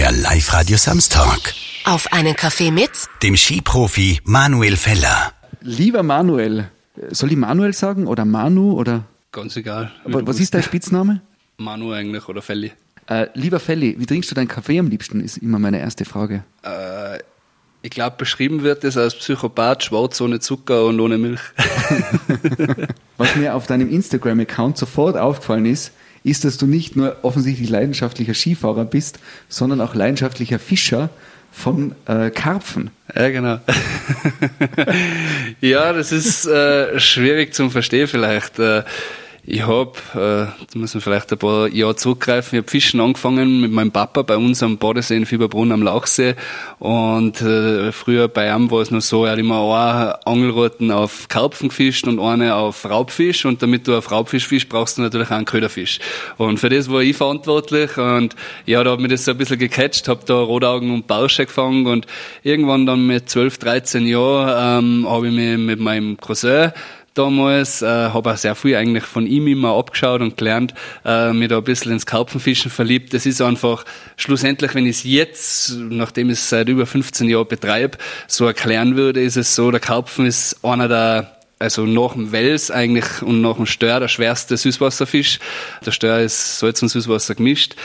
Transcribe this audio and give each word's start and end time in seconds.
Der 0.00 0.12
Live-Radio 0.12 0.78
Samstag. 0.78 1.52
Auf 1.84 2.10
einen 2.10 2.34
Kaffee 2.34 2.70
mit 2.70 2.90
Dem 3.22 3.36
Skiprofi 3.36 4.18
Manuel 4.24 4.78
Feller. 4.78 5.34
Lieber 5.60 6.02
Manuel, 6.02 6.70
soll 7.10 7.32
ich 7.32 7.36
Manuel 7.36 7.74
sagen 7.74 8.06
oder 8.06 8.24
Manu 8.24 8.72
oder 8.72 9.04
Ganz 9.30 9.58
egal. 9.58 9.92
du 10.06 10.26
was 10.26 10.40
ist 10.40 10.54
dein 10.54 10.62
Spitzname? 10.62 11.20
Manu 11.58 11.92
eigentlich 11.92 12.26
oder 12.30 12.40
Felli? 12.40 12.72
Äh, 13.08 13.26
lieber 13.34 13.60
Felli, 13.60 13.94
wie 13.98 14.06
trinkst 14.06 14.30
du 14.30 14.34
deinen 14.34 14.48
Kaffee 14.48 14.78
am 14.78 14.88
liebsten? 14.88 15.20
Ist 15.20 15.36
immer 15.36 15.58
meine 15.58 15.80
erste 15.80 16.06
Frage. 16.06 16.44
Ich 17.82 17.90
glaube, 17.90 18.16
beschrieben 18.16 18.62
wird 18.62 18.84
es 18.84 18.96
als 18.96 19.16
Psychopath, 19.16 19.84
schwarz 19.84 20.18
ohne 20.22 20.40
Zucker 20.40 20.86
und 20.86 20.98
ohne 20.98 21.18
Milch. 21.18 21.42
Was 23.18 23.36
mir 23.36 23.54
auf 23.54 23.66
deinem 23.66 23.90
Instagram-Account 23.90 24.78
sofort 24.78 25.18
aufgefallen 25.18 25.66
ist, 25.66 25.92
ist, 26.22 26.44
dass 26.44 26.58
du 26.58 26.66
nicht 26.66 26.96
nur 26.96 27.16
offensichtlich 27.22 27.68
leidenschaftlicher 27.70 28.34
Skifahrer 28.34 28.84
bist, 28.84 29.18
sondern 29.48 29.80
auch 29.80 29.94
leidenschaftlicher 29.94 30.58
Fischer 30.58 31.10
von 31.52 31.94
äh, 32.06 32.30
Karpfen. 32.30 32.90
ja, 33.14 33.28
genau. 33.30 33.58
ja, 35.60 35.92
das 35.92 36.12
ist 36.12 36.46
äh, 36.46 36.98
schwierig 37.00 37.54
zum 37.54 37.70
Verstehen 37.70 38.06
vielleicht. 38.06 38.58
Äh, 38.58 38.84
ich 39.44 39.66
habe, 39.66 39.92
äh, 40.14 40.16
da 40.72 40.78
muss 40.78 40.94
man 40.94 41.00
vielleicht 41.00 41.32
ein 41.32 41.38
paar 41.38 41.68
Jahre 41.68 41.96
zurückgreifen, 41.96 42.58
ich 42.58 42.62
habe 42.62 42.70
Fischen 42.70 43.00
angefangen 43.00 43.60
mit 43.60 43.72
meinem 43.72 43.90
Papa 43.90 44.22
bei 44.22 44.36
uns 44.36 44.62
am 44.62 44.76
Badesee 44.78 45.16
in 45.16 45.26
Fieberbrunn 45.26 45.72
am 45.72 45.82
Lauchsee. 45.82 46.34
Und 46.78 47.40
äh, 47.40 47.90
früher 47.92 48.28
bei 48.28 48.54
ihm 48.54 48.70
war 48.70 48.80
es 48.80 48.90
noch 48.90 49.00
so, 49.00 49.24
er 49.24 49.32
hat 49.32 49.38
immer 49.38 49.60
eine 49.60 50.26
Angelrouten 50.26 50.90
auf 50.90 51.28
Karpfen 51.28 51.68
gefischt 51.68 52.06
und 52.06 52.20
eine 52.20 52.54
auf 52.54 52.84
Raubfisch. 52.88 53.44
Und 53.44 53.62
damit 53.62 53.88
du 53.88 53.96
auf 53.96 54.10
Raubfisch 54.10 54.46
fischst, 54.46 54.68
brauchst 54.68 54.98
du 54.98 55.02
natürlich 55.02 55.28
auch 55.28 55.36
einen 55.36 55.46
Köderfisch. 55.46 55.98
Und 56.36 56.58
für 56.58 56.68
das 56.68 56.90
war 56.90 57.00
ich 57.00 57.16
verantwortlich. 57.16 57.96
Und 57.96 58.36
ja, 58.66 58.84
da 58.84 58.92
hat 58.92 59.00
mich 59.00 59.10
das 59.10 59.24
so 59.24 59.32
ein 59.32 59.38
bisschen 59.38 59.58
gecatcht, 59.58 60.08
habe 60.08 60.20
da 60.26 60.34
Rotaugen 60.34 60.92
und 60.92 61.06
Barsche 61.06 61.46
gefangen. 61.46 61.86
Und 61.86 62.06
irgendwann 62.42 62.86
dann 62.86 63.06
mit 63.06 63.28
12, 63.28 63.58
13 63.58 64.06
Jahren 64.06 64.84
ähm, 64.84 65.08
habe 65.08 65.28
ich 65.28 65.34
mich 65.34 65.58
mit 65.58 65.80
meinem 65.80 66.18
Cousin 66.18 66.72
damals, 67.20 67.82
äh, 67.82 67.86
habe 67.86 68.32
auch 68.32 68.36
sehr 68.36 68.54
viel 68.54 68.76
eigentlich 68.76 69.04
von 69.04 69.26
ihm 69.26 69.46
immer 69.46 69.76
abgeschaut 69.76 70.22
und 70.22 70.36
gelernt, 70.36 70.74
äh, 71.04 71.32
mich 71.32 71.48
da 71.48 71.58
ein 71.58 71.64
bisschen 71.64 71.92
ins 71.92 72.06
Karpfenfischen 72.06 72.70
verliebt. 72.70 73.12
Das 73.12 73.26
ist 73.26 73.42
einfach 73.42 73.84
schlussendlich, 74.16 74.74
wenn 74.74 74.86
ich 74.86 74.96
es 74.96 75.04
jetzt, 75.04 75.76
nachdem 75.78 76.30
ich 76.30 76.38
es 76.38 76.48
seit 76.48 76.68
über 76.68 76.86
15 76.86 77.28
Jahren 77.28 77.46
betreibe, 77.46 77.98
so 78.26 78.46
erklären 78.46 78.96
würde, 78.96 79.20
ist 79.20 79.36
es 79.36 79.54
so, 79.54 79.70
der 79.70 79.80
Karpfen 79.80 80.26
ist 80.26 80.64
einer 80.64 80.88
der 80.88 81.36
also 81.62 81.84
nach 81.84 82.14
dem 82.14 82.32
Wels 82.32 82.70
eigentlich 82.70 83.20
und 83.20 83.42
nach 83.42 83.56
dem 83.56 83.66
Stör 83.66 84.00
der 84.00 84.08
schwerste 84.08 84.56
Süßwasserfisch. 84.56 85.40
Der 85.84 85.92
Stör 85.92 86.20
ist 86.20 86.58
Salz 86.58 86.80
und 86.80 86.88
Süßwasser 86.88 87.34
gemischt. 87.34 87.76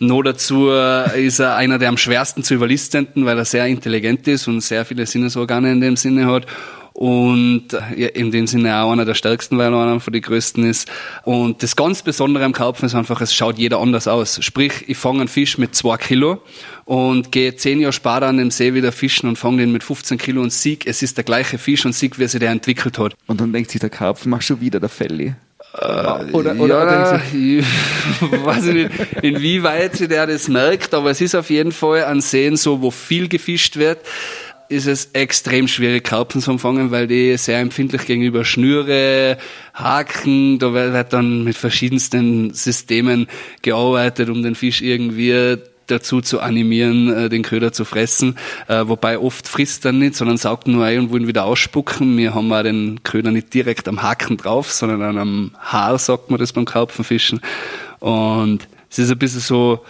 Noch 0.00 0.22
dazu 0.22 0.68
ist 0.68 1.38
er 1.38 1.56
einer 1.56 1.78
der 1.78 1.88
am 1.88 1.96
schwersten 1.96 2.42
zu 2.42 2.52
überlistenden, 2.52 3.24
weil 3.24 3.38
er 3.38 3.46
sehr 3.46 3.66
intelligent 3.66 4.28
ist 4.28 4.48
und 4.48 4.60
sehr 4.60 4.84
viele 4.84 5.06
Sinnesorgane 5.06 5.72
in 5.72 5.80
dem 5.80 5.96
Sinne 5.96 6.26
hat 6.26 6.46
und 6.92 7.68
ja, 7.96 8.08
in 8.08 8.30
dem 8.30 8.46
Sinne 8.46 8.76
auch 8.76 8.92
einer 8.92 9.04
der 9.04 9.14
stärksten, 9.14 9.58
weil 9.58 9.72
er 9.72 9.82
einer 9.82 10.00
von 10.00 10.12
den 10.12 10.22
größten 10.22 10.64
ist. 10.64 10.90
Und 11.24 11.62
das 11.62 11.76
ganz 11.76 12.02
Besondere 12.02 12.44
am 12.44 12.52
Karpfen 12.52 12.86
ist 12.86 12.94
einfach, 12.94 13.20
es 13.20 13.34
schaut 13.34 13.58
jeder 13.58 13.78
anders 13.80 14.08
aus. 14.08 14.42
Sprich, 14.42 14.84
ich 14.88 14.98
fange 14.98 15.20
einen 15.20 15.28
Fisch 15.28 15.58
mit 15.58 15.74
zwei 15.74 15.96
Kilo 15.96 16.42
und 16.84 17.32
gehe 17.32 17.56
zehn 17.56 17.80
Jahre 17.80 17.92
später 17.92 18.26
an 18.26 18.36
dem 18.36 18.50
See 18.50 18.74
wieder 18.74 18.92
fischen 18.92 19.28
und 19.28 19.36
fange 19.36 19.58
den 19.58 19.72
mit 19.72 19.82
15 19.82 20.18
Kilo 20.18 20.42
und 20.42 20.52
sieg, 20.52 20.86
es 20.86 21.02
ist 21.02 21.16
der 21.16 21.24
gleiche 21.24 21.58
Fisch 21.58 21.86
und 21.86 21.94
sieg, 21.94 22.18
wie 22.18 22.26
sich 22.26 22.40
der 22.40 22.50
entwickelt 22.50 22.98
hat. 22.98 23.14
Und 23.26 23.40
dann 23.40 23.52
denkt 23.52 23.70
sich 23.70 23.80
der 23.80 23.90
Karpfen, 23.90 24.30
mach 24.30 24.42
schon 24.42 24.60
wieder 24.60 24.80
der 24.80 24.88
Felli. 24.88 25.34
oder 25.74 26.26
oder, 26.32 26.54
ja, 26.54 26.60
oder 26.60 27.20
denkst 27.20 27.34
ich 27.34 27.64
weiß 28.44 28.66
ich 28.66 28.74
nicht, 28.74 28.90
inwieweit 29.22 29.96
sich 29.96 30.08
der 30.08 30.26
das 30.26 30.48
merkt, 30.48 30.92
aber 30.92 31.10
es 31.10 31.20
ist 31.22 31.34
auf 31.34 31.48
jeden 31.48 31.72
Fall 31.72 32.04
an 32.04 32.20
Seen 32.20 32.56
so, 32.56 32.82
wo 32.82 32.90
viel 32.90 33.26
gefischt 33.26 33.76
wird, 33.76 34.00
ist 34.72 34.86
es 34.86 35.10
extrem 35.12 35.68
schwierig, 35.68 36.04
Karpfen 36.04 36.40
zu 36.40 36.58
fangen, 36.58 36.90
weil 36.90 37.06
die 37.06 37.36
sehr 37.36 37.60
empfindlich 37.60 38.06
gegenüber 38.06 38.44
Schnüre, 38.44 39.38
Haken, 39.74 40.58
da 40.58 40.72
wird 40.72 41.12
dann 41.12 41.44
mit 41.44 41.56
verschiedensten 41.56 42.52
Systemen 42.54 43.28
gearbeitet, 43.60 44.30
um 44.30 44.42
den 44.42 44.54
Fisch 44.54 44.82
irgendwie 44.82 45.58
dazu 45.86 46.20
zu 46.20 46.40
animieren, 46.40 47.12
äh, 47.12 47.28
den 47.28 47.42
Köder 47.42 47.72
zu 47.72 47.84
fressen. 47.84 48.36
Äh, 48.68 48.88
wobei 48.88 49.18
oft 49.18 49.46
frisst 49.46 49.84
er 49.84 49.92
nicht, 49.92 50.14
sondern 50.14 50.36
saugt 50.36 50.66
nur 50.66 50.84
ein 50.84 51.00
und 51.00 51.12
will 51.12 51.22
ihn 51.22 51.28
wieder 51.28 51.44
ausspucken. 51.44 52.16
Wir 52.16 52.34
haben 52.34 52.52
auch 52.52 52.62
den 52.62 53.02
Köder 53.02 53.30
nicht 53.30 53.52
direkt 53.52 53.88
am 53.88 54.02
Haken 54.02 54.36
drauf, 54.36 54.72
sondern 54.72 55.02
an 55.02 55.18
am 55.18 55.50
Haar, 55.58 55.98
sagt 55.98 56.30
man 56.30 56.40
das 56.40 56.52
beim 56.52 56.64
Karpfenfischen. 56.64 57.40
Und 58.00 58.66
es 58.90 58.98
ist 58.98 59.10
ein 59.10 59.18
bisschen 59.18 59.40
so, 59.40 59.84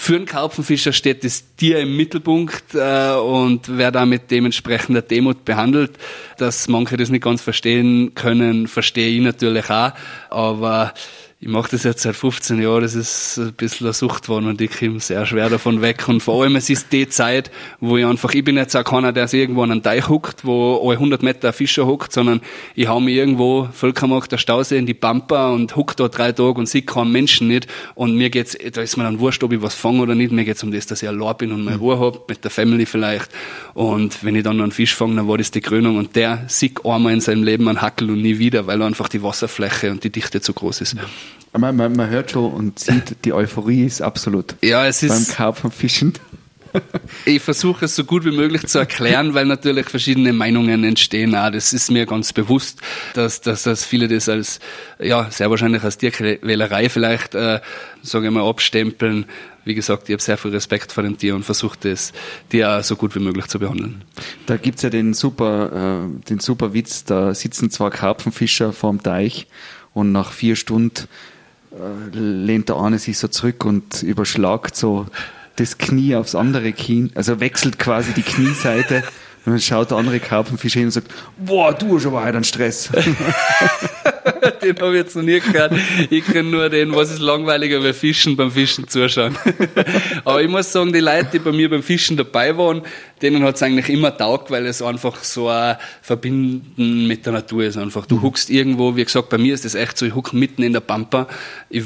für 0.00 0.16
einen 0.16 0.24
Karpfenfischer 0.24 0.94
steht 0.94 1.24
das 1.24 1.54
Tier 1.56 1.80
im 1.80 1.94
Mittelpunkt 1.94 2.74
äh, 2.74 3.12
und 3.12 3.76
wer 3.76 3.92
damit 3.92 4.30
dementsprechend 4.30 4.94
der 4.94 5.02
Demut 5.02 5.44
behandelt, 5.44 5.98
dass 6.38 6.68
manche 6.68 6.96
das 6.96 7.10
nicht 7.10 7.22
ganz 7.22 7.42
verstehen 7.42 8.14
können, 8.14 8.66
verstehe 8.66 9.10
ich 9.10 9.20
natürlich 9.20 9.68
auch. 9.68 9.92
Aber 10.30 10.94
ich 11.42 11.48
mache 11.48 11.70
das 11.70 11.84
jetzt 11.84 12.02
seit 12.02 12.16
15 12.16 12.60
Jahren, 12.60 12.82
das 12.82 12.94
ist 12.94 13.38
ein 13.38 13.54
bisschen 13.54 13.86
eine 13.86 13.94
Sucht 13.94 14.24
geworden 14.24 14.46
und 14.46 14.60
ich 14.60 14.78
komme 14.78 15.00
sehr 15.00 15.24
schwer 15.24 15.48
davon 15.48 15.80
weg. 15.80 16.06
Und 16.06 16.22
vor 16.22 16.42
allem, 16.42 16.54
es 16.56 16.68
ist 16.68 16.92
die 16.92 17.08
Zeit, 17.08 17.50
wo 17.80 17.96
ich 17.96 18.04
einfach, 18.04 18.34
ich 18.34 18.44
bin 18.44 18.58
jetzt 18.58 18.76
auch 18.76 18.84
keiner, 18.84 19.10
der 19.14 19.26
sich 19.26 19.40
irgendwo 19.40 19.62
an 19.62 19.72
einen 19.72 19.82
Teich 19.82 20.06
huckt, 20.06 20.44
wo 20.44 20.86
alle 20.86 20.98
100 20.98 21.22
Meter 21.22 21.48
ein 21.48 21.54
Fischer 21.54 21.86
huckt, 21.86 22.12
sondern 22.12 22.42
ich 22.74 22.88
hau 22.88 23.00
mich 23.00 23.14
irgendwo, 23.14 23.70
Völkermarkt 23.72 24.32
der 24.32 24.36
Stausee 24.36 24.76
in 24.76 24.84
die 24.84 24.92
Pampa 24.92 25.48
und 25.48 25.76
huck 25.76 25.96
da 25.96 26.08
drei 26.08 26.32
Tage 26.32 26.58
und 26.60 26.68
sehe 26.68 26.82
keinen 26.82 27.10
Menschen 27.10 27.48
nicht. 27.48 27.68
Und 27.94 28.16
mir 28.16 28.28
geht's, 28.28 28.58
da 28.74 28.82
ist 28.82 28.98
mir 28.98 29.04
dann 29.04 29.18
wurscht, 29.18 29.42
ob 29.42 29.52
ich 29.52 29.62
was 29.62 29.74
fange 29.74 30.02
oder 30.02 30.14
nicht. 30.14 30.32
Mir 30.32 30.44
geht's 30.44 30.62
um 30.62 30.70
das, 30.70 30.84
dass 30.84 31.02
ich 31.02 31.08
allein 31.08 31.38
bin 31.38 31.52
und 31.52 31.64
meine 31.64 31.78
Ruhe 31.78 31.98
hab, 31.98 32.28
mit 32.28 32.44
der 32.44 32.50
Family 32.50 32.84
vielleicht. 32.84 33.30
Und 33.72 34.22
wenn 34.22 34.36
ich 34.36 34.42
dann 34.42 34.58
noch 34.58 34.64
einen 34.64 34.72
Fisch 34.72 34.94
fange, 34.94 35.16
dann 35.16 35.26
war 35.26 35.38
das 35.38 35.50
die 35.50 35.62
Krönung. 35.62 35.96
Und 35.96 36.16
der 36.16 36.44
sieht 36.48 36.84
einmal 36.84 37.14
in 37.14 37.22
seinem 37.22 37.44
Leben 37.44 37.66
einen 37.66 37.80
Hackel 37.80 38.10
und 38.10 38.20
nie 38.20 38.38
wieder, 38.38 38.66
weil 38.66 38.82
einfach 38.82 39.08
die 39.08 39.22
Wasserfläche 39.22 39.90
und 39.90 40.04
die 40.04 40.10
Dichte 40.10 40.42
zu 40.42 40.52
groß 40.52 40.82
ist. 40.82 40.96
Man, 41.52 41.76
man, 41.76 41.92
man 41.94 42.08
hört 42.08 42.30
schon 42.30 42.52
und 42.52 42.78
sieht, 42.78 43.24
die 43.24 43.32
Euphorie 43.32 43.84
ist 43.84 44.02
absolut. 44.02 44.54
Ja, 44.62 44.86
es 44.86 45.00
Beim 45.00 45.10
ist, 45.10 45.34
Karpfenfischen. 45.34 46.14
ich 47.24 47.42
versuche 47.42 47.86
es 47.86 47.96
so 47.96 48.04
gut 48.04 48.24
wie 48.24 48.30
möglich 48.30 48.66
zu 48.66 48.78
erklären, 48.78 49.34
weil 49.34 49.46
natürlich 49.46 49.88
verschiedene 49.88 50.32
Meinungen 50.32 50.84
entstehen. 50.84 51.34
Auch 51.34 51.50
das 51.50 51.72
ist 51.72 51.90
mir 51.90 52.06
ganz 52.06 52.32
bewusst, 52.32 52.80
dass, 53.14 53.40
dass, 53.40 53.64
dass 53.64 53.84
viele 53.84 54.08
das 54.08 54.28
als, 54.28 54.60
ja, 54.98 55.28
sehr 55.30 55.50
wahrscheinlich 55.50 55.82
als 55.82 55.98
Tierquälerei 55.98 56.88
vielleicht, 56.88 57.34
äh, 57.34 57.60
sage 58.02 58.26
ich 58.26 58.32
mal, 58.32 58.48
abstempeln. 58.48 59.26
Wie 59.64 59.74
gesagt, 59.74 60.08
ich 60.08 60.14
habe 60.14 60.22
sehr 60.22 60.38
viel 60.38 60.52
Respekt 60.52 60.92
vor 60.92 61.02
dem 61.02 61.18
Tier 61.18 61.34
und 61.34 61.44
versuche 61.44 61.78
das 61.80 62.12
Tier 62.48 62.70
auch 62.70 62.82
so 62.82 62.96
gut 62.96 63.14
wie 63.14 63.20
möglich 63.20 63.46
zu 63.46 63.58
behandeln. 63.58 64.02
Da 64.46 64.56
gibt's 64.56 64.82
ja 64.82 64.90
den 64.90 65.14
super, 65.14 66.06
äh, 66.06 66.28
den 66.28 66.40
super 66.40 66.72
Witz, 66.72 67.04
da 67.04 67.34
sitzen 67.34 67.70
zwei 67.70 67.90
Karpfenfischer 67.90 68.72
vorm 68.72 69.02
Teich 69.02 69.46
und 69.94 70.12
nach 70.12 70.32
vier 70.32 70.56
Stunden 70.56 71.08
äh, 71.72 72.16
lehnt 72.16 72.68
der 72.68 72.76
eine 72.76 72.98
sich 72.98 73.18
so 73.18 73.28
zurück 73.28 73.64
und 73.64 74.02
überschlagt 74.02 74.76
so 74.76 75.06
das 75.56 75.78
Knie 75.78 76.16
aufs 76.16 76.34
andere 76.34 76.72
Knie, 76.72 77.10
also 77.14 77.40
wechselt 77.40 77.78
quasi 77.78 78.12
die 78.12 78.22
Knieseite 78.22 79.02
und 79.46 79.52
dann 79.52 79.60
schaut 79.60 79.90
der 79.90 79.98
andere 79.98 80.20
Karpfenfisch 80.20 80.74
hin 80.74 80.84
und 80.84 80.90
sagt, 80.90 81.10
boah, 81.38 81.72
du 81.72 81.96
hast 81.96 82.06
aber 82.06 82.22
heute 82.24 82.36
einen 82.36 82.44
Stress. 82.44 82.90
den 84.62 84.78
habe 84.78 84.90
ich 84.90 85.04
jetzt 85.04 85.16
noch 85.16 85.22
nie 85.22 85.40
gehört. 85.40 85.72
Ich 86.10 86.24
kenne 86.24 86.50
nur 86.50 86.68
den, 86.68 86.94
was 86.94 87.10
ist 87.10 87.20
langweiliger 87.20 87.82
wie 87.82 87.92
Fischen 87.92 88.36
beim 88.36 88.50
Fischen 88.50 88.86
zuschauen. 88.88 89.36
Aber 90.24 90.42
ich 90.42 90.48
muss 90.48 90.70
sagen, 90.70 90.92
die 90.92 91.00
Leute, 91.00 91.28
die 91.32 91.38
bei 91.38 91.52
mir 91.52 91.70
beim 91.70 91.82
Fischen 91.82 92.16
dabei 92.16 92.56
waren, 92.56 92.82
denen 93.22 93.42
hat 93.42 93.56
es 93.56 93.62
eigentlich 93.62 93.88
immer 93.88 94.16
taugt, 94.16 94.50
weil 94.50 94.66
es 94.66 94.82
einfach 94.82 95.22
so 95.24 95.48
ein 95.48 95.76
Verbinden 96.02 97.06
mit 97.06 97.26
der 97.26 97.32
Natur 97.32 97.64
ist. 97.64 97.76
Einfach. 97.76 98.06
Du 98.06 98.22
huckst 98.22 98.50
irgendwo, 98.50 98.96
wie 98.96 99.04
gesagt, 99.04 99.28
bei 99.28 99.38
mir 99.38 99.54
ist 99.54 99.64
das 99.64 99.74
echt 99.74 99.98
so, 99.98 100.06
ich 100.06 100.14
huck 100.14 100.32
mitten 100.32 100.62
in 100.62 100.72
der 100.72 100.80
Pampa. 100.80 101.26
Ich 101.68 101.84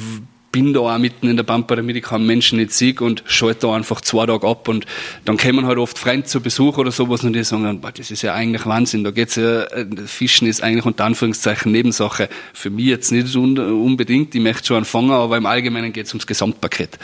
bin 0.54 0.72
da 0.72 0.80
auch 0.80 0.98
mitten 0.98 1.28
in 1.28 1.36
der 1.36 1.42
Pampa, 1.42 1.74
damit 1.74 1.96
ich 1.96 2.04
keinen 2.04 2.26
Menschen 2.26 2.58
nicht 2.58 2.70
sehe 2.70 2.94
und 3.00 3.24
schalte 3.26 3.66
da 3.66 3.74
einfach 3.74 4.00
zwei 4.00 4.24
Tage 4.24 4.46
ab 4.46 4.68
und 4.68 4.86
dann 5.24 5.36
kommen 5.36 5.66
halt 5.66 5.78
oft 5.78 5.98
Freunde 5.98 6.26
zu 6.26 6.40
Besuch 6.40 6.78
oder 6.78 6.92
sowas 6.92 7.24
und 7.24 7.32
die 7.32 7.42
sagen 7.42 7.80
boah, 7.80 7.90
das 7.90 8.12
ist 8.12 8.22
ja 8.22 8.34
eigentlich 8.34 8.64
Wahnsinn, 8.64 9.02
da 9.02 9.10
geht's 9.10 9.34
ja, 9.34 9.64
äh, 9.64 9.84
Fischen 10.06 10.46
ist 10.46 10.62
eigentlich 10.62 10.84
unter 10.84 11.06
Anführungszeichen 11.06 11.72
Nebensache. 11.72 12.28
Für 12.52 12.70
mich 12.70 12.86
jetzt 12.86 13.10
nicht 13.10 13.34
un 13.34 13.58
unbedingt, 13.58 14.32
ich 14.36 14.40
möchte 14.40 14.68
schon 14.68 14.76
einen 14.76 14.84
fangen, 14.84 15.10
aber 15.10 15.36
im 15.36 15.46
Allgemeinen 15.46 15.92
geht's 15.92 16.12
ums 16.12 16.24
Gesamtpaket. 16.24 17.00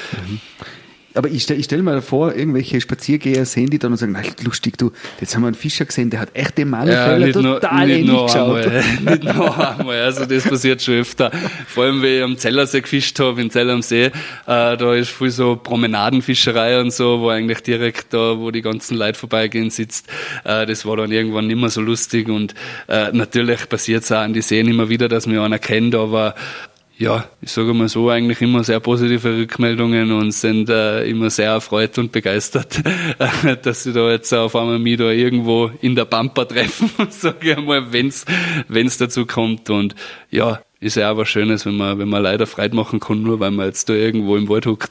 Aber 1.14 1.28
ich 1.28 1.42
stelle 1.42 1.62
stell 1.62 1.82
mir 1.82 2.02
vor, 2.02 2.34
irgendwelche 2.34 2.80
Spaziergeher 2.80 3.44
sehen 3.44 3.68
die 3.68 3.78
dann 3.78 3.92
und 3.92 3.98
sagen, 3.98 4.12
na, 4.12 4.22
lustig, 4.44 4.78
du, 4.78 4.92
jetzt 5.20 5.34
haben 5.34 5.42
wir 5.42 5.48
einen 5.48 5.56
Fischer 5.56 5.84
gesehen, 5.84 6.08
der 6.10 6.20
hat 6.20 6.30
echt 6.34 6.56
den 6.56 6.70
Malefäller 6.70 7.32
total 7.32 7.86
nicht 7.86 7.96
ähnlich 7.96 8.12
nur 8.12 8.26
geschaut. 8.26 8.66
einmal, 8.66 8.84
nicht 9.18 9.24
nur 9.24 9.78
einmal, 9.78 10.00
also 10.02 10.24
das 10.24 10.44
passiert 10.44 10.82
schon 10.82 10.94
öfter. 10.94 11.32
Vor 11.66 11.84
allem, 11.84 12.00
wenn 12.02 12.16
ich 12.16 12.22
am 12.22 12.38
Zellersee 12.38 12.80
gefischt 12.80 13.18
habe, 13.18 13.40
in 13.40 13.50
Zell 13.50 13.70
am 13.70 13.82
See, 13.82 14.04
äh, 14.04 14.12
da 14.46 14.94
ist 14.94 15.10
viel 15.10 15.30
so 15.30 15.56
Promenadenfischerei 15.56 16.80
und 16.80 16.92
so, 16.92 17.20
wo 17.20 17.28
eigentlich 17.28 17.62
direkt 17.62 18.14
da, 18.14 18.38
wo 18.38 18.52
die 18.52 18.62
ganzen 18.62 18.96
Leute 18.96 19.18
vorbeigehen, 19.18 19.70
sitzt. 19.70 20.06
Äh, 20.44 20.66
das 20.66 20.86
war 20.86 20.96
dann 20.96 21.10
irgendwann 21.10 21.48
nicht 21.48 21.58
mehr 21.58 21.70
so 21.70 21.80
lustig 21.80 22.28
und 22.28 22.54
äh, 22.88 23.10
natürlich 23.12 23.68
passiert 23.68 24.04
es 24.04 24.12
auch 24.12 24.18
an 24.18 24.32
die 24.32 24.42
Seen 24.42 24.68
immer 24.68 24.88
wieder, 24.88 25.08
dass 25.08 25.26
mir 25.26 25.42
einer 25.42 25.58
kennt, 25.58 25.94
aber 25.96 26.36
ja, 27.00 27.24
ich 27.40 27.50
sage 27.50 27.72
mal 27.72 27.88
so, 27.88 28.10
eigentlich 28.10 28.42
immer 28.42 28.62
sehr 28.62 28.78
positive 28.78 29.38
Rückmeldungen 29.38 30.12
und 30.12 30.32
sind 30.32 30.68
äh, 30.68 31.04
immer 31.04 31.30
sehr 31.30 31.52
erfreut 31.52 31.96
und 31.96 32.12
begeistert, 32.12 32.82
dass 33.62 33.84
sie 33.84 33.94
da 33.94 34.10
jetzt 34.10 34.34
auf 34.34 34.54
einmal 34.54 34.78
mich 34.78 34.98
da 34.98 35.10
irgendwo 35.10 35.70
in 35.80 35.94
der 35.94 36.04
Pampa 36.04 36.44
treffen, 36.44 36.90
sage 37.08 37.52
ich 37.52 37.56
einmal, 37.56 37.90
wenn's 37.94 38.26
wenn's 38.68 38.98
dazu 38.98 39.24
kommt. 39.24 39.70
Und 39.70 39.94
ja, 40.30 40.60
ist 40.80 40.96
ja 40.96 41.12
auch 41.12 41.18
was 41.18 41.28
Schönes, 41.28 41.66
wenn 41.66 41.76
man, 41.76 41.98
wenn 41.98 42.08
man 42.08 42.22
leider 42.22 42.46
Freude 42.46 42.74
machen 42.74 43.00
kann, 43.00 43.22
nur 43.22 43.38
weil 43.38 43.50
man 43.50 43.66
jetzt 43.66 43.90
da 43.90 43.92
irgendwo 43.92 44.36
im 44.36 44.48
Wald 44.48 44.64
huckt. 44.64 44.90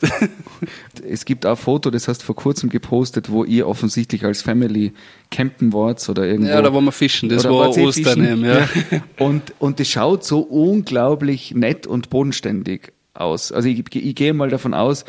es 1.04 1.26
gibt 1.26 1.48
auch 1.48 1.52
ein 1.52 1.58
Foto, 1.58 1.90
das 1.90 2.08
hast 2.08 2.22
du 2.22 2.26
vor 2.26 2.36
kurzem 2.36 2.70
gepostet, 2.70 3.32
wo 3.32 3.44
ihr 3.44 3.68
offensichtlich 3.68 4.24
als 4.24 4.44
Family 4.44 4.94
campen 5.32 5.74
wart 5.74 6.08
oder 6.08 6.28
irgendwo. 6.28 6.52
Ja, 6.52 6.62
da 6.62 6.72
waren 6.72 6.86
wir 6.86 6.92
fischen, 6.92 7.28
das 7.28 7.44
war 7.44 7.76
Ostern, 7.76 8.44
ja. 8.44 8.60
ja. 8.60 8.70
Und, 9.18 9.54
und 9.58 9.80
das 9.80 9.88
schaut 9.88 10.24
so 10.24 10.42
unglaublich 10.42 11.56
nett 11.56 11.88
und 11.88 12.12
bodenständig 12.12 12.94
aus. 13.16 13.52
Also 13.52 13.68
ich, 13.68 13.84
ich 13.96 14.16
gehe 14.16 14.34
mal 14.34 14.50
davon 14.50 14.76
aus, 14.76 15.06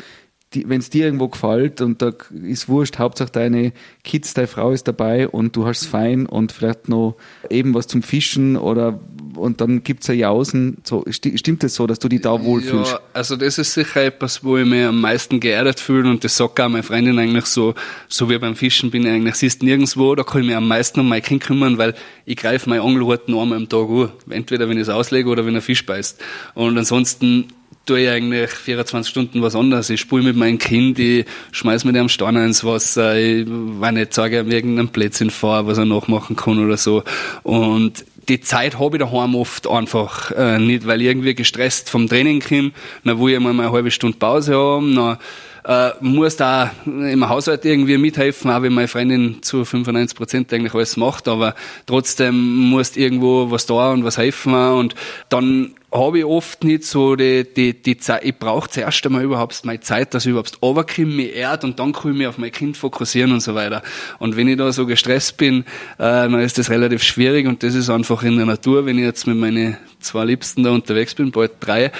wenn 0.53 0.79
es 0.79 0.89
dir 0.89 1.05
irgendwo 1.05 1.29
gefällt 1.29 1.79
und 1.79 2.01
da 2.01 2.11
ist 2.43 2.67
wurscht, 2.67 2.99
Hauptsache 2.99 3.31
deine 3.31 3.71
Kids, 4.03 4.33
deine 4.33 4.47
Frau 4.47 4.71
ist 4.71 4.87
dabei 4.87 5.29
und 5.29 5.55
du 5.55 5.65
hast 5.65 5.83
es 5.83 5.87
fein 5.87 6.25
und 6.25 6.51
vielleicht 6.51 6.89
noch 6.89 7.15
eben 7.49 7.73
was 7.73 7.87
zum 7.87 8.03
Fischen 8.03 8.57
oder 8.57 8.99
und 9.35 9.61
dann 9.61 9.83
gibt 9.83 10.01
es 10.01 10.07
ja 10.07 10.13
Jausen. 10.13 10.77
So, 10.83 11.03
sti 11.09 11.37
stimmt 11.37 11.63
es 11.63 11.71
das 11.73 11.75
so, 11.75 11.87
dass 11.87 11.99
du 11.99 12.07
dich 12.07 12.21
da 12.21 12.43
wohlfühlst? 12.43 12.93
Ja, 12.93 12.99
also 13.13 13.35
das 13.35 13.57
ist 13.57 13.73
sicher 13.73 14.03
etwas, 14.03 14.43
wo 14.43 14.57
ich 14.57 14.65
mich 14.65 14.83
am 14.83 15.01
meisten 15.01 15.39
geerdet 15.39 15.79
fühle 15.79 16.09
und 16.09 16.23
das 16.23 16.37
sagt 16.37 16.59
auch 16.59 16.69
meine 16.69 16.83
Freundin 16.83 17.17
eigentlich 17.19 17.45
so, 17.45 17.73
so 18.07 18.29
wie 18.29 18.37
beim 18.37 18.55
Fischen 18.55 18.91
bin 18.91 19.05
ich 19.05 19.11
eigentlich, 19.11 19.35
siehst 19.35 19.63
nirgendwo, 19.63 20.15
da 20.15 20.23
kann 20.23 20.41
ich 20.41 20.47
mich 20.47 20.55
am 20.55 20.67
meisten 20.67 20.99
um 20.99 21.09
mein 21.09 21.21
Kind 21.21 21.43
kümmern, 21.43 21.77
weil 21.77 21.93
ich 22.25 22.37
greife 22.37 22.69
mein 22.69 22.81
Angelhut 22.81 23.27
nur 23.27 23.41
einmal 23.41 23.57
am 23.57 23.69
Tag 23.69 23.89
an. 23.89 24.11
Entweder 24.29 24.69
wenn 24.69 24.77
ich 24.77 24.83
es 24.83 24.89
auslege 24.89 25.29
oder 25.29 25.45
wenn 25.45 25.55
er 25.55 25.61
Fisch 25.61 25.85
beißt. 25.85 26.21
Und 26.55 26.77
ansonsten 26.77 27.47
tue 27.85 28.01
ich 28.01 28.09
eigentlich 28.09 28.51
24 28.51 29.09
Stunden 29.09 29.41
was 29.41 29.55
anderes. 29.55 29.89
Ich 29.89 30.01
spule 30.01 30.23
mit 30.23 30.35
meinem 30.35 30.57
Kind, 30.57 30.99
ich 30.99 31.25
schmeiß 31.51 31.83
mit 31.85 31.95
ihm 31.95 32.09
Steine 32.09 32.45
ins 32.45 32.63
Wasser, 32.63 33.17
ich 33.17 33.47
wenn 33.47 33.95
nicht, 33.95 34.13
zeige 34.13 34.39
ihm 34.39 34.51
irgendeinen 34.51 34.89
Plätzchen 34.89 35.29
vor, 35.29 35.65
was 35.67 35.77
er 35.77 35.85
nachmachen 35.85 36.35
kann 36.35 36.63
oder 36.63 36.77
so. 36.77 37.03
Und 37.43 38.05
die 38.27 38.41
Zeit 38.41 38.79
habe 38.79 38.97
ich 38.97 39.03
daheim 39.03 39.35
oft 39.35 39.67
einfach 39.67 40.31
äh, 40.31 40.59
nicht, 40.59 40.85
weil 40.85 41.01
ich 41.01 41.07
irgendwie 41.07 41.35
gestresst 41.35 41.89
vom 41.89 42.07
Training 42.07 42.41
komme, 42.41 42.71
dann 43.03 43.19
will 43.19 43.33
ich 43.33 43.39
mal 43.39 43.51
eine 43.51 43.71
halbe 43.71 43.91
Stunde 43.91 44.17
Pause 44.17 44.55
haben, 44.55 44.95
dann 44.95 45.17
äh, 45.63 45.91
muss 46.01 46.37
da 46.37 46.71
im 46.85 47.27
Haushalt 47.27 47.65
irgendwie 47.65 47.97
mithelfen, 47.97 48.51
auch 48.51 48.61
wenn 48.61 48.73
meine 48.73 48.87
Freundin 48.87 49.41
zu 49.41 49.65
95 49.65 50.17
Prozent 50.17 50.53
eigentlich 50.53 50.73
alles 50.73 50.97
macht, 50.97 51.27
aber 51.27 51.55
trotzdem 51.85 52.69
musst 52.69 52.97
irgendwo 52.97 53.51
was 53.51 53.65
da 53.65 53.91
und 53.91 54.03
was 54.03 54.17
helfen. 54.17 54.53
Und 54.53 54.95
dann 55.29 55.75
habe 55.93 56.19
ich 56.19 56.25
oft 56.25 56.63
nicht 56.63 56.85
so 56.85 57.15
die, 57.15 57.43
die, 57.43 57.73
die 57.81 57.97
Zeit, 57.97 58.23
ich 58.23 58.37
brauche 58.37 58.69
zuerst 58.69 59.05
einmal 59.05 59.23
überhaupt 59.23 59.65
meine 59.65 59.81
Zeit, 59.81 60.13
dass 60.13 60.25
ich 60.25 60.31
überhaupt 60.31 60.61
runterkomme, 60.61 61.07
mich 61.07 61.35
erd 61.35 61.63
und 61.63 61.79
dann 61.79 61.91
kann 61.91 62.11
ich 62.11 62.17
mich 62.17 62.27
auf 62.27 62.37
mein 62.37 62.51
Kind 62.51 62.77
fokussieren 62.77 63.31
und 63.33 63.41
so 63.41 63.55
weiter. 63.55 63.81
Und 64.17 64.37
wenn 64.37 64.47
ich 64.47 64.57
da 64.57 64.71
so 64.71 64.85
gestresst 64.85 65.37
bin, 65.37 65.61
äh, 65.61 65.63
dann 65.97 66.39
ist 66.39 66.57
das 66.57 66.69
relativ 66.69 67.03
schwierig 67.03 67.45
und 67.47 67.61
das 67.63 67.75
ist 67.75 67.89
einfach 67.89 68.23
in 68.23 68.37
der 68.37 68.45
Natur, 68.45 68.85
wenn 68.85 68.97
ich 68.97 69.03
jetzt 69.03 69.27
mit 69.27 69.37
meinen 69.37 69.77
zwei 69.99 70.25
Liebsten 70.25 70.63
da 70.63 70.71
unterwegs 70.71 71.13
bin, 71.13 71.31
bald 71.31 71.51
drei, 71.59 71.91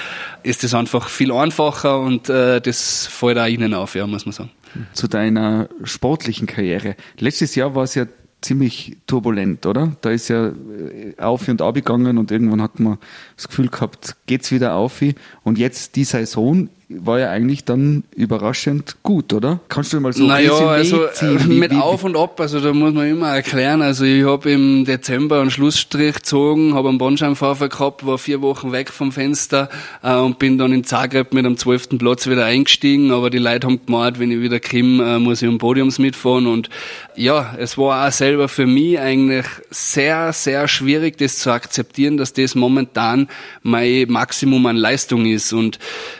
ist 0.42 0.64
das 0.64 0.74
einfach 0.74 1.08
viel 1.08 1.30
einfacher 1.30 2.00
und 2.00 2.30
äh, 2.30 2.60
das 2.60 3.06
fällt 3.06 3.38
auch 3.38 3.46
ihnen 3.46 3.74
auf, 3.74 3.94
ja, 3.94 4.06
muss 4.06 4.24
man 4.24 4.32
sagen. 4.32 4.50
Zu 4.94 5.06
deiner 5.06 5.68
sportlichen 5.84 6.46
Karriere. 6.46 6.96
Letztes 7.18 7.54
Jahr 7.54 7.74
war 7.74 7.82
es 7.84 7.94
ja 7.94 8.06
ziemlich 8.42 8.96
turbulent, 9.06 9.64
oder? 9.66 9.96
Da 10.00 10.10
ist 10.10 10.28
ja 10.28 10.48
äh, 10.48 11.14
auf 11.18 11.48
und 11.48 11.62
ab 11.62 11.74
gegangen 11.74 12.18
und 12.18 12.30
irgendwann 12.30 12.60
hat 12.60 12.78
man 12.80 12.98
das 13.36 13.48
Gefühl 13.48 13.68
gehabt, 13.68 14.16
geht's 14.26 14.52
wieder 14.52 14.74
auf. 14.74 15.02
Und 15.42 15.58
jetzt 15.58 15.96
die 15.96 16.04
Saison 16.04 16.68
war 17.00 17.18
ja 17.18 17.30
eigentlich 17.30 17.64
dann 17.64 18.04
überraschend 18.14 18.96
gut, 19.02 19.32
oder? 19.32 19.60
Kannst 19.68 19.92
du 19.92 20.00
mal 20.00 20.12
so 20.12 20.26
naja, 20.26 20.52
also 20.52 21.06
ziehen, 21.12 21.36
äh, 21.36 21.44
wie, 21.48 21.58
mit 21.58 21.72
wie, 21.72 21.76
Auf 21.76 22.04
und 22.04 22.16
Ab, 22.16 22.40
also 22.40 22.60
da 22.60 22.72
muss 22.72 22.92
man 22.92 23.08
immer 23.08 23.28
erklären. 23.28 23.82
Also 23.82 24.04
ich 24.04 24.24
habe 24.24 24.50
im 24.50 24.84
Dezember 24.84 25.40
einen 25.40 25.50
Schlussstrich 25.50 26.16
gezogen, 26.16 26.74
habe 26.74 26.88
einen 26.88 26.98
Bandscheibenvorfall 26.98 27.68
gehabt, 27.68 28.06
war 28.06 28.18
vier 28.18 28.42
Wochen 28.42 28.72
weg 28.72 28.90
vom 28.90 29.12
Fenster 29.12 29.68
äh, 30.02 30.14
und 30.16 30.38
bin 30.38 30.58
dann 30.58 30.72
in 30.72 30.84
Zagreb 30.84 31.32
mit 31.32 31.44
dem 31.44 31.56
zwölften 31.56 31.98
Platz 31.98 32.26
wieder 32.26 32.44
eingestiegen. 32.44 33.10
Aber 33.10 33.30
die 33.30 33.38
Leute 33.38 33.66
haben 33.66 33.80
gemeint, 33.84 34.18
wenn 34.18 34.30
ich 34.30 34.40
wieder 34.40 34.60
komme, 34.60 35.16
äh, 35.16 35.18
muss 35.18 35.42
ich 35.42 35.48
um 35.48 35.58
Podiums 35.58 35.98
mitfahren. 35.98 36.46
Und 36.46 36.68
ja, 37.16 37.54
es 37.58 37.76
war 37.78 38.06
auch 38.06 38.12
selber 38.12 38.48
für 38.48 38.66
mich 38.66 38.98
eigentlich 38.98 39.46
sehr, 39.70 40.32
sehr 40.32 40.68
schwierig, 40.68 41.18
das 41.18 41.38
zu 41.38 41.50
akzeptieren, 41.50 42.16
dass 42.16 42.32
das 42.32 42.54
momentan 42.54 43.28
mein 43.62 44.06
Maximum 44.08 44.66
an 44.66 44.76
Leistung 44.76 45.26
ist. 45.26 45.52
Und 45.52 45.78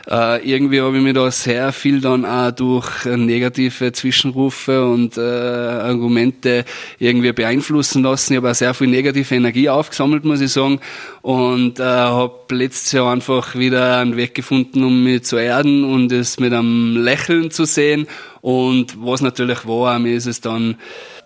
äh, 0.09 0.41
irgendwie 0.63 0.81
habe 0.81 0.95
ich 0.95 1.03
mich 1.03 1.13
da 1.13 1.29
sehr 1.29 1.73
viel 1.73 1.99
dann 1.99 2.23
auch 2.23 2.51
durch 2.51 3.03
negative 3.03 3.91
Zwischenrufe 3.91 4.85
und 4.85 5.17
äh, 5.17 5.21
Argumente 5.21 6.63
irgendwie 6.99 7.33
beeinflussen 7.33 8.03
lassen. 8.03 8.33
Ich 8.33 8.37
habe 8.37 8.51
auch 8.51 8.55
sehr 8.55 8.73
viel 8.73 8.87
negative 8.87 9.35
Energie 9.35 9.67
aufgesammelt, 9.67 10.23
muss 10.23 10.39
ich 10.39 10.53
sagen. 10.53 10.79
Und 11.21 11.79
äh, 11.79 11.83
habe 11.83 12.55
letztes 12.55 12.93
Jahr 12.93 13.11
einfach 13.11 13.55
wieder 13.55 13.97
einen 13.97 14.15
Weg 14.15 14.35
gefunden, 14.35 14.85
um 14.85 15.03
mich 15.03 15.23
zu 15.23 15.35
erden 15.35 15.83
und 15.83 16.13
es 16.13 16.39
mit 16.39 16.53
einem 16.53 16.95
Lächeln 16.95 17.51
zu 17.51 17.65
sehen. 17.65 18.07
Und 18.39 18.95
was 19.05 19.19
natürlich 19.19 19.67
war, 19.67 19.99
mir 19.99 20.15
ist 20.15 20.27
es 20.27 20.39
dann 20.39 20.75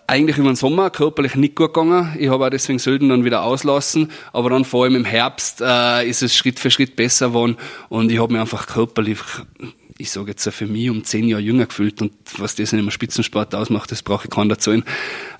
eigentlich 0.08 0.38
über 0.38 0.48
den 0.48 0.56
Sommer 0.56 0.90
körperlich 0.90 1.34
nicht 1.34 1.54
gut 1.54 1.74
gegangen. 1.74 2.16
Ich 2.18 2.30
habe 2.30 2.46
auch 2.46 2.50
deswegen 2.50 2.78
Sölden 2.78 3.10
dann 3.10 3.24
wieder 3.24 3.44
auslassen. 3.44 4.10
Aber 4.32 4.50
dann 4.50 4.64
vor 4.64 4.84
allem 4.84 4.96
im 4.96 5.04
Herbst 5.04 5.60
äh, 5.60 6.08
ist 6.08 6.22
es 6.22 6.34
Schritt 6.34 6.58
für 6.58 6.70
Schritt 6.70 6.96
besser 6.96 7.28
geworden 7.28 7.56
und 7.90 8.10
ich 8.10 8.18
habe 8.18 8.32
mich 8.32 8.40
einfach 8.40 8.66
körperlich 8.66 9.18
ich 10.00 10.12
sage 10.12 10.30
jetzt 10.30 10.48
für 10.48 10.66
mich 10.66 10.88
um 10.90 11.02
zehn 11.02 11.26
Jahre 11.26 11.42
jünger 11.42 11.66
gefühlt 11.66 12.00
und 12.00 12.12
was 12.38 12.54
das 12.54 12.72
in 12.72 12.78
einem 12.78 12.92
Spitzensport 12.92 13.52
ausmacht, 13.54 13.90
das 13.90 14.02
brauche 14.02 14.26
ich 14.26 14.30
keinen 14.30 14.50
erzählen. 14.50 14.84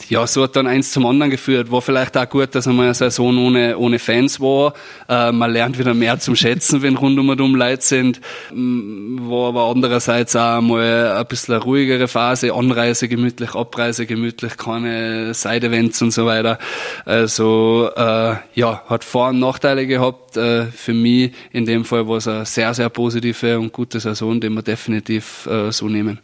Ja, 0.09 0.27
so 0.27 0.43
hat 0.43 0.57
dann 0.57 0.67
eins 0.67 0.91
zum 0.91 1.07
anderen 1.07 1.31
geführt. 1.31 1.71
War 1.71 1.81
vielleicht 1.81 2.17
auch 2.17 2.29
gut, 2.29 2.55
dass 2.55 2.67
einmal 2.67 2.87
eine 2.87 2.95
Saison 2.95 3.39
ohne, 3.39 3.79
ohne 3.79 4.01
Fans 4.01 4.41
war. 4.41 4.75
Äh, 5.09 5.31
man 5.31 5.53
lernt 5.53 5.79
wieder 5.79 5.95
mehr 5.95 6.19
zum 6.19 6.35
Schätzen, 6.35 6.83
wenn 6.83 6.97
rund 6.97 7.19
um 7.19 7.29
und 7.29 7.41
um 7.41 7.55
Leute 7.55 7.83
sind. 7.83 8.21
Mm, 8.53 9.31
war 9.31 9.49
aber 9.49 9.65
andererseits 9.67 10.35
auch 10.35 10.61
mal 10.61 11.19
ein 11.19 11.27
bisschen 11.27 11.55
eine 11.55 11.63
ruhigere 11.63 12.09
Phase. 12.09 12.53
Anreise 12.53 13.07
gemütlich, 13.07 13.55
Abreise 13.55 14.07
gemütlich, 14.07 14.57
keine 14.57 15.35
Side-Events 15.35 16.03
und 16.03 16.11
so 16.11 16.27
weiter. 16.27 16.59
Also, 17.05 17.91
äh, 17.95 18.37
ja, 18.55 18.83
hat 18.89 19.05
Vor- 19.05 19.29
und 19.29 19.39
Nachteile 19.39 19.87
gehabt. 19.87 20.37
Äh, 20.37 20.67
für 20.67 20.95
mich 20.95 21.33
in 21.53 21.65
dem 21.65 21.85
Fall 21.85 22.09
war 22.09 22.17
es 22.17 22.27
eine 22.27 22.45
sehr, 22.45 22.75
sehr 22.75 22.89
positive 22.89 23.59
und 23.59 23.73
gute 23.73 24.01
Saison, 24.01 24.41
den 24.49 24.55
wir 24.55 24.63
definitiv 24.63 25.47
äh, 25.47 25.71
so 25.71 25.89
nehmen. 25.89 26.19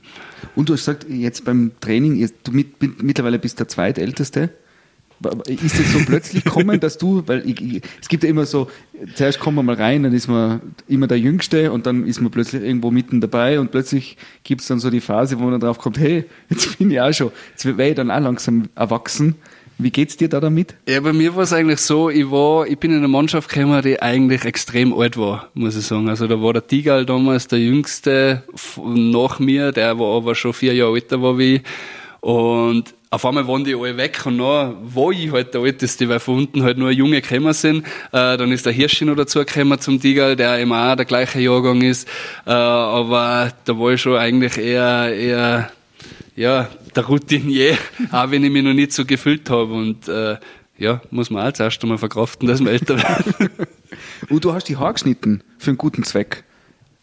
Und 0.56 0.68
du 0.68 0.72
hast 0.72 0.80
gesagt, 0.80 1.06
jetzt 1.08 1.44
beim 1.44 1.72
Training, 1.80 2.28
du 2.42 2.52
mit, 2.52 3.02
mittlerweile 3.02 3.38
bist 3.38 3.58
der 3.60 3.68
Zweitälteste. 3.68 4.50
Ist 5.46 5.78
es 5.78 5.92
so 5.92 6.00
plötzlich 6.04 6.44
gekommen, 6.44 6.80
dass 6.80 6.98
du, 6.98 7.22
weil 7.26 7.48
ich, 7.48 7.60
ich, 7.60 7.82
es 8.00 8.08
gibt 8.08 8.24
ja 8.24 8.28
immer 8.28 8.46
so, 8.46 8.68
zuerst 9.14 9.38
kommt 9.38 9.56
man 9.56 9.64
mal 9.64 9.76
rein, 9.76 10.02
dann 10.02 10.12
ist 10.12 10.26
man 10.28 10.60
immer 10.88 11.06
der 11.06 11.18
Jüngste 11.18 11.70
und 11.70 11.86
dann 11.86 12.06
ist 12.06 12.20
man 12.20 12.30
plötzlich 12.30 12.62
irgendwo 12.62 12.90
mitten 12.90 13.20
dabei 13.20 13.60
und 13.60 13.70
plötzlich 13.70 14.16
gibt 14.42 14.60
es 14.60 14.66
dann 14.66 14.80
so 14.80 14.90
die 14.90 15.00
Phase, 15.00 15.38
wo 15.38 15.44
man 15.44 15.52
dann 15.52 15.60
drauf 15.60 15.78
kommt, 15.78 15.98
hey, 15.98 16.24
jetzt 16.50 16.78
bin 16.78 16.90
ich 16.90 17.00
auch 17.00 17.12
schon, 17.12 17.30
jetzt 17.50 17.64
wäre 17.64 17.90
ich 17.90 17.94
dann 17.94 18.10
auch 18.10 18.20
langsam 18.20 18.68
erwachsen 18.74 19.36
wie 19.78 19.90
geht's 19.90 20.16
dir 20.16 20.28
da 20.28 20.40
damit? 20.40 20.74
Ja, 20.88 21.00
bei 21.00 21.12
mir 21.12 21.34
war 21.34 21.42
es 21.42 21.52
eigentlich 21.52 21.80
so, 21.80 22.10
ich 22.10 22.30
war, 22.30 22.66
ich 22.66 22.78
bin 22.78 22.92
in 22.92 22.98
einer 22.98 23.08
Mannschaft 23.08 23.48
gekommen, 23.48 23.82
die 23.82 24.00
eigentlich 24.00 24.44
extrem 24.44 24.92
alt 24.92 25.16
war, 25.16 25.48
muss 25.54 25.76
ich 25.76 25.86
sagen. 25.86 26.08
Also 26.08 26.26
da 26.26 26.40
war 26.40 26.52
der 26.52 26.66
Tigal 26.66 27.04
damals 27.04 27.48
der 27.48 27.58
Jüngste 27.58 28.44
nach 28.84 29.38
mir, 29.38 29.72
der 29.72 29.98
war 29.98 30.16
aber 30.16 30.34
schon 30.34 30.52
vier 30.52 30.74
Jahre 30.74 30.94
älter 30.94 31.20
war 31.22 31.38
wie 31.38 31.56
ich. 31.56 31.62
Und 32.20 32.94
auf 33.10 33.24
einmal 33.26 33.46
waren 33.46 33.64
die 33.64 33.74
alle 33.74 33.96
weg 33.96 34.22
und 34.24 34.38
dann 34.38 34.76
war 34.82 35.10
ich 35.10 35.30
halt 35.30 35.54
der 35.54 35.62
Älteste, 35.62 36.08
weil 36.08 36.20
von 36.20 36.38
unten 36.38 36.62
halt 36.62 36.78
nur 36.78 36.90
Junge 36.90 37.20
gekommen 37.20 37.52
sind. 37.52 37.84
Äh, 38.12 38.36
dann 38.36 38.50
ist 38.50 38.66
der 38.66 38.72
Hirschi 38.72 39.04
noch 39.04 39.14
dazu 39.14 39.40
gekommen 39.40 39.78
zum 39.78 40.00
Tigal, 40.00 40.34
der 40.34 40.58
eben 40.58 40.72
auch 40.72 40.96
der 40.96 41.04
gleiche 41.04 41.40
Jahrgang 41.40 41.82
ist. 41.82 42.08
Äh, 42.46 42.50
aber 42.50 43.52
da 43.64 43.78
war 43.78 43.92
ich 43.92 44.00
schon 44.00 44.16
eigentlich 44.16 44.56
eher, 44.58 45.14
eher 45.14 45.70
ja, 46.36 46.68
der 46.94 47.04
Routinier, 47.04 47.76
auch 48.12 48.30
wenn 48.30 48.44
ich 48.44 48.50
mich 48.50 48.62
noch 48.62 48.74
nicht 48.74 48.92
so 48.92 49.04
gefühlt 49.04 49.48
habe. 49.50 49.72
Und 49.72 50.08
äh, 50.08 50.36
ja, 50.78 51.00
muss 51.10 51.30
man 51.30 51.46
auch 51.46 51.52
zuerst 51.52 51.82
einmal 51.82 51.98
verkraften, 51.98 52.48
dass 52.48 52.60
man 52.60 52.72
älter 52.72 52.96
wird. 52.96 53.50
Und 54.28 54.44
du 54.44 54.52
hast 54.52 54.64
die 54.64 54.76
Haare 54.76 54.94
geschnitten 54.94 55.42
für 55.58 55.70
einen 55.70 55.78
guten 55.78 56.02
Zweck 56.02 56.44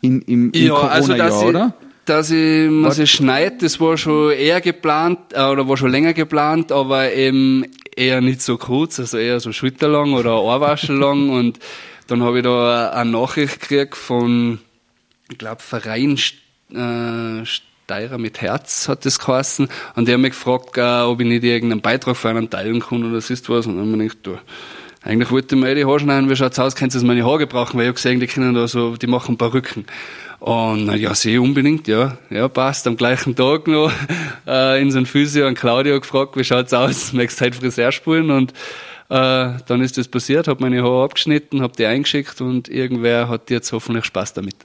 in, 0.02 0.22
im, 0.24 0.52
im 0.52 0.68
ja, 0.68 0.76
also 0.76 1.14
dass 1.16 1.42
ich, 1.42 1.48
oder? 1.48 1.74
Dass 2.06 2.32
ich, 2.32 2.70
dass 2.84 2.98
ich 2.98 3.12
schneide, 3.12 3.58
das 3.60 3.80
war 3.80 3.98
schon 3.98 4.32
eher 4.32 4.60
geplant, 4.60 5.20
äh, 5.34 5.44
oder 5.44 5.68
war 5.68 5.78
schon 5.78 5.92
länger 5.92 6.14
geplant, 6.14 6.72
aber 6.72 7.14
eben 7.14 7.66
eher 7.96 8.22
nicht 8.22 8.42
so 8.42 8.58
kurz, 8.58 9.00
also 9.00 9.18
eher 9.18 9.40
so 9.40 9.52
schulterlang 9.52 10.14
oder 10.14 10.42
Ohrwaschel 10.42 10.98
lang. 10.98 11.30
und 11.38 11.60
dann 12.08 12.24
habe 12.24 12.40
ich 12.40 12.44
da 12.44 12.90
eine 12.90 13.12
Nachricht 13.12 13.62
gekriegt 13.62 13.96
von, 13.96 14.60
ich 15.30 15.38
glaube, 15.38 15.62
Verein 15.62 16.18
äh, 16.74 17.46
Steirer 17.92 18.18
mit 18.18 18.40
Herz 18.40 18.88
hat 18.88 19.06
das 19.06 19.20
geheißen. 19.20 19.68
Und 19.98 20.08
der 20.08 20.14
hat 20.14 20.22
mich 20.22 20.32
gefragt, 20.32 20.78
äh, 20.78 21.02
ob 21.02 21.20
ich 21.20 21.28
nicht 21.28 21.44
irgendeinen 21.44 21.82
Beitrag 21.82 22.16
für 22.16 22.30
einen 22.30 22.50
teilen 22.50 22.80
kann 22.80 23.04
oder 23.04 23.20
sonst 23.20 23.50
was. 23.50 23.68
Und 23.68 23.76
dann 23.76 23.92
habe 23.92 24.06
ich 24.06 24.12
gedacht, 24.12 24.28
du, 24.28 24.38
eigentlich 25.04 25.30
wollte 25.30 25.56
ich 25.56 25.62
mir 25.62 25.76
die 25.76 25.84
Haare 25.84 26.00
schneiden, 26.00 26.30
wie 26.30 26.36
schaut's 26.38 26.58
aus, 26.58 26.76
könntest 26.76 27.04
du 27.04 27.08
meine 27.08 27.26
Haare 27.26 27.40
gebrauchen, 27.40 27.76
weil 27.76 27.84
ich 27.84 27.88
habe 27.88 27.96
gesehen, 27.96 28.22
die 28.22 28.28
können 28.28 28.54
da 28.54 28.66
so, 28.70 28.96
die 28.96 29.08
machen 29.08 29.34
ein 29.34 29.38
paar 29.38 29.54
Rücken. 29.54 29.86
Und 30.40 30.96
ja, 30.96 31.14
sie 31.14 31.38
unbedingt, 31.38 31.90
ja, 31.90 32.18
ja, 32.30 32.48
passt. 32.48 32.88
Am 32.88 32.96
gleichen 32.96 33.36
Tag 33.36 33.68
noch 33.68 33.92
äh, 34.48 34.82
in 34.82 34.90
so 34.90 35.00
ein 35.00 35.06
Physio 35.06 35.46
an 35.46 35.56
Claudio 35.56 36.00
gefragt, 36.00 36.38
wie 36.38 36.46
schaut's 36.46 36.74
aus, 36.74 37.12
möchtest 37.14 37.42
du 37.42 37.46
heute 37.46 37.58
Friseur 37.58 37.92
spielen? 37.92 38.32
Und 38.32 38.54
äh, 39.10 39.52
dann 39.66 39.82
ist 39.82 39.98
das 39.98 40.08
passiert, 40.08 40.48
habe 40.48 40.64
meine 40.64 40.82
Haare 40.82 41.04
abgeschnitten, 41.04 41.62
habe 41.62 41.74
die 41.78 41.86
eingeschickt 41.86 42.40
und 42.40 42.70
irgendwer 42.70 43.28
hat 43.28 43.50
jetzt 43.50 43.74
hoffentlich 43.74 44.06
Spaß 44.06 44.34
damit. 44.34 44.56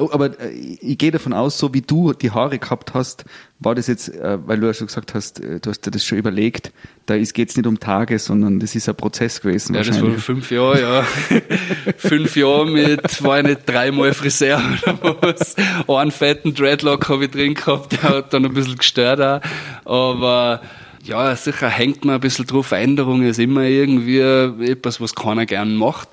Oh, 0.00 0.08
aber 0.12 0.40
äh, 0.40 0.50
ich 0.50 0.96
gehe 0.96 1.10
davon 1.10 1.34
aus, 1.34 1.58
so 1.58 1.74
wie 1.74 1.82
du 1.82 2.14
die 2.14 2.30
Haare 2.30 2.58
gehabt 2.58 2.94
hast, 2.94 3.26
war 3.58 3.74
das 3.74 3.86
jetzt, 3.86 4.08
äh, 4.08 4.38
weil 4.46 4.58
du 4.58 4.66
ja 4.66 4.72
schon 4.72 4.86
gesagt 4.86 5.14
hast, 5.14 5.40
äh, 5.40 5.60
du 5.60 5.68
hast 5.68 5.84
dir 5.84 5.90
das 5.90 6.04
schon 6.04 6.16
überlegt, 6.16 6.72
da 7.04 7.18
geht 7.18 7.50
es 7.50 7.56
nicht 7.56 7.66
um 7.66 7.78
Tage, 7.78 8.18
sondern 8.18 8.60
das 8.60 8.74
ist 8.74 8.88
ein 8.88 8.94
Prozess 8.94 9.42
gewesen. 9.42 9.74
Ja, 9.74 9.82
das 9.82 10.00
war 10.00 10.10
fünf 10.12 10.50
Jahre, 10.50 10.80
ja. 10.80 11.02
fünf 11.98 12.34
Jahre 12.34 12.70
mit, 12.70 13.22
war 13.22 13.40
ich 13.40 13.46
nicht 13.46 13.60
dreimal 13.66 14.14
Friseur 14.14 14.62
oder 14.86 15.16
was. 15.20 15.54
Einen 15.86 16.10
fetten 16.10 16.54
Dreadlock 16.54 17.08
habe 17.10 17.26
ich 17.26 17.30
drin 17.30 17.54
gehabt, 17.54 17.92
der 17.92 18.02
hat 18.02 18.32
dann 18.32 18.46
ein 18.46 18.54
bisschen 18.54 18.78
gestört 18.78 19.20
auch. 19.20 19.40
Aber 19.84 20.62
ja, 21.02 21.36
sicher 21.36 21.68
hängt 21.68 22.06
man 22.06 22.14
ein 22.14 22.20
bisschen 22.20 22.46
drauf. 22.46 22.72
Änderung 22.72 23.22
ist 23.22 23.38
immer 23.38 23.64
irgendwie 23.64 24.20
etwas, 24.20 25.00
was 25.00 25.14
keiner 25.14 25.44
gern 25.44 25.74
macht. 25.74 26.08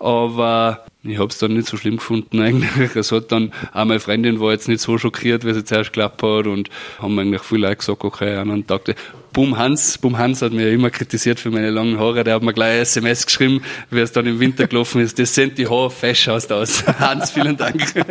Aber 0.00 0.84
ich 1.04 1.18
habe 1.18 1.28
es 1.28 1.38
dann 1.38 1.54
nicht 1.54 1.68
so 1.68 1.76
schlimm 1.76 1.96
gefunden 1.96 2.40
eigentlich. 2.40 2.94
Es 2.96 3.12
hat 3.12 3.30
dann, 3.30 3.52
auch 3.72 3.84
meine 3.84 4.00
Freundin 4.00 4.40
war 4.40 4.52
jetzt 4.52 4.68
nicht 4.68 4.80
so 4.80 4.98
schockiert, 4.98 5.44
wie 5.44 5.54
sie 5.54 5.64
zuerst 5.64 5.92
geklappt 5.92 6.22
hat 6.22 6.46
und 6.46 6.70
haben 6.98 7.18
eigentlich 7.18 7.42
viele 7.42 7.68
Leute 7.68 7.76
gesagt, 7.76 8.04
okay, 8.04 8.36
an 8.36 8.50
einem 8.50 8.66
Tag, 8.66 8.94
Bum 9.32 9.56
Hans, 9.56 9.98
Bum 9.98 10.18
Hans 10.18 10.42
hat 10.42 10.52
mir 10.52 10.70
immer 10.72 10.90
kritisiert 10.90 11.38
für 11.38 11.50
meine 11.50 11.70
langen 11.70 11.98
Haare, 12.00 12.24
der 12.24 12.34
hat 12.34 12.42
mir 12.42 12.52
gleich 12.52 12.76
ein 12.76 12.82
SMS 12.82 13.26
geschrieben, 13.26 13.62
wie 13.90 14.00
es 14.00 14.10
dann 14.10 14.26
im 14.26 14.40
Winter 14.40 14.66
gelaufen 14.66 15.00
ist, 15.00 15.18
das 15.18 15.34
sind 15.34 15.58
die 15.58 15.68
Haare, 15.68 15.90
fesch 15.90 16.28
aus. 16.28 16.48
Hans, 16.98 17.30
vielen 17.30 17.56
Dank. 17.56 17.80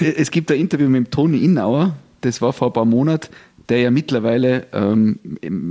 es 0.00 0.30
gibt 0.30 0.50
ein 0.50 0.58
Interview 0.58 0.88
mit 0.88 1.10
Toni 1.10 1.38
Innauer, 1.38 1.96
das 2.22 2.40
war 2.40 2.54
vor 2.54 2.68
ein 2.68 2.72
paar 2.72 2.86
Monaten, 2.86 3.28
der 3.68 3.80
ja 3.80 3.90
mittlerweile 3.90 4.66
ähm, 4.72 5.18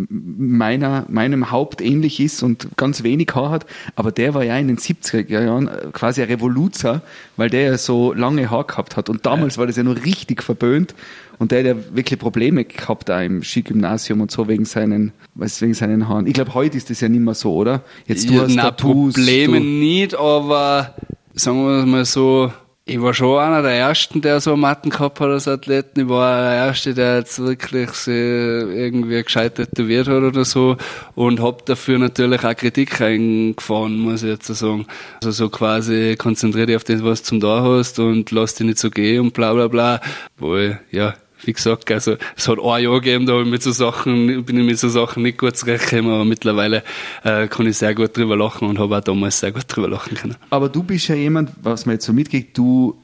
meiner, 0.08 1.06
meinem 1.08 1.52
Haupt 1.52 1.82
ähnlich 1.82 2.20
ist 2.20 2.44
und 2.44 2.70
ganz 2.78 3.04
wenig 3.04 3.30
Haar 3.34 3.52
hat, 3.52 3.66
aber 3.96 4.12
der 4.12 4.34
war 4.34 4.44
ja 4.44 4.58
in 4.58 4.68
den 4.68 4.78
70er 4.78 5.44
Jahren 5.44 5.68
äh, 5.68 5.88
quasi 5.94 6.22
ein 6.22 6.28
Revoluzer, 6.28 7.02
weil 7.38 7.50
der 7.50 7.62
ja 7.62 7.78
so 7.78 8.14
lange 8.14 8.50
Haar 8.50 8.66
gehabt 8.66 8.98
hat 8.98 9.10
und 9.10 9.26
damals 9.26 9.58
war 9.58 9.68
das 9.68 9.78
ja 9.78 9.84
nur 9.84 9.96
richtig 10.04 10.44
verböhnt 10.44 10.94
und 11.38 11.52
der 11.52 11.60
hat 11.60 11.66
ja 11.66 11.96
wirklich 11.96 12.20
Probleme 12.20 12.66
gehabt 12.66 13.10
da 13.10 13.22
im 13.22 13.44
Skigymnasium 13.44 14.22
und 14.22 14.32
so 14.32 14.48
wegen 14.48 14.66
seinen, 14.66 15.12
was, 15.34 15.62
wegen 15.62 15.74
seinen 15.74 16.08
Haaren. 16.08 16.28
Ich 16.28 16.34
glaube, 16.34 16.54
heute 16.54 16.78
ist 16.78 16.90
das 16.90 17.02
ja 17.02 17.10
nicht 17.10 17.22
mehr 17.22 17.34
so, 17.34 17.54
oder? 17.54 17.82
Jetzt 18.08 18.30
du 18.30 18.36
ja, 18.36 18.44
hast 18.44 18.56
na, 18.56 18.64
Tattoos. 18.64 19.14
Probleme 19.14 19.60
du 19.60 19.66
nicht, 19.66 20.16
aber 20.16 20.96
sagen 21.34 21.66
wir 21.66 21.86
mal 21.86 22.06
so, 22.06 22.52
ich 22.88 23.02
war 23.02 23.16
schon 23.16 23.40
einer 23.40 23.64
der 23.64 23.72
Ersten, 23.72 24.22
der 24.22 24.40
so 24.40 24.56
Matten 24.56 24.92
gehabt 24.92 25.20
hat 25.20 25.30
als 25.30 25.48
Athleten. 25.48 26.02
Ich 26.02 26.08
war 26.08 26.40
der 26.40 26.54
Erste, 26.68 26.94
der 26.94 27.18
jetzt 27.18 27.40
wirklich 27.40 27.90
irgendwie 28.06 29.24
gescheit 29.24 29.56
tätowiert 29.56 30.08
hat 30.08 30.22
oder 30.22 30.46
so. 30.46 30.78
Und 31.16 31.42
hab 31.42 31.66
dafür 31.66 31.98
natürlich 31.98 32.44
auch 32.44 32.56
Kritik 32.56 33.02
eingefahren, 33.02 33.98
muss 33.98 34.22
ich 34.22 34.30
jetzt 34.30 34.46
sagen. 34.46 34.86
Also 35.16 35.32
so 35.32 35.50
quasi 35.50 36.16
konzentriert 36.16 36.70
dich 36.70 36.76
auf 36.76 36.84
das, 36.84 37.04
was 37.04 37.24
du 37.24 37.30
zum 37.30 37.40
da 37.40 37.64
hast 37.64 37.98
und 37.98 38.30
lass 38.30 38.54
dich 38.54 38.68
nicht 38.68 38.78
so 38.78 38.92
gehen 38.92 39.22
und 39.22 39.34
bla 39.34 39.52
bla 39.54 39.68
bla. 39.68 40.00
Wo 40.38 40.56
ich, 40.56 40.76
ja, 40.92 41.16
wie 41.44 41.54
gesagt, 41.54 41.92
also 41.92 42.16
es 42.36 42.48
hat 42.48 42.60
ein 42.60 42.84
Jahr 42.84 43.00
gegeben, 43.00 43.26
da 43.26 43.44
mit 43.44 43.62
so 43.62 43.72
Sachen, 43.72 44.44
bin 44.46 44.58
ich 44.58 44.66
mit 44.66 44.80
so 44.80 44.90
Sachen 44.90 45.24
nicht 45.24 45.38
gut 45.38 45.56
zurechtgekommen, 45.58 46.12
aber 46.12 46.26
mittlerweile 46.26 46.84
äh, 47.24 47.48
kann 47.48 47.68
ich 47.68 47.78
sehr 47.78 47.94
gut 47.94 48.16
drüber 48.18 48.36
lachen 48.36 48.68
und 48.68 48.80
habe 48.80 48.98
auch 48.98 49.02
damals 49.02 49.40
sehr 49.40 49.52
gut 49.52 49.66
drüber 49.68 49.90
lachen 49.90 50.16
können. 50.16 50.36
Aber 50.50 50.70
du 50.70 50.84
bist 50.84 51.08
ja 51.08 51.16
jemand, 51.16 51.52
was 51.62 51.86
man 51.86 51.96
jetzt 51.96 52.06
so 52.06 52.14
mitkriegt, 52.14 52.58
du, 52.58 52.96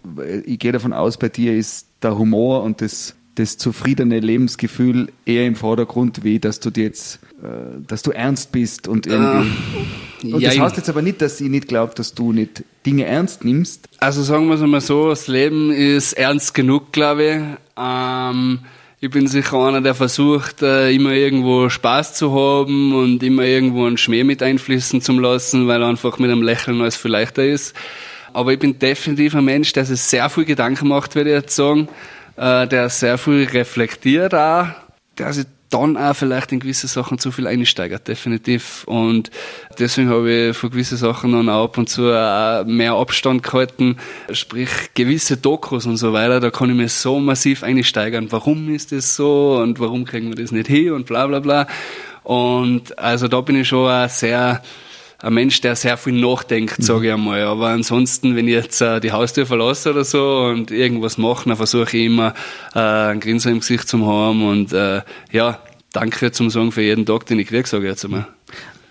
ich 0.45 0.59
gehe 0.59 0.71
davon 0.71 0.93
aus, 0.93 1.17
bei 1.17 1.29
dir 1.29 1.55
ist 1.55 1.87
der 2.01 2.17
Humor 2.17 2.63
und 2.63 2.81
das, 2.81 3.15
das 3.35 3.57
zufriedene 3.57 4.19
Lebensgefühl 4.19 5.11
eher 5.25 5.45
im 5.45 5.55
Vordergrund, 5.55 6.23
wie 6.23 6.39
dass 6.39 6.59
du 6.59 6.69
dir 6.69 6.85
jetzt, 6.85 7.19
äh, 7.43 7.81
dass 7.87 8.01
du 8.01 8.11
ernst 8.11 8.51
bist 8.51 8.87
und 8.87 9.07
irgendwie. 9.07 9.49
Äh, 10.23 10.33
und 10.33 10.43
das 10.43 10.57
heißt 10.57 10.77
jetzt 10.77 10.89
aber 10.89 11.01
nicht, 11.01 11.21
dass 11.21 11.41
ich 11.41 11.49
nicht 11.49 11.67
glaube, 11.67 11.93
dass 11.95 12.13
du 12.13 12.31
nicht 12.31 12.63
Dinge 12.85 13.05
ernst 13.05 13.43
nimmst. 13.43 13.87
Also 13.99 14.23
sagen 14.23 14.47
wir 14.47 14.55
es 14.55 14.61
mal 14.61 14.81
so, 14.81 15.09
das 15.09 15.27
Leben 15.27 15.71
ist 15.71 16.13
ernst 16.13 16.53
genug, 16.53 16.91
glaube 16.91 17.23
ich. 17.23 17.57
Ähm, 17.81 18.59
ich 18.99 19.09
bin 19.09 19.27
sicher 19.27 19.57
einer, 19.57 19.81
der 19.81 19.95
versucht, 19.95 20.61
äh, 20.61 20.91
immer 20.91 21.11
irgendwo 21.11 21.69
Spaß 21.69 22.13
zu 22.13 22.33
haben 22.33 22.93
und 22.93 23.23
immer 23.23 23.43
irgendwo 23.43 23.85
einen 23.87 23.97
Schmäh 23.97 24.23
mit 24.23 24.43
einfließen 24.43 25.01
zu 25.01 25.13
lassen, 25.19 25.67
weil 25.67 25.83
einfach 25.83 26.19
mit 26.19 26.29
einem 26.29 26.43
Lächeln 26.43 26.81
alles 26.81 26.97
viel 26.97 27.11
leichter 27.11 27.43
ist. 27.43 27.75
Aber 28.33 28.53
ich 28.53 28.59
bin 28.59 28.77
definitiv 28.77 29.35
ein 29.35 29.45
Mensch, 29.45 29.73
der 29.73 29.85
sich 29.85 30.01
sehr 30.01 30.29
viel 30.29 30.45
Gedanken 30.45 30.87
macht, 30.87 31.15
würde 31.15 31.31
ich 31.31 31.35
jetzt 31.35 31.55
sagen, 31.55 31.89
äh, 32.37 32.67
der 32.67 32.89
sehr 32.89 33.17
viel 33.17 33.45
reflektiert 33.45 34.35
auch, 34.35 34.67
der 35.17 35.33
sich 35.33 35.47
dann 35.71 35.97
auch 35.97 36.15
vielleicht 36.15 36.51
in 36.51 36.59
gewisse 36.59 36.87
Sachen 36.87 37.17
zu 37.17 37.31
viel 37.31 37.47
einsteigert, 37.47 38.07
definitiv. 38.07 38.83
Und 38.85 39.31
deswegen 39.79 40.09
habe 40.09 40.31
ich 40.31 40.57
für 40.57 40.69
gewisse 40.69 40.97
Sachen 40.97 41.31
dann 41.31 41.49
auch 41.49 41.65
ab 41.65 41.77
und 41.77 41.89
zu 41.89 42.11
auch 42.11 42.65
mehr 42.65 42.93
Abstand 42.93 43.43
gehalten. 43.43 43.97
Sprich, 44.31 44.69
gewisse 44.93 45.37
Dokus 45.37 45.85
und 45.85 45.97
so 45.97 46.13
weiter, 46.13 46.39
da 46.39 46.51
kann 46.51 46.69
ich 46.69 46.75
mir 46.75 46.89
so 46.89 47.19
massiv 47.19 47.63
einsteigern. 47.63 48.31
Warum 48.31 48.73
ist 48.73 48.91
das 48.91 49.15
so 49.15 49.59
und 49.61 49.79
warum 49.79 50.05
kriegen 50.05 50.29
wir 50.29 50.35
das 50.35 50.51
nicht 50.51 50.67
hin 50.67 50.91
und 50.91 51.05
bla 51.07 51.25
bla 51.27 51.39
bla. 51.39 51.67
Und 52.23 52.97
also 52.99 53.27
da 53.27 53.41
bin 53.41 53.55
ich 53.55 53.67
schon 53.67 53.89
auch 53.89 54.09
sehr 54.09 54.61
ein 55.21 55.33
Mensch, 55.33 55.61
der 55.61 55.75
sehr 55.75 55.97
viel 55.97 56.19
nachdenkt, 56.19 56.79
mhm. 56.79 56.83
sage 56.83 57.07
ich 57.07 57.13
einmal. 57.13 57.43
Aber 57.43 57.69
ansonsten, 57.69 58.35
wenn 58.35 58.47
ich 58.47 58.53
jetzt 58.53 58.81
äh, 58.81 58.99
die 58.99 59.11
Haustür 59.11 59.45
verlasse 59.45 59.91
oder 59.91 60.03
so 60.03 60.45
und 60.45 60.71
irgendwas 60.71 61.17
mache, 61.17 61.47
dann 61.47 61.57
versuche 61.57 61.97
ich 61.97 62.05
immer 62.05 62.33
äh, 62.73 62.79
einen 62.79 63.19
Grinser 63.19 63.51
im 63.51 63.59
Gesicht 63.59 63.87
zu 63.87 64.05
haben 64.05 64.47
und 64.47 64.73
äh, 64.73 65.01
ja, 65.31 65.59
danke 65.93 66.31
zum 66.31 66.49
Sagen 66.49 66.71
für 66.71 66.81
jeden 66.81 67.05
Tag, 67.05 67.25
den 67.25 67.39
ich 67.39 67.47
kriege, 67.47 67.67
sage 67.67 67.85
ich 67.85 67.89
jetzt 67.89 68.05
einmal. 68.05 68.27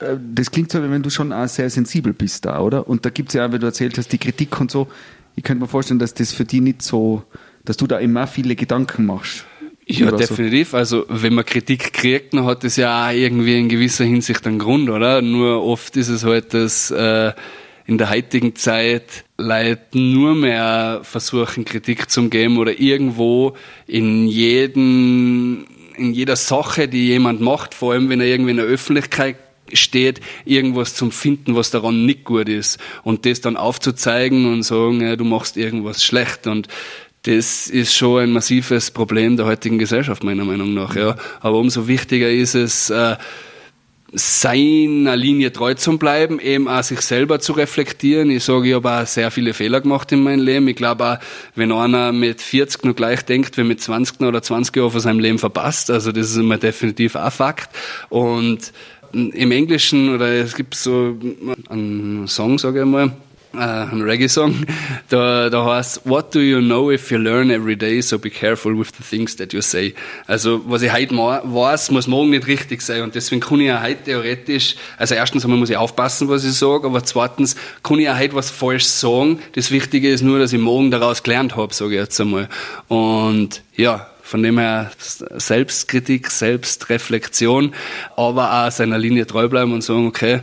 Äh, 0.01 0.17
das 0.35 0.51
klingt 0.51 0.71
so, 0.71 0.83
wenn 0.83 1.03
du 1.03 1.11
schon 1.11 1.33
auch 1.33 1.49
sehr 1.49 1.71
sensibel 1.71 2.13
bist 2.13 2.45
da, 2.45 2.61
oder? 2.61 2.89
Und 2.89 3.05
da 3.05 3.11
gibt 3.11 3.31
es 3.31 3.35
ja, 3.35 3.53
wie 3.53 3.59
du 3.59 3.67
erzählt 3.67 3.99
hast, 3.99 4.13
die 4.13 4.19
Kritik 4.19 4.61
und 4.61 4.71
so. 4.71 4.89
Ich 5.37 5.45
könnte 5.45 5.63
mir 5.63 5.69
vorstellen, 5.69 5.99
dass 5.99 6.15
das 6.15 6.33
für 6.33 6.45
dich 6.45 6.61
nicht 6.61 6.83
so, 6.83 7.23
dass 7.65 7.77
du 7.77 7.87
da 7.87 7.99
immer 7.99 8.27
viele 8.27 8.57
Gedanken 8.57 9.07
machst. 9.07 9.47
Ja, 9.87 10.11
definitiv. 10.13 10.71
So. 10.71 10.77
Also, 10.77 11.05
wenn 11.09 11.35
man 11.35 11.45
Kritik 11.45 11.93
kriegt, 11.93 12.35
dann 12.35 12.45
hat 12.45 12.65
das 12.65 12.77
ja 12.77 13.09
auch 13.09 13.13
irgendwie 13.13 13.59
in 13.59 13.69
gewisser 13.69 14.05
Hinsicht 14.05 14.47
einen 14.47 14.59
Grund, 14.59 14.89
oder? 14.89 15.21
Nur 15.21 15.65
oft 15.65 15.97
ist 15.97 16.09
es 16.09 16.25
halt, 16.25 16.55
dass 16.55 16.91
äh, 16.91 17.33
in 17.87 17.99
der 17.99 18.09
heutigen 18.09 18.55
Zeit 18.55 19.25
Leute 19.37 19.99
nur 19.99 20.37
mehr 20.37 21.01
versuchen, 21.03 21.65
Kritik 21.65 22.09
zu 22.09 22.29
geben 22.29 22.59
oder 22.59 22.79
irgendwo 22.79 23.57
in 23.89 24.29
jeden, 24.29 25.67
in 25.97 26.13
jeder 26.13 26.37
Sache, 26.37 26.87
die 26.87 27.09
jemand 27.09 27.41
macht, 27.41 27.75
vor 27.75 27.93
allem 27.93 28.09
wenn 28.09 28.21
er 28.21 28.29
irgendwie 28.29 28.53
in 28.53 28.59
der 28.59 28.67
Öffentlichkeit 28.67 29.37
steht, 29.73 30.21
irgendwas 30.45 30.95
zum 30.95 31.11
Finden, 31.11 31.55
was 31.57 31.71
daran 31.71 32.07
nicht 32.07 32.25
gut 32.25 32.49
ist. 32.49 32.79
Und 33.03 33.27
das 33.27 33.41
dann 33.41 33.57
aufzuzeigen 33.57 34.53
und 34.53 34.63
sagen, 34.63 35.01
ja, 35.01 35.17
du 35.17 35.25
machst 35.25 35.57
irgendwas 35.57 36.05
schlecht. 36.05 36.47
Und 36.47 36.69
das 37.23 37.67
ist 37.67 37.95
schon 37.95 38.23
ein 38.23 38.33
massives 38.33 38.91
Problem 38.91 39.37
der 39.37 39.47
heutigen 39.47 39.79
Gesellschaft, 39.79 40.25
meiner 40.25 40.45
Meinung 40.45 40.73
nach. 40.73 40.97
Ja. 40.97 41.17
Aber 41.41 41.59
umso 41.59 41.87
wichtiger 41.87 42.31
ist 42.31 42.55
es, 42.55 42.89
äh, 42.91 43.17
seiner 44.13 45.17
Linie 45.17 45.53
treu 45.53 45.75
zu 45.75 45.97
bleiben, 45.97 46.41
eben 46.41 46.67
auch 46.67 46.83
sich 46.83 47.01
selber 47.01 47.39
zu 47.39 47.53
reflektieren. 47.53 48.31
Ich 48.31 48.45
sage, 48.45 48.69
ich 48.69 48.75
habe 48.75 48.91
auch 48.91 49.07
sehr 49.07 49.31
viele 49.31 49.55
Fehler 49.55 49.81
gemacht 49.81 50.11
in 50.13 50.23
meinem 50.23 50.41
Leben. 50.41 50.67
Ich 50.69 50.77
glaube 50.77 51.05
auch, 51.05 51.19
wenn 51.55 51.71
einer 51.71 52.11
mit 52.11 52.41
40 52.41 52.85
noch 52.85 52.97
gleich 52.97 53.25
denkt, 53.25 53.57
wie 53.57 53.63
mit 53.63 53.81
20 53.81 54.21
oder 54.21 54.43
20 54.43 54.75
Jahren 54.75 54.91
von 54.91 55.01
seinem 55.01 55.21
Leben 55.21 55.39
verpasst, 55.39 55.91
also 55.91 56.11
das 56.11 56.31
ist 56.31 56.37
immer 56.37 56.59
definitiv 56.59 57.15
auch 57.15 57.33
Fakt. 57.33 57.71
Und 58.09 58.73
im 59.13 59.53
Englischen, 59.53 60.15
oder 60.15 60.29
es 60.29 60.55
gibt 60.55 60.75
so 60.75 61.17
einen 61.69 62.27
Song, 62.27 62.59
sage 62.59 62.81
ich 62.81 62.87
mal, 62.87 63.13
äh, 63.53 63.59
ein 63.59 64.01
Reggae-Song, 64.03 64.65
da, 65.09 65.51
da 65.51 65.65
heißt 65.65 66.03
What 66.05 66.35
do 66.35 66.41
you 66.41 66.61
know 66.61 66.91
if 66.91 67.11
you 67.11 67.19
learn 67.19 67.51
every 67.51 67.77
day, 67.77 68.01
so 68.01 68.19
be 68.19 68.31
careful 68.31 68.79
with 68.79 68.89
the 68.97 69.03
things 69.03 69.37
that 69.37 69.53
you 69.53 69.61
say. 69.61 69.95
Also, 70.27 70.63
was 70.67 70.83
ich 70.83 70.93
heute 70.93 71.17
weiß, 71.17 71.91
muss 71.91 72.07
morgen 72.07 72.31
nicht 72.31 72.47
richtig 72.47 72.83
sein 72.83 73.03
und 73.03 73.15
deswegen 73.15 73.41
kann 73.41 73.61
ich 73.61 73.67
ja 73.67 73.83
heute 73.83 74.05
theoretisch, 74.05 74.77
also 74.99 75.15
erstens 75.15 75.45
einmal 75.45 75.59
muss 75.59 75.71
ich 75.71 75.77
aufpassen, 75.77 76.29
was 76.29 76.45
ich 76.45 76.55
sage, 76.55 76.87
aber 76.87 77.03
zweitens 77.05 77.57
kann 77.83 77.99
ich 77.99 78.05
ja 78.05 78.17
heute 78.17 78.35
was 78.35 78.51
falsch 78.51 78.85
sagen. 78.85 79.41
Das 79.55 79.71
Wichtige 79.71 80.11
ist 80.11 80.23
nur, 80.23 80.39
dass 80.39 80.53
ich 80.53 80.61
morgen 80.61 80.91
daraus 80.91 81.23
gelernt 81.23 81.57
habe, 81.57 81.75
sage 81.75 81.95
ich 81.95 82.01
jetzt 82.01 82.21
einmal. 82.21 82.49
Und 82.89 83.63
ja, 83.77 84.07
von 84.23 84.45
dem 84.45 84.59
her 84.59 84.93
Selbstkritik, 84.99 86.31
Selbstreflexion, 86.31 87.75
aber 88.17 88.67
auch 88.67 88.71
seiner 88.71 88.97
Linie 88.97 89.27
treu 89.27 89.49
bleiben 89.49 89.73
und 89.73 89.83
sagen, 89.83 90.07
okay, 90.07 90.41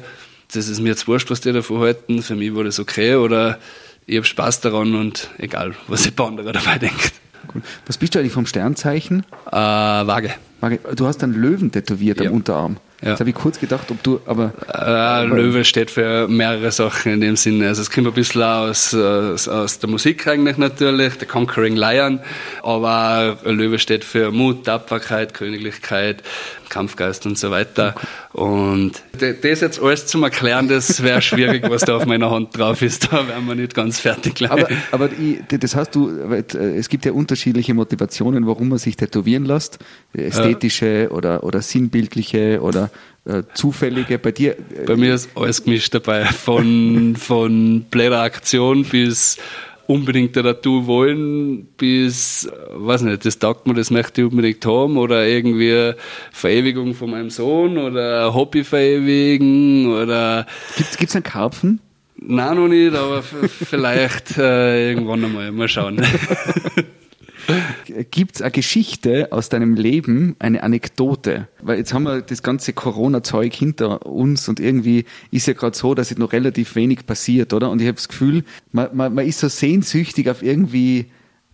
das 0.53 0.67
ist 0.67 0.79
mir 0.81 0.89
jetzt 0.89 1.07
wurscht, 1.07 1.29
was 1.29 1.41
die 1.41 1.51
davon 1.51 1.79
halten, 1.79 2.21
für 2.21 2.35
mich 2.35 2.55
war 2.55 2.63
das 2.63 2.79
okay 2.79 3.15
oder 3.15 3.59
ich 4.05 4.15
habe 4.15 4.25
Spaß 4.25 4.61
daran 4.61 4.95
und 4.95 5.29
egal, 5.37 5.73
was 5.87 6.03
der 6.03 6.25
andere 6.25 6.51
dabei 6.53 6.77
denkt. 6.77 7.13
Cool. 7.53 7.61
Was 7.85 7.97
bist 7.97 8.15
du 8.15 8.19
eigentlich 8.19 8.33
vom 8.33 8.45
Sternzeichen? 8.45 9.25
Äh, 9.47 9.51
Waage. 9.51 10.33
Du 10.95 11.05
hast 11.05 11.23
einen 11.23 11.33
Löwen 11.33 11.71
tätowiert 11.71 12.19
Ja. 12.19 12.29
am 12.29 12.35
Unterarm. 12.37 12.77
Ja. 13.01 13.09
Jetzt 13.11 13.19
habe 13.19 13.29
ich 13.29 13.35
kurz 13.35 13.59
gedacht, 13.59 13.91
ob 13.91 14.01
du, 14.01 14.19
aber 14.25 14.53
Äh, 14.73 15.25
Löwe 15.27 15.63
steht 15.63 15.91
für 15.91 16.27
mehrere 16.27 16.71
Sachen 16.71 17.13
in 17.13 17.21
dem 17.21 17.35
Sinne. 17.35 17.67
Also 17.67 17.83
es 17.83 17.91
kommt 17.91 18.07
ein 18.07 18.13
bisschen 18.13 18.41
aus, 18.41 18.91
aus, 18.93 19.47
aus 19.47 19.77
der 19.77 19.87
Musik 19.87 20.25
eigentlich 20.27 20.57
natürlich, 20.57 21.15
der 21.19 21.27
Conquering 21.27 21.75
Lion, 21.75 22.19
aber 22.63 23.37
Löwe 23.45 23.77
steht 23.77 24.03
für 24.03 24.31
Mut, 24.31 24.65
Tapferkeit, 24.65 25.35
Königlichkeit, 25.35 26.23
Kampfgeist 26.69 27.25
und 27.25 27.37
so 27.37 27.51
weiter. 27.51 27.95
Und 28.33 28.93
das 29.19 29.61
jetzt 29.61 29.81
alles 29.81 30.07
zum 30.07 30.23
Erklären, 30.23 30.67
das 30.67 31.03
wäre 31.03 31.21
schwierig, 31.21 31.69
was 31.69 31.83
da 31.83 31.97
auf 31.97 32.05
meiner 32.05 32.31
Hand 32.31 32.57
drauf 32.57 32.81
ist. 32.81 33.11
Da 33.11 33.27
wären 33.27 33.45
wir 33.45 33.55
nicht 33.55 33.73
ganz 33.73 33.99
fertig. 33.99 34.35
gleich. 34.35 34.51
Aber, 34.51 34.67
aber 34.91 35.09
ich, 35.11 35.39
das 35.47 35.75
hast 35.75 35.95
du, 35.95 36.09
äh, 36.09 36.43
es 36.77 36.89
gibt 36.89 37.05
ja 37.05 37.11
unterschiedliche 37.11 37.73
Motivationen, 37.73 38.47
warum 38.47 38.69
man 38.69 38.77
sich 38.77 38.95
tätowieren 38.95 39.45
lässt. 39.45 39.79
Ästhetische 40.13 41.09
oder, 41.11 41.43
oder 41.43 41.61
sinnbildliche 41.61 42.61
oder 42.61 42.89
äh, 43.25 43.43
zufällige. 43.53 44.19
Bei 44.19 44.31
dir, 44.31 44.57
äh, 44.57 44.85
Bei 44.85 44.95
mir 44.95 45.13
ist 45.13 45.29
alles 45.35 45.63
gemischt 45.63 45.93
dabei. 45.93 46.25
Von, 46.25 47.15
von 47.15 47.81
blöder 47.89 48.21
Aktion 48.21 48.85
bis 48.85 49.37
unbedingt 49.87 50.33
Tattoo 50.33 50.85
wollen, 50.85 51.65
bis, 51.77 52.49
weiß 52.71 53.01
nicht, 53.03 53.25
das 53.25 53.39
taugt 53.39 53.67
mir, 53.67 53.73
das 53.73 53.89
möchte 53.89 54.21
ich 54.21 54.27
unbedingt 54.27 54.65
haben, 54.65 54.97
oder 54.97 55.25
irgendwie 55.25 55.93
Verewigung 56.31 56.93
von 56.93 57.11
meinem 57.11 57.29
Sohn, 57.29 57.77
oder 57.77 58.33
Hobby 58.33 58.63
verewigen, 58.63 59.87
oder, 59.87 60.45
gibt's, 60.75 60.97
gibt's 60.97 61.15
einen 61.15 61.23
Karpfen? 61.23 61.79
nein, 62.19 62.55
noch 62.55 62.67
nicht, 62.67 62.95
aber 62.95 63.23
vielleicht 63.47 64.37
äh, 64.37 64.89
irgendwann 64.89 65.23
einmal, 65.23 65.51
mal 65.51 65.67
schauen. 65.67 66.01
Gibt's 68.11 68.41
eine 68.41 68.51
Geschichte 68.51 69.31
aus 69.31 69.49
deinem 69.49 69.75
Leben, 69.75 70.35
eine 70.39 70.63
Anekdote? 70.63 71.47
Weil 71.61 71.77
jetzt 71.77 71.93
haben 71.93 72.03
wir 72.03 72.21
das 72.21 72.43
ganze 72.43 72.73
Corona-Zeug 72.73 73.53
hinter 73.53 74.05
uns 74.05 74.49
und 74.49 74.59
irgendwie 74.59 75.05
ist 75.31 75.47
ja 75.47 75.53
gerade 75.53 75.77
so, 75.77 75.93
dass 75.93 76.09
jetzt 76.09 76.19
noch 76.19 76.33
relativ 76.33 76.75
wenig 76.75 77.05
passiert, 77.05 77.53
oder? 77.53 77.69
Und 77.69 77.81
ich 77.81 77.87
habe 77.87 77.95
das 77.95 78.09
Gefühl, 78.09 78.43
man, 78.71 78.95
man, 78.95 79.13
man 79.13 79.25
ist 79.25 79.39
so 79.39 79.47
sehnsüchtig 79.47 80.29
auf 80.29 80.43
irgendwie 80.43 81.05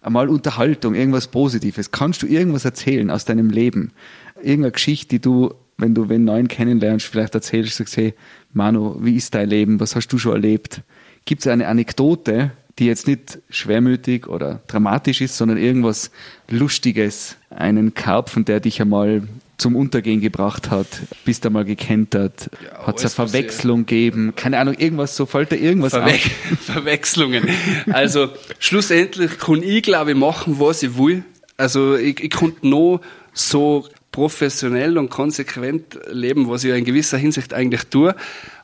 einmal 0.01 0.29
Unterhaltung, 0.29 0.95
irgendwas 0.95 1.27
Positives. 1.27 1.91
Kannst 1.91 2.23
du 2.23 2.27
irgendwas 2.27 2.65
erzählen 2.65 3.09
aus 3.09 3.25
deinem 3.25 3.49
Leben? 3.49 3.91
Irgendeine 4.37 4.71
Geschichte, 4.71 5.07
die 5.09 5.21
du, 5.21 5.53
wenn 5.77 5.93
du 5.93 6.09
wen 6.09 6.23
neuen 6.23 6.47
kennenlernst, 6.47 7.05
vielleicht 7.05 7.35
erzählst, 7.35 7.77
sagst, 7.77 7.97
hey, 7.97 8.13
Manu, 8.51 8.97
wie 9.01 9.15
ist 9.15 9.33
dein 9.35 9.49
Leben? 9.49 9.79
Was 9.79 9.95
hast 9.95 10.07
du 10.07 10.17
schon 10.17 10.33
erlebt? 10.33 10.81
Gibt 11.25 11.41
es 11.41 11.47
eine 11.47 11.67
Anekdote, 11.67 12.51
die 12.79 12.85
jetzt 12.85 13.07
nicht 13.07 13.39
schwermütig 13.49 14.27
oder 14.27 14.61
dramatisch 14.67 15.21
ist, 15.21 15.37
sondern 15.37 15.57
irgendwas 15.57 16.11
Lustiges, 16.49 17.37
einen 17.49 17.93
Karpfen, 17.93 18.45
der 18.45 18.59
dich 18.59 18.81
einmal 18.81 19.23
zum 19.57 19.75
Untergehen 19.75 20.19
gebracht 20.19 20.71
hat, 20.71 20.87
bist 21.25 21.45
einmal 21.45 21.63
gekentert, 21.63 22.49
Ja, 22.65 22.87
hat 22.87 22.97
es 22.97 23.17
eine. 23.17 23.29
Verwechslung 23.29 23.85
gegeben, 23.85 24.33
keine 24.35 24.57
Ahnung, 24.57 24.73
irgendwas, 24.73 25.15
so 25.15 25.25
fällt 25.25 25.51
dir 25.51 25.57
irgendwas 25.57 25.93
Verwe 25.93 26.11
ein. 26.11 26.19
Verwechslungen. 26.59 27.47
Also 27.91 28.29
schlussendlich 28.59 29.37
kann 29.37 29.61
ich, 29.61 29.83
glaube 29.83 30.11
ich, 30.11 30.17
machen, 30.17 30.59
was 30.59 30.81
ich 30.83 30.97
will. 30.97 31.23
Also 31.55 31.95
ich, 31.95 32.19
ich 32.21 32.31
konnte 32.31 32.67
noch 32.67 33.01
so 33.31 33.87
professionell 34.11 34.97
und 34.97 35.09
konsequent 35.09 35.99
leben, 36.11 36.49
was 36.49 36.63
ich 36.63 36.73
in 36.73 36.85
gewisser 36.85 37.17
Hinsicht 37.17 37.53
eigentlich 37.53 37.83
tue. 37.85 38.15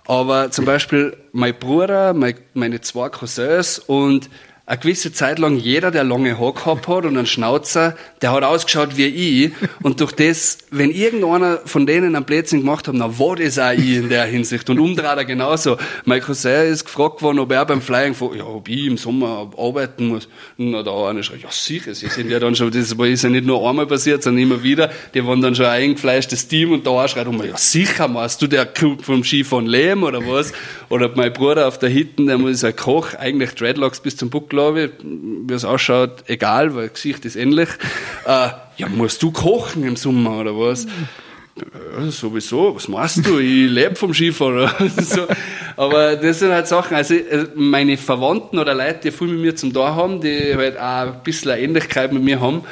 Aber 0.09 0.49
zum 0.49 0.65
Beispiel 0.65 1.15
mein 1.33 1.53
Bruder, 1.53 2.15
mein, 2.15 2.33
meine 2.55 2.81
zwei 2.81 3.09
Cousins 3.09 3.77
und 3.77 4.27
eine 4.69 4.77
gewisse 4.77 5.11
Zeit 5.11 5.39
lang 5.39 5.57
jeder, 5.57 5.89
der 5.89 6.03
lange 6.03 6.37
Haare 6.37 6.53
gehabt 6.53 6.87
hat 6.87 7.03
und 7.03 7.17
einen 7.17 7.25
Schnauzer, 7.25 7.95
der 8.21 8.31
hat 8.31 8.43
ausgeschaut 8.43 8.97
wie 8.97 9.07
ich. 9.07 9.51
Und 9.81 9.99
durch 9.99 10.11
das, 10.11 10.59
wenn 10.69 10.91
irgendeiner 10.91 11.61
von 11.65 11.87
denen 11.87 12.15
einen 12.15 12.23
Blödsinn 12.23 12.59
gemacht 12.59 12.87
hat, 12.87 12.93
dann 12.93 13.17
war 13.17 13.35
das 13.35 13.57
auch 13.57 13.71
ich 13.71 13.95
in 13.95 14.09
der 14.09 14.25
Hinsicht. 14.25 14.69
Und 14.69 14.77
umdreht 14.77 15.25
genauso. 15.25 15.77
Mein 16.05 16.21
Cousin 16.21 16.67
ist 16.71 16.85
gefragt 16.85 17.23
worden, 17.23 17.39
ob 17.39 17.51
er 17.51 17.65
beim 17.65 17.81
Flying, 17.81 18.15
ja, 18.37 18.45
ob 18.45 18.69
ich 18.69 18.85
im 18.85 18.97
Sommer 18.97 19.49
arbeiten 19.57 20.07
muss. 20.07 20.27
Und 20.59 20.71
dann 20.71 20.81
hat 20.81 20.85
der 20.85 20.93
eine 20.93 21.21
gesagt, 21.21 21.41
ja 21.41 21.49
sicher, 21.49 21.95
sie 21.95 22.07
sind 22.07 22.29
ja 22.29 22.39
dann 22.39 22.55
schon, 22.55 22.69
das 22.69 22.91
ist 22.91 23.23
ja 23.23 23.29
nicht 23.29 23.47
nur 23.47 23.67
einmal 23.67 23.87
passiert, 23.87 24.21
sondern 24.21 24.43
immer 24.43 24.61
wieder. 24.61 24.91
Die 25.15 25.25
waren 25.25 25.41
dann 25.41 25.55
schon 25.55 25.65
ein 25.65 25.81
eingefleischtes 25.81 26.47
Team 26.47 26.73
und 26.73 26.85
da 26.85 27.07
schreit 27.07 27.25
um, 27.25 27.43
ja 27.43 27.57
sicher, 27.57 28.07
machst 28.07 28.39
du 28.43 28.45
der 28.45 28.67
Club 28.67 29.03
vom 29.03 29.23
Skifahren 29.23 29.65
leben 29.65 30.03
oder 30.03 30.19
was? 30.27 30.53
Oder 30.89 31.09
mein 31.15 31.33
Bruder 31.33 31.67
auf 31.67 31.79
der 31.79 31.89
Hitten, 31.89 32.27
der 32.27 32.37
muss 32.37 32.63
ein 32.63 32.75
Koch, 32.75 33.15
eigentlich 33.15 33.55
Dreadlocks 33.55 33.99
bis 33.99 34.15
zum 34.15 34.29
Buck, 34.29 34.58
glaube 34.59 34.81
ich, 34.81 34.91
wie 35.03 35.53
es 35.53 35.63
ausschaut, 35.63 36.25
egal, 36.27 36.75
weil 36.75 36.89
Gesicht 36.89 37.25
ist 37.25 37.35
ähnlich. 37.35 37.69
Äh, 38.25 38.49
ja, 38.77 38.87
musst 38.87 39.23
du 39.23 39.31
kochen 39.31 39.83
im 39.83 39.95
Sommer 39.95 40.41
oder 40.41 40.55
was? 40.55 40.85
Ja, 40.85 42.11
sowieso, 42.11 42.75
was 42.75 42.87
machst 42.87 43.25
du? 43.25 43.39
Ich 43.39 43.71
lebe 43.71 43.95
vom 43.95 44.13
Skifahren. 44.13 44.69
so. 44.97 45.25
Aber 45.77 46.15
das 46.15 46.39
sind 46.39 46.51
halt 46.51 46.67
Sachen, 46.67 46.95
also 46.95 47.15
äh, 47.15 47.47
meine 47.55 47.97
Verwandten 47.97 48.59
oder 48.59 48.75
Leute, 48.75 48.99
die 49.05 49.11
viel 49.11 49.29
mit 49.29 49.39
mir 49.39 49.55
zum 49.55 49.73
da 49.73 49.95
haben, 49.95 50.21
die 50.21 50.53
halt 50.55 50.77
auch 50.77 51.13
ein 51.13 51.23
bisschen 51.23 51.51
eine 51.51 51.61
Ähnlichkeit 51.61 52.11
mit 52.11 52.21
mir 52.21 52.39
haben, 52.39 52.65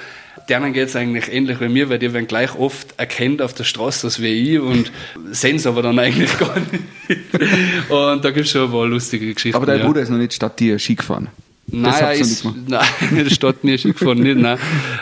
denen 0.48 0.74
geht's 0.74 0.96
eigentlich 0.96 1.32
ähnlich 1.32 1.60
wie 1.60 1.70
mir, 1.70 1.90
weil 1.90 1.98
die 1.98 2.14
werden 2.14 2.28
gleich 2.28 2.56
oft 2.56 2.94
erkennt 2.98 3.42
auf 3.42 3.54
der 3.54 3.64
Straße, 3.64 4.06
als 4.06 4.22
wie 4.22 4.56
ich 4.56 4.60
und 4.60 4.92
sehen 5.32 5.60
aber 5.66 5.82
dann 5.82 5.98
eigentlich 5.98 6.38
gar 6.38 6.56
nicht. 6.60 7.90
Und 7.90 8.24
da 8.24 8.32
gibt's 8.32 8.52
schon 8.52 8.66
ein 8.66 8.72
paar 8.72 8.86
lustige 8.86 9.34
Geschichten. 9.34 9.56
Aber 9.56 9.66
dein 9.66 9.80
ja. 9.80 9.86
Bruder 9.86 10.02
ist 10.02 10.10
noch 10.10 10.18
nicht 10.18 10.34
statt 10.34 10.60
dir 10.60 10.78
Ski 10.78 10.96
gefahren. 10.96 11.30
Nein, 11.72 11.92
Das 11.92 12.02
er 12.02 12.14
ist, 12.14 12.46
nein, 12.46 12.82
das 13.26 13.34
steht 13.34 13.64
nie 13.66 13.78
Ski 13.78 13.92
gefahren, 13.92 14.20
nicht, 14.20 14.38
nein. 14.38 14.58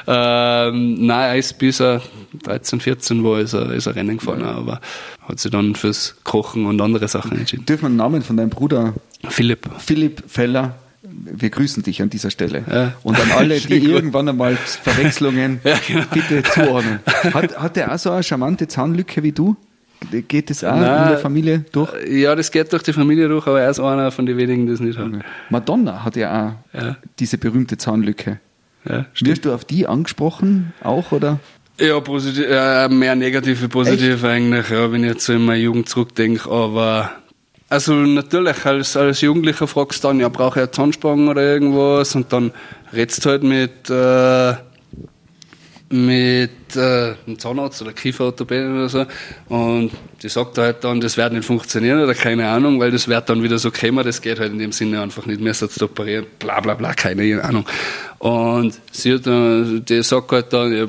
Ähm, 0.08 1.06
nein, 1.06 1.30
er 1.30 1.38
ist 1.38 1.58
bis 1.60 1.80
er 1.80 2.01
13, 2.43 2.80
14 2.80 3.23
war, 3.23 3.39
ist 3.39 3.54
er, 3.54 3.71
ist 3.71 3.86
er 3.86 3.95
Rennen 3.95 4.17
gefahren, 4.17 4.43
aber 4.43 4.82
hat 5.28 5.39
sich 5.39 5.51
dann 5.51 5.75
fürs 5.75 6.15
Kochen 6.23 6.65
und 6.65 6.82
andere 6.82 7.08
Sachen 7.08 7.38
entschieden. 7.38 7.65
Dürfen 7.67 7.84
wir 7.84 7.89
den 7.89 7.97
Namen 7.97 8.23
von 8.23 8.36
deinem 8.38 8.49
Bruder 8.49 8.95
Philipp. 9.30 9.69
Philipp 9.78 10.23
Feller, 10.28 10.75
wir 11.04 11.51
grüßen 11.51 11.84
dich 11.84 12.01
an 12.01 12.10
dieser 12.10 12.32
Stelle. 12.32 12.63
Ja. 12.67 12.93
Und 13.04 13.19
an 13.19 13.32
alle, 13.32 13.60
die 13.60 13.78
irgendwann 13.78 14.28
einmal 14.28 14.56
Verwechslungen 14.56 15.60
Ja, 15.63 15.78
genau. 15.88 16.04
bitte 16.12 16.41
zuordnen. 16.43 16.99
Hat, 17.32 17.60
hat 17.60 17.75
der 17.75 17.93
auch 17.93 17.99
so 17.99 18.10
eine 18.10 18.23
charmante 18.23 18.67
Zahnlücke 18.67 19.21
wie 19.21 19.32
du? 19.32 19.56
Geht 20.28 20.50
das 20.50 20.63
auch 20.63 20.76
Nein. 20.76 21.04
in 21.04 21.10
der 21.10 21.18
Familie 21.20 21.65
durch? 21.72 21.91
Ja, 22.10 22.36
das 22.36 22.52
geht 22.52 22.72
durch 22.74 22.84
die 22.84 22.94
Familie 22.94 23.28
durch, 23.28 23.46
aber 23.48 23.62
er 23.62 23.70
ist 23.70 23.80
einer 23.80 24.12
von 24.12 24.26
den 24.26 24.38
wenigen, 24.38 24.65
die 24.65 24.72
das 24.72 24.80
nicht 24.82 24.98
haben. 24.98 25.22
Madonna 25.50 26.04
hat 26.04 26.15
ja 26.15 26.58
auch 26.74 26.80
Ja. 26.82 26.98
diese 27.20 27.38
berühmte 27.38 27.78
Zahnlücke. 27.78 28.39
Ja, 28.88 29.06
Wirst 29.22 29.46
du 29.46 29.54
auf 29.54 29.65
die 29.65 29.88
angesprochen 29.88 30.74
auch 30.84 31.12
oder? 31.12 31.39
Ja, 31.80 32.00
positiv, 32.00 32.46
äh, 32.48 32.88
mehr 32.88 33.15
negativ 33.15 33.62
wie 33.63 33.68
positiv 33.68 34.24
eigentlich, 34.24 34.70
ja, 34.70 34.91
wenn 34.91 35.04
ich 35.04 35.10
jetzt 35.12 35.26
so 35.26 35.34
in 35.34 35.44
meine 35.44 35.60
Jugend 35.62 35.89
zurückdenke, 35.89 36.50
aber 36.50 37.12
also 37.68 37.94
natürlich, 37.96 38.63
als, 38.65 38.96
als 38.96 39.22
Jugendlicher 39.22 39.68
fragst 39.68 40.04
du 40.04 40.08
dann, 40.10 40.20
ja, 40.20 40.30
brauche 40.30 40.60
ich 40.60 40.63
eine 40.63 40.72
Zahnspange 40.72 41.32
oder 41.32 41.41
irgendwas 41.41 42.15
und 42.15 42.32
dann 42.32 42.52
redst 42.94 43.26
du 43.26 43.30
halt 43.30 43.44
mit, 43.44 43.89
äh, 43.89 44.54
mit 45.89 46.76
äh, 46.76 47.13
einem 47.28 47.38
Zahnarzt 47.38 47.82
oder 47.82 47.93
Kieferorthopäden 47.93 48.76
oder 48.76 48.89
so 48.89 49.06
und 49.50 49.91
die 50.24 50.30
sagt 50.30 50.58
halt 50.58 50.84
dann, 50.84 51.00
das 51.00 51.15
wird 51.15 51.34
nicht 51.34 51.45
funktionieren 51.45 52.02
oder 52.04 52.15
keine 52.15 52.48
Ahnung, 52.48 52.80
weil 52.80 52.89
das 52.89 53.08
wird 53.08 53.30
dann 53.30 53.43
wieder 53.43 53.60
so 53.60 53.69
kommen, 53.69 54.04
das 54.04 54.21
geht 54.21 54.39
halt 54.39 54.52
in 54.52 54.60
dem 54.60 54.71
Sinne 54.71 55.02
einfach 55.02 55.26
nicht 55.28 55.41
mehr, 55.41 55.54
so 55.54 55.67
zu 55.67 55.86
operieren, 55.86 56.26
bla 56.39 56.60
bla 56.60 56.74
bla, 56.74 56.93
keine 56.93 57.43
Ahnung. 57.43 57.65
Und 58.17 58.74
sie 58.91 59.13
hat 59.13 59.28
dann, 59.28 59.86
die 59.86 60.02
sagt 60.02 60.32
halt 60.32 60.52
dann, 60.52 60.76
ja, 60.76 60.86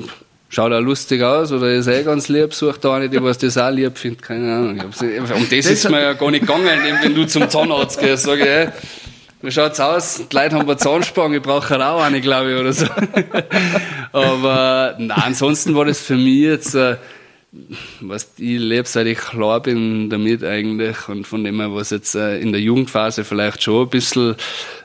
schaut 0.49 0.71
auch 0.71 0.79
lustig 0.79 1.21
aus 1.21 1.51
oder 1.51 1.71
ist 1.71 1.87
eh 1.87 2.03
ganz 2.03 2.27
lieb, 2.29 2.53
sucht 2.53 2.83
da 2.85 2.95
eine, 2.95 3.09
die 3.09 3.21
was 3.21 3.37
das 3.37 3.57
auch 3.57 3.69
lieb 3.69 3.97
findet, 3.97 4.23
keine 4.23 4.53
Ahnung. 4.53 4.79
Um 4.79 5.49
das 5.49 5.65
ist 5.65 5.89
mir 5.89 6.01
ja 6.01 6.13
gar 6.13 6.31
nicht 6.31 6.41
gegangen, 6.41 6.65
wenn 7.01 7.13
du 7.13 7.25
zum 7.27 7.49
Zahnarzt 7.49 7.99
gehst, 7.99 8.23
sag 8.23 8.39
ich, 8.39 8.45
hey, 8.45 8.69
wie 9.41 9.51
schaut's 9.51 9.79
aus? 9.79 10.23
Die 10.31 10.35
Leute 10.35 10.55
haben 10.55 10.67
eine 10.67 10.77
Zahnspange, 10.77 11.37
ich 11.37 11.43
brauche 11.43 11.85
auch 11.85 12.01
eine, 12.01 12.21
glaube 12.21 12.53
ich, 12.53 12.59
oder 12.59 12.73
so. 12.73 12.87
Aber 14.11 14.95
nein, 14.97 15.11
ansonsten 15.11 15.75
war 15.75 15.85
das 15.85 15.99
für 16.01 16.15
mich 16.15 16.41
jetzt, 16.41 16.73
äh, 16.73 16.97
was 18.01 18.31
ich 18.37 18.59
lebe, 18.59 18.87
seit 18.87 19.07
ich 19.07 19.17
klar 19.17 19.61
bin 19.61 20.09
damit 20.09 20.43
eigentlich 20.43 21.07
und 21.07 21.25
von 21.25 21.43
dem 21.43 21.59
her, 21.59 21.73
was 21.73 21.91
jetzt 21.91 22.15
äh, 22.15 22.39
in 22.39 22.51
der 22.51 22.61
Jugendphase 22.61 23.23
vielleicht 23.23 23.63
schon 23.63 23.83
ein 23.83 23.89
bisschen, 23.89 24.35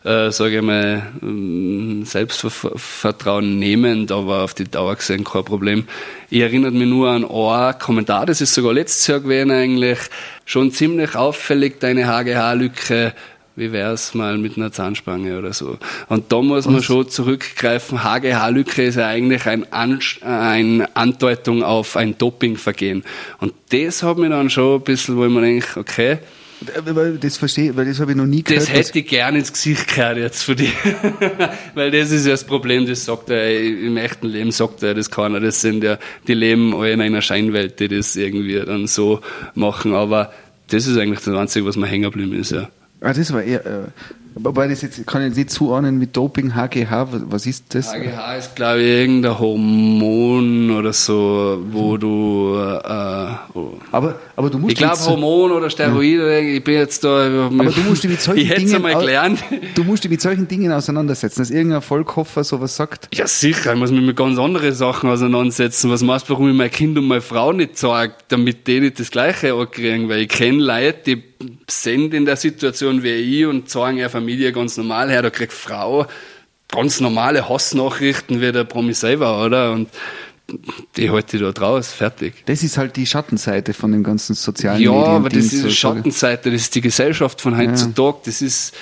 äh, 0.05 0.31
sage 0.31 0.57
ich 0.57 0.63
mal, 0.63 1.03
ähm, 1.23 2.05
Selbstvertrauen 2.05 3.59
nehmend, 3.59 4.13
aber 4.13 4.43
auf 4.43 4.55
die 4.55 4.71
Dauer 4.71 4.97
gesehen 4.97 5.25
kein 5.25 5.45
Problem. 5.45 5.89
Ich 6.31 6.41
erinnere 6.41 6.71
mich 6.71 6.89
nur 6.89 7.11
an 7.11 7.25
einen 7.25 7.79
Kommentar, 7.79 8.27
das 8.27 8.41
ist 8.41 8.55
sogar 8.55 8.73
letztes 8.73 9.07
Jahr 9.07 9.21
gewesen 9.21 9.51
eigentlich, 9.51 9.99
schon 10.45 10.71
ziemlich 10.71 11.17
auffällig, 11.17 11.81
deine 11.81 12.07
HGH-Lücke, 12.07 13.13
wie 13.57 13.73
wär's 13.73 14.15
mal 14.15 14.39
mit 14.39 14.57
einer 14.57 14.73
Zahnspange 14.73 15.39
oder 15.39 15.53
so. 15.53 15.79
Und 16.09 16.33
da 16.33 16.41
muss 16.41 16.67
man 16.67 16.83
schon 16.83 17.09
zurückgreifen. 17.09 18.03
HGH-Lücke 18.03 18.83
ist 18.83 18.97
ja 18.97 19.09
eigentlich 19.09 19.47
ein 19.47 19.71
Anst 19.73 20.23
eine 20.23 20.95
Andeutung 20.97 21.63
auf 21.63 21.97
ein 21.97 22.17
Dopingvergehen. 22.17 23.05
Und 23.41 23.53
das 23.71 24.03
hat 24.03 24.19
mich 24.19 24.31
dann 24.31 24.51
schon 24.51 24.81
ein 24.81 24.85
bisschen, 24.85 25.17
wo 25.17 25.27
ich 25.27 25.31
mir 25.31 25.43
denke, 25.43 25.81
okay, 25.81 26.19
Weil 26.85 27.19
das 27.19 27.37
verstehe, 27.37 27.77
weil 27.77 27.87
das 27.87 28.01
habe 28.01 28.13
ich 28.13 28.17
noch 28.17 28.27
nie 28.27 28.43
gehört. 28.43 28.63
Das 28.63 28.73
hätte 28.73 29.01
ich 29.01 29.07
gerne 29.07 29.39
ins 29.39 29.53
Gesicht 29.53 29.89
gehört 29.89 30.19
jetzt 30.19 30.43
für 30.43 30.55
dich. 30.55 30.73
weil 31.75 31.91
das 31.91 32.11
ist 32.11 32.25
ja 32.25 32.33
das 32.33 32.45
Problem, 32.45 32.87
das 32.87 33.05
sagt 33.05 33.31
er, 33.31 33.61
im 33.61 33.97
echten 33.97 34.29
Leben 34.29 34.53
sagt 34.53 34.83
er 34.83 34.95
das 34.95 35.11
keiner. 35.11 35.41
Das 35.41 35.61
sind 35.61 35.83
ja, 35.83 35.99
die 36.29 36.35
leben 36.35 36.75
alle 36.75 36.93
in 36.93 37.01
einer 37.01 37.23
Scheinwelt, 37.23 37.81
die 37.81 37.89
das 37.89 38.17
irgendwie 38.17 38.61
dann 38.61 38.87
so 38.87 39.21
machen. 39.55 39.95
Aber 39.95 40.33
das 40.69 40.87
ist 40.87 40.97
eigentlich 40.97 41.21
das 41.21 41.35
Einzige, 41.35 41.67
was 41.67 41.77
mir 41.77 41.87
hängen 41.87 42.05
geblieben 42.05 42.35
ist, 42.35 42.53
ja. 42.53 42.69
Ah, 43.03 43.13
das 43.13 43.33
war 43.33 43.43
äh, 43.43 43.59
wobei 44.35 44.69
das 44.69 44.83
jetzt, 44.83 45.07
kann 45.07 45.27
ich 45.27 45.37
nicht 45.37 45.51
zuordnen 45.51 45.99
mit 45.99 46.17
Doping, 46.17 46.55
HGH, 46.55 47.09
was, 47.29 47.47
ist 47.47 47.75
das? 47.75 47.93
HGH 47.93 48.37
ist, 48.37 48.57
glaube 48.57 48.81
ich, 48.81 48.87
irgendein 48.89 49.39
Hormon 49.39 50.71
oder 50.71 50.93
so, 50.93 51.59
wo 51.71 51.97
du, 51.97 52.57
äh, 52.57 53.27
oh. 53.55 53.73
aber, 53.91 54.19
aber 54.37 54.51
du 54.51 54.59
musst 54.59 54.73
ich 54.73 54.79
glaube 54.79 54.99
Hormon 54.99 55.53
oder 55.53 55.71
Steroide, 55.71 56.41
ich 56.41 56.65
bin 56.65 56.75
jetzt 56.75 57.05
da, 57.05 57.27
Aber 57.47 57.65
du 57.71 57.81
musst 57.83 58.05
dich 58.05 58.11
mit 58.11 58.21
solchen 58.23 58.51
ich 58.51 58.55
Dingen 58.55 58.85
au- 58.85 58.99
gelernt. 58.99 59.43
Du 59.75 59.85
musst 59.85 60.05
dich 60.05 60.11
mit 60.11 60.21
solchen 60.21 60.49
Dingen 60.49 60.73
auseinandersetzen, 60.73 61.41
dass 61.41 61.51
irgendein 61.51 61.83
Vollkoffer 61.83 62.45
sowas 62.45 62.77
sagt. 62.77 63.09
Ja, 63.15 63.27
sicher, 63.27 63.73
ich 63.73 63.79
muss 63.79 63.91
mich 63.91 64.03
mit 64.03 64.17
ganz 64.17 64.39
anderen 64.39 64.73
Sachen 64.73 65.11
auseinandersetzen. 65.11 65.91
Was 65.91 66.03
meinst 66.03 66.29
du, 66.29 66.35
warum 66.35 66.49
ich 66.49 66.57
mein 66.57 66.71
Kind 66.71 66.97
und 66.99 67.07
meine 67.07 67.21
Frau 67.21 67.53
nicht 67.53 67.79
sage, 67.79 68.15
damit 68.29 68.67
die 68.67 68.81
nicht 68.81 68.99
das 69.01 69.11
Gleiche 69.11 69.55
ankriegen? 69.55 70.09
Weil 70.09 70.23
ich 70.23 70.29
kenne 70.29 70.63
Leute, 70.63 70.99
die 71.07 71.23
sind 71.69 72.15
in 72.15 72.25
der 72.25 72.37
Situation 72.37 73.03
wie 73.03 73.11
ich 73.11 73.47
und 73.47 73.69
sagen 73.69 73.97
ihre 73.99 74.09
Familie 74.23 74.53
ganz 74.53 74.77
normal 74.77 75.11
her, 75.11 75.23
da 75.23 75.31
kriegt 75.31 75.53
Frau 75.53 76.07
ganz 76.71 77.01
normale 77.01 77.49
Hassnachrichten 77.49 78.41
wie 78.41 78.53
der 78.53 78.65
Promi 78.65 78.95
selber, 78.95 79.45
oder? 79.45 79.73
Und 79.73 79.89
die 80.97 81.11
halte 81.11 81.37
ich 81.37 81.43
da 81.43 81.53
draus, 81.53 81.93
fertig. 81.93 82.45
Das 82.47 82.63
ist 82.63 82.79
halt 82.79 82.97
die 82.97 83.07
Schattenseite 83.07 83.75
von 83.75 83.93
dem 83.93 84.03
ganzen 84.03 84.35
sozialen 84.35 84.81
Ja, 84.81 84.93
Medien. 84.93 85.07
aber 85.09 85.29
das 85.29 85.45
ist 85.53 85.65
die 85.65 85.71
Schattenseite, 85.71 86.51
das 86.51 86.63
ist 86.63 86.75
die 86.75 86.81
Gesellschaft 86.81 87.41
von 87.41 87.57
heutzutage, 87.57 88.19
das 88.25 88.43
ist, 88.43 88.75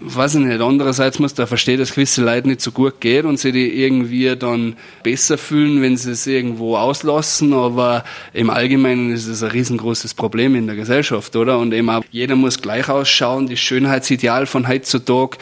weiß 0.00 0.34
ich 0.36 0.40
nicht, 0.42 0.60
andererseits 0.60 1.18
muss 1.18 1.34
da 1.34 1.46
verstehen, 1.46 1.78
dass 1.78 1.94
gewisse 1.94 2.22
Leute 2.22 2.48
nicht 2.48 2.60
so 2.60 2.70
gut 2.70 3.00
geht 3.00 3.24
und 3.24 3.38
sie 3.38 3.52
die 3.52 3.82
irgendwie 3.82 4.36
dann 4.36 4.76
besser 5.02 5.38
fühlen, 5.38 5.80
wenn 5.80 5.96
sie 5.96 6.12
es 6.12 6.26
irgendwo 6.26 6.76
auslassen, 6.76 7.52
aber 7.52 8.04
im 8.32 8.50
Allgemeinen 8.50 9.12
ist 9.12 9.26
es 9.26 9.42
ein 9.42 9.50
riesengroßes 9.50 10.14
Problem 10.14 10.54
in 10.54 10.66
der 10.66 10.76
Gesellschaft, 10.76 11.34
oder? 11.36 11.58
Und 11.58 11.72
eben 11.72 11.88
auch, 11.88 12.04
jeder 12.10 12.36
muss 12.36 12.60
gleich 12.60 12.88
ausschauen, 12.88 13.48
das 13.48 13.58
Schönheitsideal 13.58 14.46
von 14.46 14.68
heutzutage. 14.68 15.38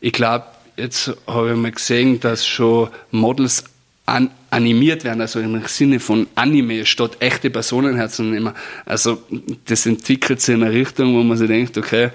Ich 0.00 0.12
glaube, 0.12 0.44
jetzt 0.76 1.12
habe 1.26 1.50
ich 1.50 1.56
mal 1.56 1.72
gesehen, 1.72 2.20
dass 2.20 2.46
schon 2.46 2.88
Models 3.10 3.64
an, 4.06 4.30
animiert 4.50 5.02
werden, 5.02 5.20
also 5.20 5.40
im 5.40 5.60
Sinne 5.66 5.98
von 5.98 6.28
Anime 6.36 6.86
statt 6.86 7.16
echte 7.18 7.50
Personenherzen 7.50 8.30
nehmen. 8.30 8.54
Also 8.84 9.18
das 9.64 9.84
entwickelt 9.84 10.40
sich 10.40 10.54
in 10.54 10.62
eine 10.62 10.72
Richtung, 10.72 11.14
wo 11.14 11.22
man 11.24 11.36
sich 11.36 11.48
denkt, 11.48 11.76
okay, 11.76 12.10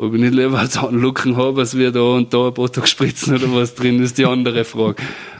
ob 0.00 0.14
ich 0.14 0.20
nicht 0.20 0.34
lieber 0.34 0.58
einen 0.58 1.00
Looken 1.00 1.36
habe, 1.36 1.60
als 1.60 1.76
wir 1.76 1.92
da 1.92 2.00
und 2.00 2.32
da 2.32 2.46
ein 2.48 2.54
Botox 2.54 2.88
spritzen 2.90 3.34
oder 3.34 3.54
was 3.54 3.74
drin 3.74 4.02
ist, 4.02 4.16
die 4.16 4.24
andere 4.24 4.64
Frage. 4.64 4.96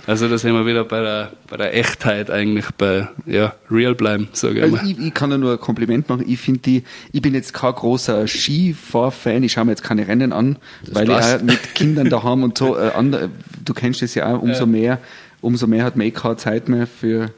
Also 0.07 0.29
da 0.29 0.37
sind 0.39 0.53
wir 0.53 0.67
wieder 0.67 0.85
bei 0.85 1.01
der, 1.01 1.33
bei 1.49 1.57
der 1.57 1.75
Echtheit 1.75 2.31
eigentlich, 2.31 2.67
bei, 2.77 3.09
ja, 3.27 3.55
real 3.71 3.95
bleiben, 3.95 4.29
sage 4.33 4.59
ich 4.59 4.63
Also 4.65 4.77
mal. 4.77 4.87
ich, 4.87 4.99
ich 4.99 5.15
kann 5.15 5.31
da 5.31 5.39
nur 5.39 5.53
ein 5.53 5.61
Kompliment 5.61 6.09
machen. 6.09 6.25
Ich 6.27 6.41
finde 6.41 6.61
die, 6.61 6.85
ich 7.13 7.23
bin 7.23 7.33
jetzt 7.35 7.55
kein 7.55 7.73
großer 7.75 8.27
Skifahr-Fan. 8.27 9.43
Ich 9.45 9.53
schaue 9.53 9.65
mir 9.67 9.73
jetzt 9.73 9.83
keine 9.83 10.07
Rennen 10.09 10.33
an, 10.33 10.57
weil 10.91 11.07
passt. 11.07 11.37
ich 11.37 11.41
auch 11.41 11.45
mit 11.45 11.75
Kindern 11.75 12.11
daheim 12.11 12.43
und 12.43 12.59
so, 12.59 12.77
äh, 12.77 12.91
andere, 12.97 13.31
du 13.65 13.73
kennst 13.73 14.03
das 14.03 14.15
ja 14.15 14.35
auch, 14.35 14.43
umso 14.43 14.67
mehr, 14.67 14.99
umso 15.41 15.67
mehr 15.67 15.85
hat 15.85 15.97
man 15.97 16.07
eh 16.07 16.11
keine 16.11 16.37
Zeit 16.37 16.69
mehr 16.69 16.87
für, 16.87 17.31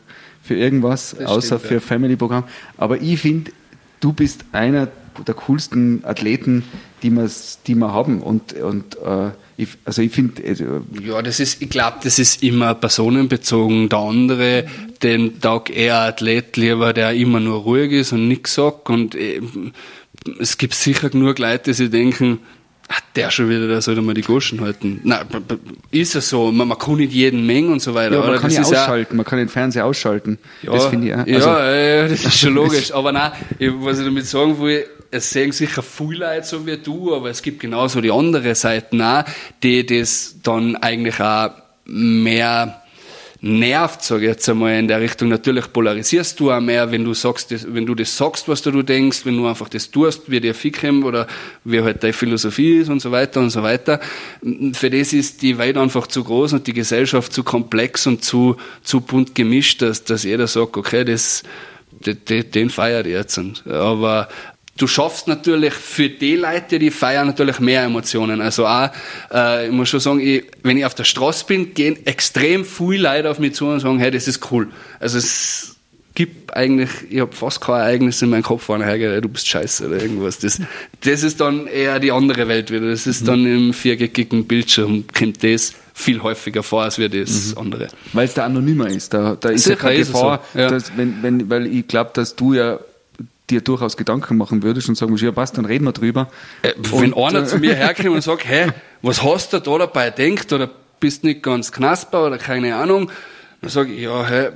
für 0.43 0.55
irgendwas, 0.55 1.15
Das 1.19 1.27
außer 1.29 1.59
stimmt, 1.59 1.63
für 1.69 1.75
ja. 1.75 1.81
Family-Programm. 1.81 2.45
Aber 2.79 3.01
ich 3.01 3.21
finde, 3.21 3.53
du 4.01 4.13
bist 4.13 4.45
einer 4.53 4.89
der 5.27 5.35
coolsten 5.35 6.05
Athleten, 6.05 6.65
die 7.03 7.11
wir, 7.11 7.31
die 7.67 7.75
wir 7.75 7.93
haben. 7.93 8.23
Und, 8.23 8.55
und 8.55 8.97
äh, 8.97 9.31
ich, 9.57 9.69
also 9.85 10.03
ich 10.03 10.13
finde, 10.13 10.43
also, 10.47 10.83
Ja, 11.01 11.23
das 11.23 11.41
ist, 11.41 11.63
ich 11.63 11.69
glaube, 11.69 11.99
das 12.03 12.19
ist 12.19 12.43
immer 12.43 12.75
personenbezogen. 12.75 13.89
Der 13.89 13.99
andere, 13.99 14.67
den 15.03 15.41
taugt 15.41 15.71
eher 15.71 16.01
Athlet 16.01 16.57
lieber, 16.57 16.93
der 16.93 17.13
immer 17.13 17.41
nur 17.41 17.61
ruhig 17.61 17.93
ist 17.93 18.13
und 18.13 18.29
nichts 18.29 18.55
sagt. 18.55 18.91
Und 18.91 19.15
ähm, 19.15 19.73
es 20.39 20.59
gibt 20.59 20.75
sicher 20.75 21.11
genug 21.11 21.39
Leute, 21.39 21.65
die 21.65 21.75
sich 21.75 21.91
denken, 21.91 22.39
ah, 22.93 22.99
der 23.17 23.31
schon 23.31 23.49
wieder, 23.49 23.67
der 23.69 23.81
sollte 23.81 24.03
mal 24.03 24.15
die 24.15 24.23
Goschen 24.23 24.61
halten. 24.61 25.01
B- 25.03 25.57
ist 26.01 26.15
ja 26.15 26.21
so. 26.21 26.53
Man, 26.53 26.69
man 26.69 26.79
kann 26.79 26.97
nicht 26.97 27.13
jeden 27.13 27.47
mengen 27.47 27.73
und 27.73 27.81
so 27.81 27.95
weiter. 27.95 28.15
ja, 28.15 28.21
man 28.21 28.31
oder? 28.31 28.39
kann 28.39 28.55
das 28.55 28.69
ja 28.71 28.75
ja- 28.77 28.83
ausschalten, 28.83 29.17
man 29.17 29.27
kann 29.27 29.39
den 29.39 29.49
Fernseher 29.49 29.87
ausschalten. 29.87 30.39
das 30.63 30.87
finde 30.87 31.07
ich 31.09 31.15
auch. 31.15 31.27
ja, 31.27 31.37
Also, 31.37 31.49
ja, 31.51 32.09
das 32.09 32.25
ist 32.25 32.39
schon 32.39 32.55
logisch. 32.55 32.93
Aber 32.95 33.13
nein, 33.13 33.33
was 33.81 33.99
ich 33.99 34.05
damit 34.05 34.27
sagen 34.27 34.61
will, 34.61 34.85
es 35.11 35.31
sehen 35.31 35.53
sicher 35.53 35.83
viele 35.83 36.27
Leute 36.27 36.47
so 36.47 36.67
wie 36.67 36.77
du, 36.79 37.15
aber 37.15 37.29
es 37.29 37.43
gibt 37.43 37.61
genauso 37.61 38.01
die 38.01 38.11
andere 38.11 38.55
Seite 38.55 38.97
auch, 39.05 39.25
die 39.63 39.85
das 39.85 40.37
dann 40.43 40.75
eigentlich 40.77 41.21
auch 41.21 41.51
mehr 41.85 42.82
nervt, 43.45 44.05
sage 44.05 44.23
ich 44.23 44.29
jetzt 44.29 44.49
einmal 44.49 44.79
in 44.79 44.87
der 44.87 45.01
Richtung. 45.01 45.29
Natürlich 45.29 45.73
polarisierst 45.73 46.39
du 46.39 46.53
auch 46.53 46.61
mehr, 46.61 46.93
wenn 46.93 47.05
du 47.05 47.13
sagst, 47.13 47.75
wenn 47.75 47.85
du 47.85 47.97
das 47.97 48.17
sagst, 48.17 48.49
was 48.49 48.63
du 48.63 48.83
denkst, 48.83 49.27
wenn 49.27 49.37
du 49.37 49.47
einfach 49.49 49.69
das 49.69 49.91
tust, 49.91 50.31
wie 50.31 50.41
dir 50.41 50.55
Fickem 50.55 51.05
oder 51.05 51.27
wie 51.65 51.83
halt 51.83 52.05
deine 52.05 52.13
Philosophie 52.13 52.77
ist 52.77 52.89
und 52.89 53.01
so 53.01 53.11
weiter 53.11 53.41
und 53.41 53.51
so 53.51 53.65
weiter. 53.65 54.01
Für 54.75 54.91
das 54.91 55.13
ist 55.13 55.43
die 55.43 55.59
Welt 55.59 55.77
einfach 55.77 56.07
zu 56.07 56.23
groß 56.23 56.53
und 56.53 56.69
die 56.69 56.73
Gesellschaft 56.73 57.33
zu 57.33 57.43
komplex 57.43 58.07
und 58.07 58.25
zu, 58.25 58.57
zu 58.85 59.01
bunt 59.01 59.35
gemischt, 59.35 59.83
dass, 59.83 60.05
dass 60.05 60.23
jeder 60.23 60.47
sagt, 60.47 60.77
okay, 60.77 61.05
das, 61.05 61.43
den, 61.91 62.51
den, 62.51 62.71
feiert 62.71 63.07
jetzt. 63.07 63.41
Aber 63.67 64.29
du 64.83 64.89
schaffst 64.89 65.29
natürlich 65.29 65.75
für 65.75 66.09
die 66.09 66.35
Leute, 66.35 66.81
die 66.81 66.91
feiern, 66.91 67.29
natürlich 67.29 67.61
mehr 67.61 67.85
Emotionen. 67.85 68.41
Also 68.41 68.67
auch, 68.67 68.91
äh, 69.33 69.67
ich 69.67 69.73
muss 69.73 69.89
schon 69.89 70.01
sagen, 70.01 70.19
ich, 70.19 70.45
wenn 70.65 70.77
ich 70.77 70.85
auf 70.85 70.97
der 70.97 71.05
Straße 71.05 71.47
bin, 71.47 71.73
gehen 71.73 72.05
extrem 72.05 72.65
viele 72.65 73.05
Leute 73.05 73.31
auf 73.31 73.39
mich 73.39 73.55
zu 73.55 73.69
und 73.69 73.79
sagen, 73.79 74.01
hey, 74.01 74.11
das 74.11 74.27
ist 74.27 74.51
cool. 74.51 74.69
Also 74.99 75.19
es 75.19 75.77
gibt 76.17 76.53
eigentlich, 76.53 76.91
ich 77.11 77.21
habe 77.21 77.33
fast 77.33 77.61
kein 77.61 77.77
Ereignis 77.77 78.21
in 78.23 78.31
meinem 78.31 78.43
Kopf, 78.43 78.69
wo 78.69 78.73
einer 78.73 79.21
du 79.21 79.29
bist 79.29 79.47
scheiße 79.47 79.87
oder 79.87 80.03
irgendwas. 80.03 80.41
Das, 80.41 80.61
das 81.01 81.23
ist 81.23 81.41
dann 81.41 81.69
eher 81.69 82.01
die 82.01 82.11
andere 82.11 82.49
Welt 82.49 82.73
wieder. 82.73 82.91
Das 82.91 83.07
ist 83.07 83.29
dann 83.29 83.47
im 83.47 83.73
viereckigen 83.73 84.47
Bildschirm, 84.47 85.05
kommt 85.17 85.45
das 85.45 85.75
viel 85.95 86.23
häufiger 86.25 86.65
vor, 86.65 86.83
als 86.83 86.99
wir 86.99 87.09
das 87.09 87.57
andere. 87.57 87.87
Weil 88.13 88.25
es 88.25 88.35
da 88.35 88.47
anonymer 88.47 88.89
ist. 88.89 89.15
Da, 89.15 89.37
da 89.39 89.51
ist 89.51 89.67
ja 89.67 89.77
Sicher 89.77 89.77
keine 89.77 90.01
ist 90.01 90.09
es 90.09 90.13
Gefahr, 90.13 90.45
so, 90.53 90.59
ja. 90.59 90.69
dass, 90.69 90.97
wenn, 90.97 91.23
wenn, 91.23 91.49
weil 91.49 91.69
ich 91.69 91.87
glaube, 91.87 92.11
dass 92.15 92.35
du 92.35 92.55
ja 92.55 92.81
dir 93.53 93.61
durchaus 93.61 93.97
Gedanken 93.97 94.37
machen 94.37 94.63
würdest 94.63 94.89
und 94.89 94.97
sagen 94.97 95.13
würdest, 95.13 95.25
ja 95.25 95.33
passt, 95.33 95.59
dann 95.59 95.65
reden 95.65 95.85
wir 95.85 95.93
drüber. 95.93 96.29
Äh, 96.63 96.73
wenn 96.93 97.13
Und, 97.13 97.35
einer 97.35 97.45
äh, 97.45 97.47
zu 97.47 97.59
mir 97.59 97.75
herkommt 97.77 98.11
und 98.11 98.23
sagt, 98.23 98.45
hey, 98.47 98.69
was 99.03 99.23
hast 99.23 99.53
du 99.53 99.61
da 99.61 99.79
dabei 99.79 100.11
denkt 100.11 100.53
oder 100.53 100.71
bist 101.01 101.25
nicht 101.25 101.43
ganz 101.43 101.73
knasper 101.73 102.27
oder 102.27 102.39
keine 102.39 102.77
Ahnung, 102.77 103.11
dann 103.61 103.71
sage 103.71 103.93
ich, 103.93 104.03
ja, 104.03 104.25
hey, 104.25 104.51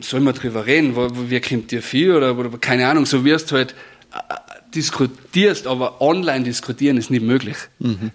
soll 0.00 0.20
man 0.20 0.34
drüber 0.34 0.66
reden, 0.66 0.94
wie 1.30 1.40
kommt 1.40 1.70
dir 1.70 1.82
viel 1.82 2.14
oder, 2.14 2.36
oder 2.36 2.50
keine 2.58 2.88
Ahnung, 2.88 3.06
so 3.06 3.24
wirst 3.24 3.50
du 3.50 3.56
halt 3.56 3.74
äh, 4.12 4.34
diskutierst, 4.74 5.66
aber 5.66 6.00
online 6.00 6.44
diskutieren 6.44 6.96
ist 6.96 7.10
nicht 7.10 7.24
möglich. 7.24 7.56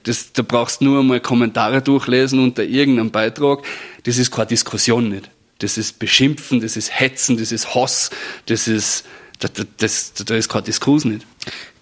Das, 0.03 0.33
da 0.33 0.43
brauchst 0.43 0.81
du 0.81 0.85
nur 0.85 1.03
mal 1.03 1.19
Kommentare 1.19 1.81
durchlesen 1.81 2.39
unter 2.39 2.63
irgendeinem 2.63 3.09
Beitrag. 3.09 3.63
Das 4.03 4.17
ist 4.17 4.31
keine 4.31 4.47
Diskussion 4.47 5.09
nicht. 5.09 5.29
Das 5.59 5.77
ist 5.77 5.99
Beschimpfen, 5.99 6.61
das 6.61 6.75
ist 6.75 6.99
Hetzen, 6.99 7.37
das 7.37 7.51
ist 7.51 7.75
Hass, 7.75 8.09
das 8.47 8.67
ist, 8.67 9.05
da, 9.41 9.47
da, 9.47 9.63
das, 9.77 10.13
da 10.13 10.35
ist 10.35 10.49
kein 10.49 10.63
Diskurs 10.63 11.05
nicht. 11.05 11.25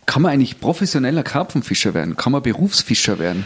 Kann 0.06 0.24
man 0.24 0.32
eigentlich 0.32 0.60
professioneller 0.60 1.24
Karpfenfischer 1.24 1.94
werden? 1.94 2.18
Kann 2.18 2.32
man 2.32 2.42
Berufsfischer 2.42 3.20
werden? 3.20 3.46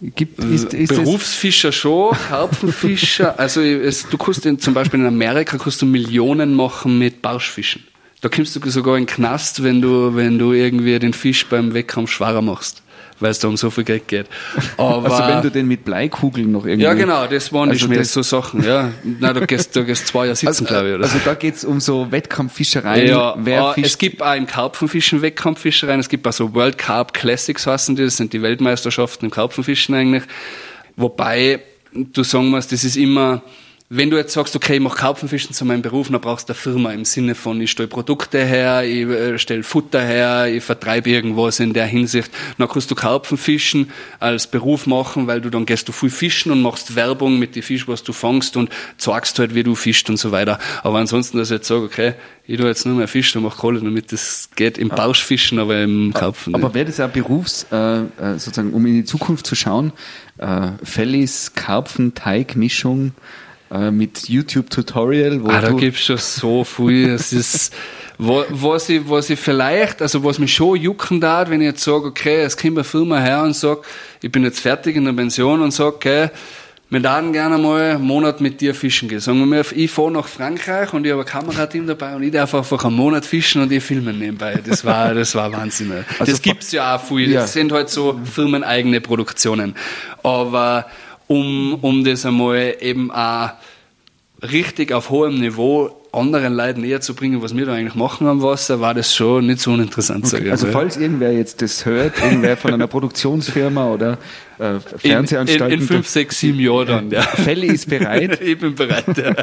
Gibt, 0.00 0.40
ist, 0.40 0.74
ist 0.74 0.90
das, 0.90 0.98
Berufsfischer 0.98 1.70
schon, 1.70 2.16
Karpfenfischer. 2.28 3.38
also 3.38 3.60
es, 3.60 4.08
du 4.08 4.18
kannst 4.18 4.44
in, 4.44 4.58
zum 4.58 4.74
Beispiel 4.74 4.98
in 4.98 5.06
Amerika 5.06 5.58
kannst 5.58 5.80
du 5.80 5.86
Millionen 5.86 6.54
machen 6.54 6.98
mit 6.98 7.22
Barschfischen. 7.22 7.84
Da 8.20 8.28
kommst 8.28 8.56
du 8.56 8.70
sogar 8.70 8.96
in 8.96 9.04
den 9.04 9.14
Knast, 9.14 9.62
wenn 9.62 9.80
du, 9.80 10.16
wenn 10.16 10.40
du 10.40 10.52
irgendwie 10.52 10.98
den 10.98 11.12
Fisch 11.12 11.46
beim 11.46 11.72
Wettkampf 11.72 12.10
schwerer 12.10 12.42
machst, 12.42 12.82
weil 13.20 13.30
es 13.30 13.38
da 13.38 13.48
um 13.48 13.56
so 13.56 13.70
viel 13.70 13.84
Geld 13.84 14.08
geht. 14.08 14.26
Aber, 14.76 15.10
also 15.10 15.26
wenn 15.32 15.42
du 15.42 15.50
den 15.50 15.68
mit 15.68 15.84
Bleikugeln 15.84 16.50
noch 16.52 16.64
irgendwie... 16.66 16.84
ja 16.84 16.94
genau, 16.94 17.26
das 17.26 17.52
waren 17.52 17.70
Also 17.70 17.86
die 17.86 17.96
das- 17.96 18.12
so 18.12 18.22
Sachen. 18.22 18.64
Ja, 18.64 18.90
Nein, 19.04 19.34
du 19.34 19.46
gehst, 19.46 19.74
du 19.76 19.84
gehst 19.84 20.06
zwei 20.08 20.24
Jahre 20.26 20.36
sitzen, 20.36 20.48
Also, 20.48 20.64
glaube 20.64 20.88
ich. 20.88 20.94
Oder? 20.96 21.04
also 21.04 21.18
da 21.24 21.34
geht's 21.34 21.64
um 21.64 21.80
so 21.80 22.10
Wettkampffischereien. 22.10 23.08
Ja, 23.08 23.34
wer 23.38 23.72
fischt, 23.74 23.86
es 23.86 23.98
gibt 23.98 24.22
auch 24.22 24.34
im 24.34 24.46
Karpfenfischen 24.46 25.22
Wettkampffischereien, 25.22 26.00
es 26.00 26.08
gibt 26.08 26.26
auch 26.26 26.32
so 26.32 26.54
World 26.54 26.78
Carp 26.78 27.12
Classics 27.14 27.66
heißen 27.66 27.96
die, 27.96 28.04
das 28.04 28.16
sind 28.16 28.32
die 28.32 28.42
Weltmeisterschaften 28.42 29.26
im 29.26 29.30
Karpfenfischen 29.30 29.94
eigentlich. 29.94 30.24
Wobei 30.96 31.60
du 31.94 32.22
sagen 32.22 32.48
musst, 32.48 32.72
das 32.72 32.84
ist 32.84 32.96
immer, 32.96 33.42
wenn 33.94 34.08
du 34.08 34.16
jetzt 34.16 34.32
sagst, 34.32 34.56
okay, 34.56 34.76
ich 34.76 34.80
mache 34.80 34.96
Karpfenfischen 34.96 35.52
zu 35.52 35.66
meinem 35.66 35.82
Beruf, 35.82 36.08
dann 36.08 36.18
brauchst 36.18 36.48
du 36.48 36.54
eine 36.54 36.58
Firma 36.58 36.92
im 36.92 37.04
Sinne 37.04 37.34
von, 37.34 37.60
ich 37.60 37.70
stelle 37.70 37.88
Produkte 37.88 38.42
her, 38.42 38.84
ich 38.84 39.06
äh, 39.06 39.38
stelle 39.38 39.62
Futter 39.62 40.00
her, 40.00 40.46
ich 40.46 40.64
vertreibe 40.64 41.10
irgendwas 41.10 41.60
in 41.60 41.74
der 41.74 41.84
Hinsicht. 41.84 42.30
Dann 42.56 42.68
kannst 42.68 42.90
du 42.90 42.94
Karpfenfischen 42.94 43.90
als 44.18 44.46
Beruf 44.46 44.86
machen, 44.86 45.26
weil 45.26 45.42
du 45.42 45.50
dann 45.50 45.66
gehst 45.66 45.88
du 45.88 45.92
viel 45.92 46.08
fischen 46.08 46.50
und 46.52 46.62
machst 46.62 46.96
Werbung 46.96 47.38
mit 47.38 47.54
den 47.54 47.62
Fisch, 47.62 47.86
was 47.86 48.02
du 48.02 48.14
fangst 48.14 48.56
und 48.56 48.70
zeigst 48.96 49.38
halt, 49.38 49.54
wie 49.54 49.62
du 49.62 49.74
fischst 49.74 50.08
und 50.08 50.16
so 50.16 50.32
weiter. 50.32 50.58
Aber 50.82 50.98
ansonsten, 50.98 51.36
dass 51.36 51.50
ich 51.50 51.56
jetzt 51.56 51.68
sage, 51.68 51.82
okay, 51.82 52.14
ich 52.46 52.56
tue 52.56 52.68
jetzt 52.68 52.86
nur 52.86 52.96
mehr 52.96 53.08
Fischen 53.08 53.38
und 53.38 53.44
mache 53.44 53.58
Kohle, 53.58 53.78
damit 53.80 54.10
das 54.10 54.48
geht 54.56 54.78
im 54.78 54.88
Bauschfischen, 54.88 55.58
aber 55.58 55.82
im 55.82 56.14
Karpfen. 56.14 56.54
Aber 56.54 56.72
wäre 56.72 56.86
das 56.86 56.96
ja 56.96 57.08
Berufs, 57.08 57.66
äh, 57.70 57.76
äh, 57.76 58.04
sozusagen, 58.38 58.72
um 58.72 58.86
in 58.86 58.94
die 58.94 59.04
Zukunft 59.04 59.46
zu 59.46 59.54
schauen, 59.54 59.92
äh, 60.38 60.70
Fellis, 60.82 61.52
Karpfen, 61.52 62.14
Teig, 62.14 62.56
Mischung, 62.56 63.12
äh, 63.72 63.90
mit 63.90 64.28
YouTube-Tutorial. 64.28 65.40
Ah, 65.46 65.60
da 65.60 65.70
gibt's 65.70 66.00
schon 66.00 66.18
so 66.18 66.64
viel. 66.64 67.10
Es 67.10 67.32
ist, 67.32 67.74
wo, 68.18 68.44
was 68.50 68.88
ich, 68.88 69.08
was 69.08 69.30
ich 69.30 69.38
vielleicht, 69.38 70.02
also 70.02 70.22
was 70.24 70.38
mich 70.38 70.54
schon 70.54 70.76
jucken 70.76 71.20
darf, 71.20 71.48
wenn 71.48 71.60
ich 71.60 71.68
jetzt 71.68 71.82
sage, 71.82 72.06
okay, 72.06 72.42
es 72.42 72.56
kommt 72.56 72.76
eine 72.76 72.84
Firma 72.84 73.18
her 73.18 73.42
und 73.42 73.56
sagt, 73.56 73.86
ich 74.20 74.30
bin 74.30 74.44
jetzt 74.44 74.60
fertig 74.60 74.96
in 74.96 75.04
der 75.04 75.12
Pension 75.12 75.62
und 75.62 75.70
sage, 75.70 75.94
okay, 75.94 76.30
wir 76.90 77.02
würden 77.02 77.32
gerne 77.32 77.56
mal 77.56 77.92
einen 77.92 78.02
Monat 78.02 78.42
mit 78.42 78.60
dir 78.60 78.74
fischen 78.74 79.08
gehen. 79.08 79.20
Sagen 79.20 79.48
wir, 79.50 79.64
ich 79.74 79.90
fahre 79.90 80.10
nach 80.10 80.26
Frankreich 80.26 80.92
und 80.92 81.06
ich 81.06 81.12
habe 81.12 81.22
ein 81.22 81.26
Kamerateam 81.26 81.86
dabei 81.86 82.14
und 82.14 82.22
ich 82.22 82.32
darf 82.32 82.54
einfach 82.54 82.84
einen 82.84 82.96
Monat 82.96 83.24
fischen 83.24 83.62
und 83.62 83.72
ich 83.72 83.82
filme 83.82 84.12
nebenbei. 84.12 84.60
Das 84.62 84.84
war, 84.84 85.14
das 85.14 85.34
war 85.34 85.50
Wahnsinn. 85.50 85.90
Also 86.18 86.30
das 86.30 86.42
gibt's 86.42 86.70
ja 86.72 86.94
auch 86.94 87.02
viel. 87.02 87.32
Das 87.32 87.42
ja. 87.42 87.46
sind 87.46 87.72
halt 87.72 87.88
so 87.88 88.20
firmeneigene 88.30 89.00
Produktionen. 89.00 89.74
Aber 90.22 90.84
um, 91.32 91.74
um 91.80 92.04
das 92.04 92.26
einmal 92.26 92.76
eben 92.80 93.10
auch 93.10 93.50
richtig 94.42 94.92
auf 94.92 95.10
hohem 95.10 95.40
Niveau 95.40 95.96
anderen 96.12 96.52
Leuten 96.52 96.82
näher 96.82 97.00
zu 97.00 97.14
bringen, 97.14 97.40
was 97.40 97.56
wir 97.56 97.64
da 97.64 97.72
eigentlich 97.72 97.94
machen 97.94 98.26
am 98.26 98.42
Wasser, 98.42 98.80
war 98.80 98.92
das 98.92 99.14
schon 99.14 99.46
nicht 99.46 99.60
so 99.60 99.72
uninteressant. 99.72 100.26
Okay. 100.26 100.50
Also 100.50 100.66
falls 100.66 100.98
irgendwer 100.98 101.32
jetzt 101.32 101.62
das 101.62 101.86
hört, 101.86 102.22
irgendwer 102.22 102.58
von 102.58 102.74
einer 102.74 102.86
Produktionsfirma 102.86 103.90
oder 103.90 104.18
äh, 104.58 104.78
Fernsehanstalten. 104.78 105.66
In, 105.68 105.72
in, 105.72 105.80
in, 105.80 105.86
fünf, 105.86 106.08
sechs, 106.08 106.38
sieben 106.38 106.60
Jahren 106.60 106.86
dann, 106.86 107.10
ja. 107.10 107.22
Fälle 107.22 107.66
ist 107.66 107.88
bereit. 107.88 108.40
ich 108.42 108.58
bin 108.58 108.74
bereit, 108.74 109.16
ja. 109.16 109.34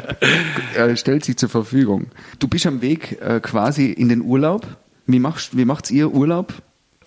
er 0.76 0.96
stellt 0.96 1.24
sich 1.24 1.36
zur 1.36 1.48
Verfügung. 1.48 2.06
Du 2.38 2.46
bist 2.46 2.66
am 2.66 2.82
Weg 2.82 3.20
äh, 3.20 3.40
quasi 3.40 3.86
in 3.86 4.08
den 4.08 4.20
Urlaub. 4.20 4.64
Wie, 5.06 5.18
machst, 5.18 5.56
wie 5.56 5.64
macht's 5.64 5.90
ihr 5.90 6.12
Urlaub? 6.12 6.54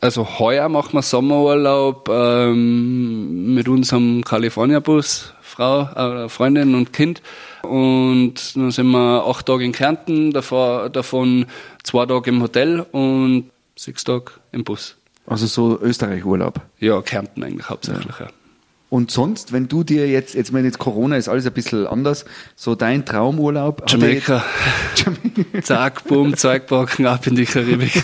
Also 0.03 0.37
heuer 0.37 0.67
machen 0.67 0.95
wir 0.95 1.01
Sommerurlaub 1.01 2.09
ähm, 2.09 3.53
mit 3.53 3.69
unserem 3.69 4.21
California-Bus, 4.21 5.33
Frau, 5.41 5.83
äh, 5.83 6.27
Freundin 6.27 6.75
und 6.75 6.91
Kind. 6.91 7.21
Und 7.61 8.53
dann 8.57 8.71
sind 8.71 8.87
wir 8.87 9.25
acht 9.25 9.45
Tage 9.45 9.63
in 9.63 9.71
Kärnten, 9.71 10.33
davor, 10.33 10.89
davon 10.89 11.45
zwei 11.83 12.05
Tage 12.05 12.31
im 12.31 12.41
Hotel 12.41 12.81
und 12.91 13.49
sechs 13.77 14.03
Tage 14.03 14.33
im 14.51 14.65
Bus. 14.65 14.97
Also 15.25 15.47
so 15.47 15.79
Österreich-Urlaub? 15.81 16.59
Ja, 16.81 17.01
Kärnten 17.01 17.41
eigentlich 17.41 17.69
hauptsächlich, 17.69 18.19
ja. 18.19 18.27
Ja. 18.93 18.97
Und 18.97 19.10
sonst, 19.10 19.51
wenn 19.51 19.67
du 19.67 19.84
dir 19.84 20.08
jetzt, 20.08 20.36
jetzt 20.36 20.53
wenn 20.53 20.65
jetzt 20.65 20.77
Corona 20.77 21.17
ist 21.17 21.27
alles 21.27 21.47
ein 21.47 21.53
bisschen 21.53 21.88
anders, 21.88 22.25
so 22.56 22.75
dein 22.75 23.06
Traumurlaub? 23.06 23.84
Jamaika. 23.88 24.45
Zack, 25.63 26.03
boom, 26.03 26.38
Zeugbacken 26.38 27.08
ab 27.08 27.25
in 27.25 27.36
die 27.36 27.45
Karibik. 27.45 28.03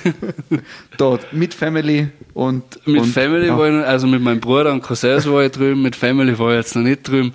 Dort, 0.98 1.32
mit 1.32 1.54
Family 1.54 2.08
und. 2.34 2.64
Mit 2.88 3.04
und, 3.04 3.08
Family 3.08 3.50
war 3.50 3.70
ich, 3.70 3.86
also 3.86 4.08
mit 4.08 4.22
meinem 4.22 4.40
Bruder 4.40 4.72
und 4.72 4.82
Cousins 4.82 5.30
war 5.30 5.44
ich 5.44 5.52
drüben, 5.52 5.82
mit 5.82 5.96
Family 5.96 6.40
war 6.40 6.52
ich 6.52 6.58
jetzt 6.58 6.76
noch 6.76 6.84
nicht 6.84 7.08
drüben. 7.08 7.34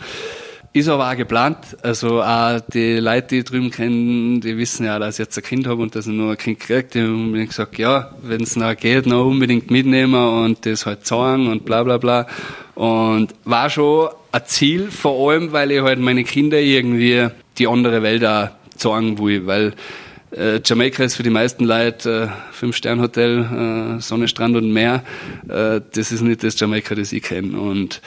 Ist 0.77 0.89
aber 0.89 1.09
auch 1.09 1.17
geplant. 1.17 1.59
Also 1.83 2.21
auch 2.21 2.59
die 2.59 2.97
Leute, 2.97 3.29
die 3.29 3.39
ich 3.39 3.45
drüben 3.45 3.71
kennen, 3.71 4.41
die 4.41 4.59
wissen 4.59 4.85
ja, 4.85 4.99
dass 4.99 5.15
ich 5.15 5.19
jetzt 5.21 5.39
ein 5.39 5.45
Kind 5.45 5.69
habe 5.69 5.81
und 5.81 5.95
dass 5.95 6.09
ich 6.09 6.13
nur 6.13 6.33
ein 6.33 6.37
Kind 6.37 6.59
kriege. 6.59 6.83
Die 6.83 7.01
haben 7.01 7.27
unbedingt 7.27 7.51
gesagt, 7.51 7.79
ja, 7.79 8.11
wenn 8.23 8.43
es 8.43 8.57
noch 8.57 8.77
geht, 8.77 9.07
noch 9.07 9.25
unbedingt 9.25 9.71
mitnehmen 9.71 10.17
und 10.17 10.67
das 10.67 10.85
halt 10.85 11.07
zeigen 11.07 11.47
und 11.47 11.65
bla 11.65 11.85
bla 11.85 11.99
bla. 11.99 12.27
Und 12.75 13.37
war 13.45 13.71
schon 13.71 14.09
ein 14.33 14.43
Ziel, 14.47 14.91
vor 14.91 15.31
allem, 15.31 15.53
weil 15.53 15.71
ich 15.71 15.81
halt 15.81 16.01
meine 16.01 16.25
Kinder 16.25 16.59
irgendwie 16.59 17.29
die 17.57 17.69
andere 17.69 18.03
Welt 18.03 18.25
auch 18.25 18.49
zeigen 18.75 19.17
will, 19.21 19.47
weil 19.47 19.75
äh, 20.33 20.61
Jamaika 20.65 21.05
ist 21.05 21.15
für 21.15 21.23
die 21.23 21.31
meisten 21.31 21.65
Leute 21.65 22.31
äh, 22.33 22.53
Fünf-Stern-Hotel, 22.53 23.99
äh, 23.99 24.01
Sonne, 24.01 24.27
Strand 24.27 24.57
und 24.57 24.73
Meer. 24.73 25.05
Äh, 25.49 25.81
das 25.93 26.11
ist 26.11 26.23
nicht 26.23 26.43
das 26.43 26.59
Jamaika, 26.59 26.97
das 26.97 27.13
ich 27.13 27.23
kenne. 27.23 27.61
Und 27.61 28.01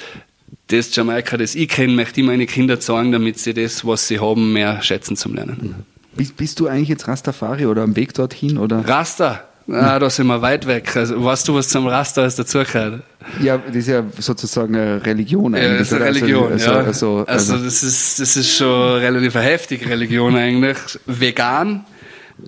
das 0.68 0.96
Jamaika, 0.96 1.38
das 1.38 1.56
ich 1.56 1.70
kenne, 1.70 1.94
möchte 1.94 2.20
ich 2.20 2.26
meine 2.26 2.46
Kinder 2.46 2.80
zeigen, 2.80 3.12
damit 3.12 3.40
sie 3.40 3.54
das, 3.54 3.86
was 3.86 4.08
sie 4.08 4.20
haben, 4.20 4.54
mehr 4.54 4.82
schätzen 4.82 5.16
zum 5.16 5.34
Lernen. 5.34 5.76
Bist, 6.16 6.36
bist 6.36 6.60
du 6.60 6.68
eigentlich 6.68 6.90
jetzt 6.90 7.08
Rastafari 7.08 7.66
oder 7.66 7.84
am 7.84 7.96
Weg 7.96 8.14
dorthin? 8.14 8.58
Oder? 8.58 8.88
Rasta? 8.88 9.44
Ah, 9.70 10.00
da 10.00 10.10
sind 10.10 10.28
wir 10.28 10.42
weit 10.42 10.66
weg. 10.66 10.96
Also, 10.96 11.24
weißt 11.24 11.48
du, 11.48 11.56
was 11.56 11.68
zum 11.68 11.88
Raster 11.88 12.22
alles 12.22 12.36
dazugehört? 12.36 13.04
Ja, 13.42 13.58
das 13.58 13.76
ist 13.76 13.88
ja 13.88 14.04
sozusagen 14.18 14.76
eine 14.76 15.06
Religion 15.06 15.54
eigentlich. 15.54 15.72
Ja, 15.72 15.78
das 15.78 15.88
ist 15.88 15.94
eine 15.94 16.06
also, 16.06 16.20
Religion, 16.20 16.52
also, 16.54 16.72
ja. 16.72 16.78
Also, 16.78 17.18
also, 17.28 17.54
also, 17.54 17.66
das, 17.66 17.84
ist, 17.84 18.20
das 18.20 18.38
ist 18.38 18.56
schon 18.56 19.00
relativ 19.00 19.36
eine 19.36 19.46
heftige 19.46 19.90
Religion 19.90 20.38
eigentlich. 20.38 20.78
Vegan, 21.06 21.86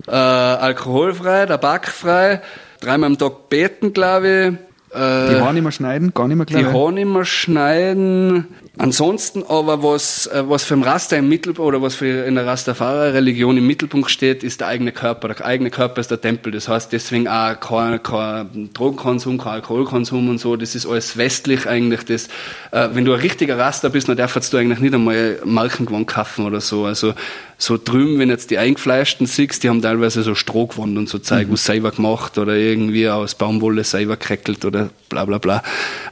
äh, 0.06 0.12
alkoholfrei, 0.12 1.44
tabakfrei, 1.44 2.40
dreimal 2.80 3.08
am 3.08 3.18
Tag 3.18 3.50
beten, 3.50 3.92
glaube 3.92 4.56
ich 4.58 4.69
die 4.92 5.40
Haare 5.40 5.54
nicht 5.54 5.62
mehr 5.62 5.72
schneiden, 5.72 6.12
gar 6.14 6.26
nicht 6.26 6.36
mehr 6.36 6.46
klar. 6.46 6.62
Die 6.62 6.66
Haare 6.66 6.92
nicht 6.92 7.06
mehr 7.06 7.24
schneiden. 7.24 8.48
Ansonsten 8.80 9.44
aber, 9.46 9.82
was, 9.82 10.26
äh, 10.28 10.42
was 10.48 10.64
für 10.64 10.72
ein 10.72 10.82
Raster 10.82 11.18
im 11.18 11.28
Mittelpunkt, 11.28 11.68
oder 11.68 11.82
was 11.82 11.96
für 11.96 12.24
in 12.24 12.34
der 12.34 12.46
Rastafari-Religion 12.46 13.58
im 13.58 13.66
Mittelpunkt 13.66 14.10
steht, 14.10 14.42
ist 14.42 14.62
der 14.62 14.68
eigene 14.68 14.90
Körper. 14.90 15.28
Der 15.28 15.44
eigene 15.44 15.68
Körper 15.68 16.00
ist 16.00 16.10
der 16.10 16.18
Tempel. 16.18 16.50
Das 16.50 16.66
heißt 16.66 16.90
deswegen 16.90 17.28
auch 17.28 17.60
kein, 17.60 18.02
kein 18.02 18.70
Drogenkonsum, 18.72 19.36
kein 19.36 19.52
Alkoholkonsum 19.52 20.30
und 20.30 20.38
so. 20.38 20.56
Das 20.56 20.74
ist 20.74 20.86
alles 20.86 21.18
westlich 21.18 21.66
eigentlich. 21.66 22.06
Das, 22.06 22.28
äh, 22.70 22.88
wenn 22.94 23.04
du 23.04 23.12
ein 23.12 23.20
richtiger 23.20 23.58
Raster 23.58 23.90
bist, 23.90 24.08
dann 24.08 24.16
darfst 24.16 24.50
du 24.50 24.56
eigentlich 24.56 24.78
nicht 24.78 24.94
einmal 24.94 25.40
Malkengewand 25.44 26.06
kaufen 26.06 26.46
oder 26.46 26.62
so. 26.62 26.86
Also, 26.86 27.12
so 27.58 27.76
drüben, 27.76 28.18
wenn 28.18 28.30
jetzt 28.30 28.50
die 28.50 28.56
Eingefleischten 28.56 29.26
siehst, 29.26 29.62
die 29.62 29.68
haben 29.68 29.82
teilweise 29.82 30.22
so 30.22 30.34
Strohgewand 30.34 30.96
und 30.96 31.06
so 31.10 31.18
Zeug, 31.18 31.48
mhm. 31.48 31.52
was 31.52 31.66
selber 31.66 31.90
gemacht 31.90 32.38
oder 32.38 32.54
irgendwie 32.54 33.06
aus 33.10 33.34
Baumwolle 33.34 33.84
selber 33.84 34.16
gekreckelt 34.16 34.64
oder 34.64 34.88
bla 35.10 35.26
bla 35.26 35.36
bla. 35.36 35.62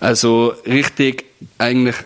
Also 0.00 0.52
richtig 0.66 1.24
eigentlich 1.56 1.96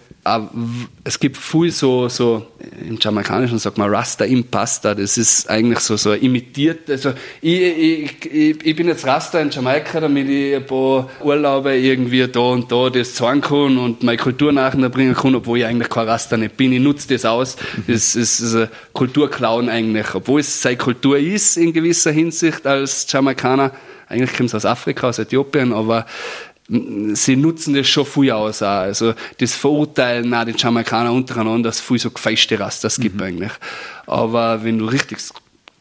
es 1.02 1.18
gibt 1.18 1.36
viel 1.36 1.72
so, 1.72 2.08
so, 2.08 2.46
im 2.80 2.96
Jamaikanischen 3.00 3.58
sagt 3.58 3.76
man 3.76 3.92
Rasta 3.92 4.24
Impasta, 4.24 4.94
das 4.94 5.18
ist 5.18 5.50
eigentlich 5.50 5.80
so, 5.80 5.96
so 5.96 6.12
imitiert, 6.12 6.88
also 6.88 7.12
ich, 7.40 7.60
ich, 7.60 8.32
ich, 8.32 8.64
ich 8.64 8.76
bin 8.76 8.86
jetzt 8.86 9.04
Rasta 9.04 9.40
in 9.40 9.50
Jamaika, 9.50 9.98
damit 9.98 10.28
ich 10.28 10.54
ein 10.54 10.64
paar 10.64 11.10
Urlaube 11.24 11.76
irgendwie 11.76 12.28
da 12.28 12.38
und 12.38 12.70
da 12.70 12.88
das 12.88 13.14
zeigen 13.14 13.40
kann 13.40 13.76
und 13.76 14.04
meine 14.04 14.16
Kultur 14.16 14.52
nachher 14.52 14.88
bringen 14.90 15.14
kann, 15.14 15.34
obwohl 15.34 15.58
ich 15.58 15.66
eigentlich 15.66 15.88
kein 15.88 16.06
Rasta 16.06 16.36
nicht 16.36 16.56
bin, 16.56 16.72
ich 16.72 16.80
nutze 16.80 17.08
das 17.08 17.24
aus, 17.24 17.56
das 17.88 18.14
ist, 18.14 18.38
ist 18.38 18.54
ein 18.54 18.68
Kulturklauen 18.92 19.68
eigentlich, 19.68 20.14
obwohl 20.14 20.38
es 20.38 20.62
seine 20.62 20.76
Kultur 20.76 21.18
ist 21.18 21.56
in 21.56 21.72
gewisser 21.72 22.12
Hinsicht 22.12 22.64
als 22.64 23.10
Jamaikaner, 23.10 23.72
eigentlich 24.08 24.36
kommt 24.36 24.50
es 24.50 24.54
aus 24.54 24.66
Afrika, 24.66 25.08
aus 25.08 25.18
Äthiopien, 25.18 25.72
aber 25.72 26.06
sie 27.14 27.36
nutzen 27.36 27.74
das 27.74 27.88
schon 27.88 28.06
viel 28.06 28.30
aus. 28.30 28.62
Auch. 28.62 28.68
Also 28.68 29.14
das 29.38 29.54
Verurteilen 29.54 30.32
auch 30.32 30.44
den 30.44 30.56
Jamaikaner 30.56 31.12
untereinander, 31.12 31.68
dass 31.68 31.76
es 31.76 31.82
viel 31.82 31.98
so 31.98 32.10
gefeiste 32.10 32.58
Rastas 32.58 32.98
gibt 32.98 33.16
mhm. 33.16 33.22
eigentlich. 33.22 33.52
Aber 34.06 34.64
wenn 34.64 34.78
du 34.78 34.86
richtig 34.86 35.18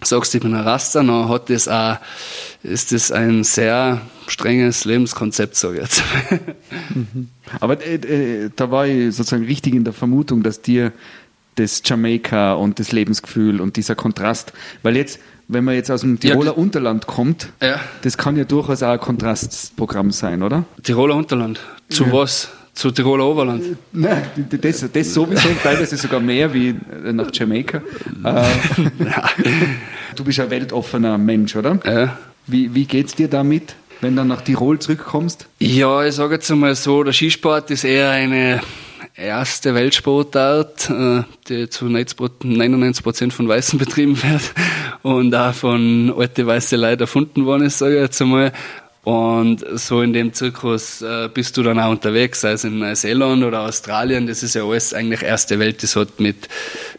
sagst, 0.03 0.35
ich 0.35 0.41
bin 0.41 0.53
ein 0.53 0.61
Raster, 0.61 1.03
dann 1.03 1.29
hat 1.29 1.49
das 1.49 1.67
auch, 1.67 1.97
ist 2.63 2.91
das 2.91 3.11
ein 3.11 3.43
sehr 3.43 4.01
strenges 4.27 4.85
Lebenskonzept, 4.85 5.63
ich 5.63 5.79
jetzt. 5.79 6.03
Mhm. 6.93 7.29
Aber 7.59 7.81
äh, 7.85 7.95
äh, 7.95 8.49
da 8.55 8.69
war 8.69 8.85
ich 8.85 9.15
sozusagen 9.15 9.45
richtig 9.45 9.73
in 9.73 9.83
der 9.83 9.93
Vermutung, 9.93 10.43
dass 10.43 10.61
dir 10.61 10.91
das 11.55 11.81
Jamaika 11.85 12.53
und 12.53 12.79
das 12.79 12.91
Lebensgefühl 12.91 13.61
und 13.61 13.77
dieser 13.77 13.95
Kontrast, 13.95 14.51
weil 14.83 14.97
jetzt 14.97 15.19
wenn 15.51 15.65
man 15.65 15.75
jetzt 15.75 15.91
aus 15.91 16.01
dem 16.01 16.19
Tiroler 16.19 16.51
ja, 16.51 16.57
Unterland 16.57 17.07
kommt, 17.07 17.49
ja. 17.61 17.79
das 18.01 18.17
kann 18.17 18.37
ja 18.37 18.45
durchaus 18.45 18.81
auch 18.83 18.91
ein 18.91 18.99
Kontrastprogramm 18.99 20.11
sein, 20.11 20.43
oder? 20.43 20.63
Tiroler 20.81 21.15
Unterland. 21.15 21.59
Zu 21.89 22.05
ja. 22.05 22.13
was? 22.13 22.49
Zu 22.73 22.89
Tiroler 22.91 23.25
Oberland? 23.25 23.63
Nein, 23.91 24.23
das, 24.49 24.85
das 24.91 25.13
sowieso, 25.13 25.49
teilweise 25.63 25.97
sogar 25.97 26.21
mehr 26.21 26.53
wie 26.53 26.75
nach 27.11 27.29
Jamaika. 27.33 27.81
Äh, 28.23 28.43
du 30.15 30.23
bist 30.23 30.39
ein 30.39 30.49
weltoffener 30.49 31.17
Mensch, 31.17 31.55
oder? 31.55 31.79
Ja. 31.83 32.17
Wie, 32.47 32.73
wie 32.73 32.87
es 32.97 33.15
dir 33.15 33.27
damit, 33.27 33.75
wenn 33.99 34.15
du 34.15 34.23
nach 34.23 34.41
Tirol 34.41 34.79
zurückkommst? 34.79 35.47
Ja, 35.59 36.05
ich 36.05 36.15
sage 36.15 36.35
jetzt 36.35 36.49
einmal 36.51 36.75
so, 36.75 37.03
der 37.03 37.13
Skisport 37.13 37.71
ist 37.71 37.83
eher 37.83 38.11
eine 38.11 38.61
erste 39.15 39.75
Weltsportart, 39.75 40.89
äh, 40.89 41.23
die 41.47 41.69
zu 41.69 41.85
99 41.85 43.03
Prozent 43.03 43.33
von 43.33 43.47
Weißen 43.47 43.79
betrieben 43.79 44.21
wird 44.21 44.53
und 45.03 45.33
auch 45.33 45.53
von 45.53 46.13
alte 46.17 46.45
weiße 46.45 46.75
Leute 46.75 47.03
erfunden 47.03 47.45
worden 47.45 47.63
ist, 47.63 47.79
sage 47.79 47.95
ich 47.95 48.01
jetzt 48.01 48.21
einmal. 48.21 48.51
Und 49.03 49.65
so 49.79 50.03
in 50.03 50.13
dem 50.13 50.31
Zirkus 50.31 51.01
äh, 51.01 51.27
bist 51.33 51.57
du 51.57 51.63
dann 51.63 51.79
auch 51.79 51.89
unterwegs, 51.89 52.41
sei 52.41 52.51
es 52.51 52.63
in 52.63 52.77
Neuseeland 52.77 53.43
oder 53.43 53.61
Australien. 53.61 54.27
Das 54.27 54.43
ist 54.43 54.53
ja 54.53 54.63
alles 54.63 54.93
eigentlich 54.93 55.23
erste 55.23 55.57
Welt. 55.57 55.81
Das 55.81 55.95
hat 55.95 56.19
mit, 56.19 56.47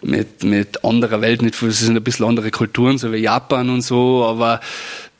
mit, 0.02 0.42
mit 0.42 0.84
anderer 0.84 1.20
Welt 1.20 1.42
nicht 1.42 1.54
viel. 1.54 1.68
Das 1.68 1.78
sind 1.78 1.96
ein 1.96 2.02
bisschen 2.02 2.26
andere 2.26 2.50
Kulturen, 2.50 2.98
so 2.98 3.12
wie 3.12 3.18
Japan 3.18 3.70
und 3.70 3.82
so. 3.82 4.24
Aber 4.24 4.60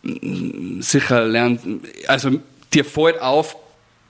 mm, 0.03 0.81
sicher 0.81 1.25
lernt, 1.25 1.61
also 2.09 2.31
dir 2.75 2.85
fällt 2.85 3.21
auf, 3.23 3.57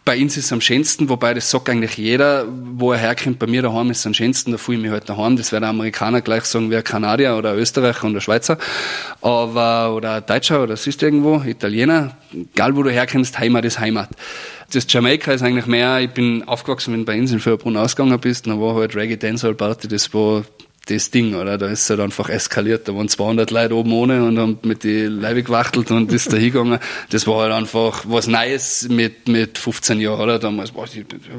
bei 0.05 0.21
uns 0.21 0.37
ist 0.37 0.47
es 0.47 0.53
am 0.53 0.61
schönsten, 0.61 1.09
wobei 1.09 1.33
das 1.33 1.49
sagt 1.49 1.69
eigentlich 1.69 1.97
jeder, 1.97 2.47
wo 2.49 2.93
er 2.93 2.99
herkommt. 2.99 3.39
Bei 3.39 3.47
mir 3.47 3.63
daheim 3.63 3.91
ist 3.91 4.01
es 4.01 4.07
am 4.07 4.15
schönsten, 4.15 4.51
da 4.51 4.59
fühle 4.59 4.79
ich 4.79 4.83
mich 4.83 4.91
halt 4.91 5.09
daheim. 5.09 5.37
Das 5.37 5.53
wird 5.53 5.63
der 5.63 5.71
Amerikaner 5.71 6.21
gleich 6.21 6.45
sagen, 6.45 6.71
wie 6.71 6.77
ein 6.77 6.83
Kanadier 6.83 7.37
oder 7.37 7.55
Österreicher 7.55 8.07
und 8.07 8.17
ein 8.17 8.21
Schweizer. 8.21 8.59
Aber, 9.21 9.95
oder 9.95 10.15
ein 10.15 10.27
Deutscher 10.27 10.63
oder 10.63 10.77
sonst 10.77 11.03
irgendwo, 11.03 11.43
Italiener. 11.43 12.17
Egal 12.33 12.75
wo 12.75 12.83
du 12.83 12.91
herkommst, 12.91 13.39
Heimat 13.39 13.65
ist 13.65 13.79
Heimat. 13.79 14.09
Das 14.73 14.87
Jamaika 14.89 15.33
ist 15.33 15.43
eigentlich 15.43 15.67
mehr, 15.67 16.01
ich 16.01 16.11
bin 16.11 16.49
aufgewachsen, 16.49 16.93
wenn 16.93 17.01
du 17.01 17.07
bei 17.07 17.19
uns 17.19 17.31
in 17.31 17.39
Fürbrunn 17.39 17.77
ausgegangen 17.77 18.19
bist, 18.19 18.47
dann 18.47 18.61
war 18.61 18.75
halt 18.75 18.97
Reggae 18.97 19.17
Dancehall 19.17 19.55
Party, 19.55 19.87
das 19.87 20.13
war 20.15 20.45
das 20.93 21.11
Ding, 21.11 21.35
oder? 21.35 21.59
Da 21.59 21.69
ist 21.69 21.83
es 21.83 21.91
halt 21.91 22.01
einfach 22.01 22.29
eskaliert. 22.29 22.89
Da 22.89 22.95
waren 22.95 23.09
200 23.09 23.51
Leute 23.51 23.75
oben 23.75 23.93
ohne 23.93 24.25
und 24.25 24.39
haben 24.39 24.59
mit 24.63 24.85
die 24.85 25.05
Leibe 25.05 25.43
gewachtelt 25.43 25.91
und 25.91 26.13
ist 26.13 26.33
da 26.33 26.37
hingegangen. 26.37 26.79
Das 27.11 27.27
war 27.27 27.43
halt 27.43 27.53
einfach 27.53 28.05
was 28.07 28.27
Neues 28.27 28.89
mit, 28.89 29.29
mit 29.29 29.59
15 29.59 30.01
Jahren, 30.01 30.21
oder? 30.21 30.39
Damals 30.39 30.75
war 30.75 30.87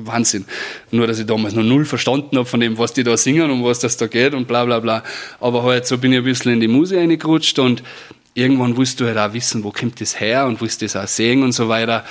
Wahnsinn. 0.04 0.46
Nur, 0.92 1.08
dass 1.08 1.20
ich 1.20 1.26
damals 1.26 1.54
noch 1.54 1.64
null 1.64 1.86
verstanden 1.86 2.38
habe 2.38 2.46
von 2.46 2.60
dem, 2.60 2.78
was 2.78 2.94
die 2.94 3.04
da 3.04 3.18
singen 3.18 3.50
und 3.52 3.64
was 3.64 3.80
das 3.80 3.98
da 3.98 4.08
geht 4.08 4.34
und 4.34 4.48
bla, 4.48 4.66
bla, 4.66 4.80
bla. 4.80 5.04
Aber 5.40 5.64
halt, 5.64 5.88
so 5.88 5.98
bin 5.98 6.12
ich 6.12 6.20
ein 6.20 6.24
bisschen 6.24 6.54
in 6.54 6.60
die 6.60 6.68
Musik 6.68 6.98
reingerutscht 6.98 7.60
und 7.60 7.84
irgendwann 8.34 8.78
willst 8.78 9.00
du 9.00 9.06
halt 9.06 9.18
auch 9.18 9.34
wissen, 9.34 9.64
wo 9.64 9.72
kommt 9.72 10.02
das 10.02 10.20
her 10.20 10.46
und 10.46 10.62
willst 10.62 10.82
das 10.82 10.96
auch 10.96 11.08
sehen 11.08 11.44
und 11.44 11.52
so 11.52 11.70
weiter. 11.70 12.06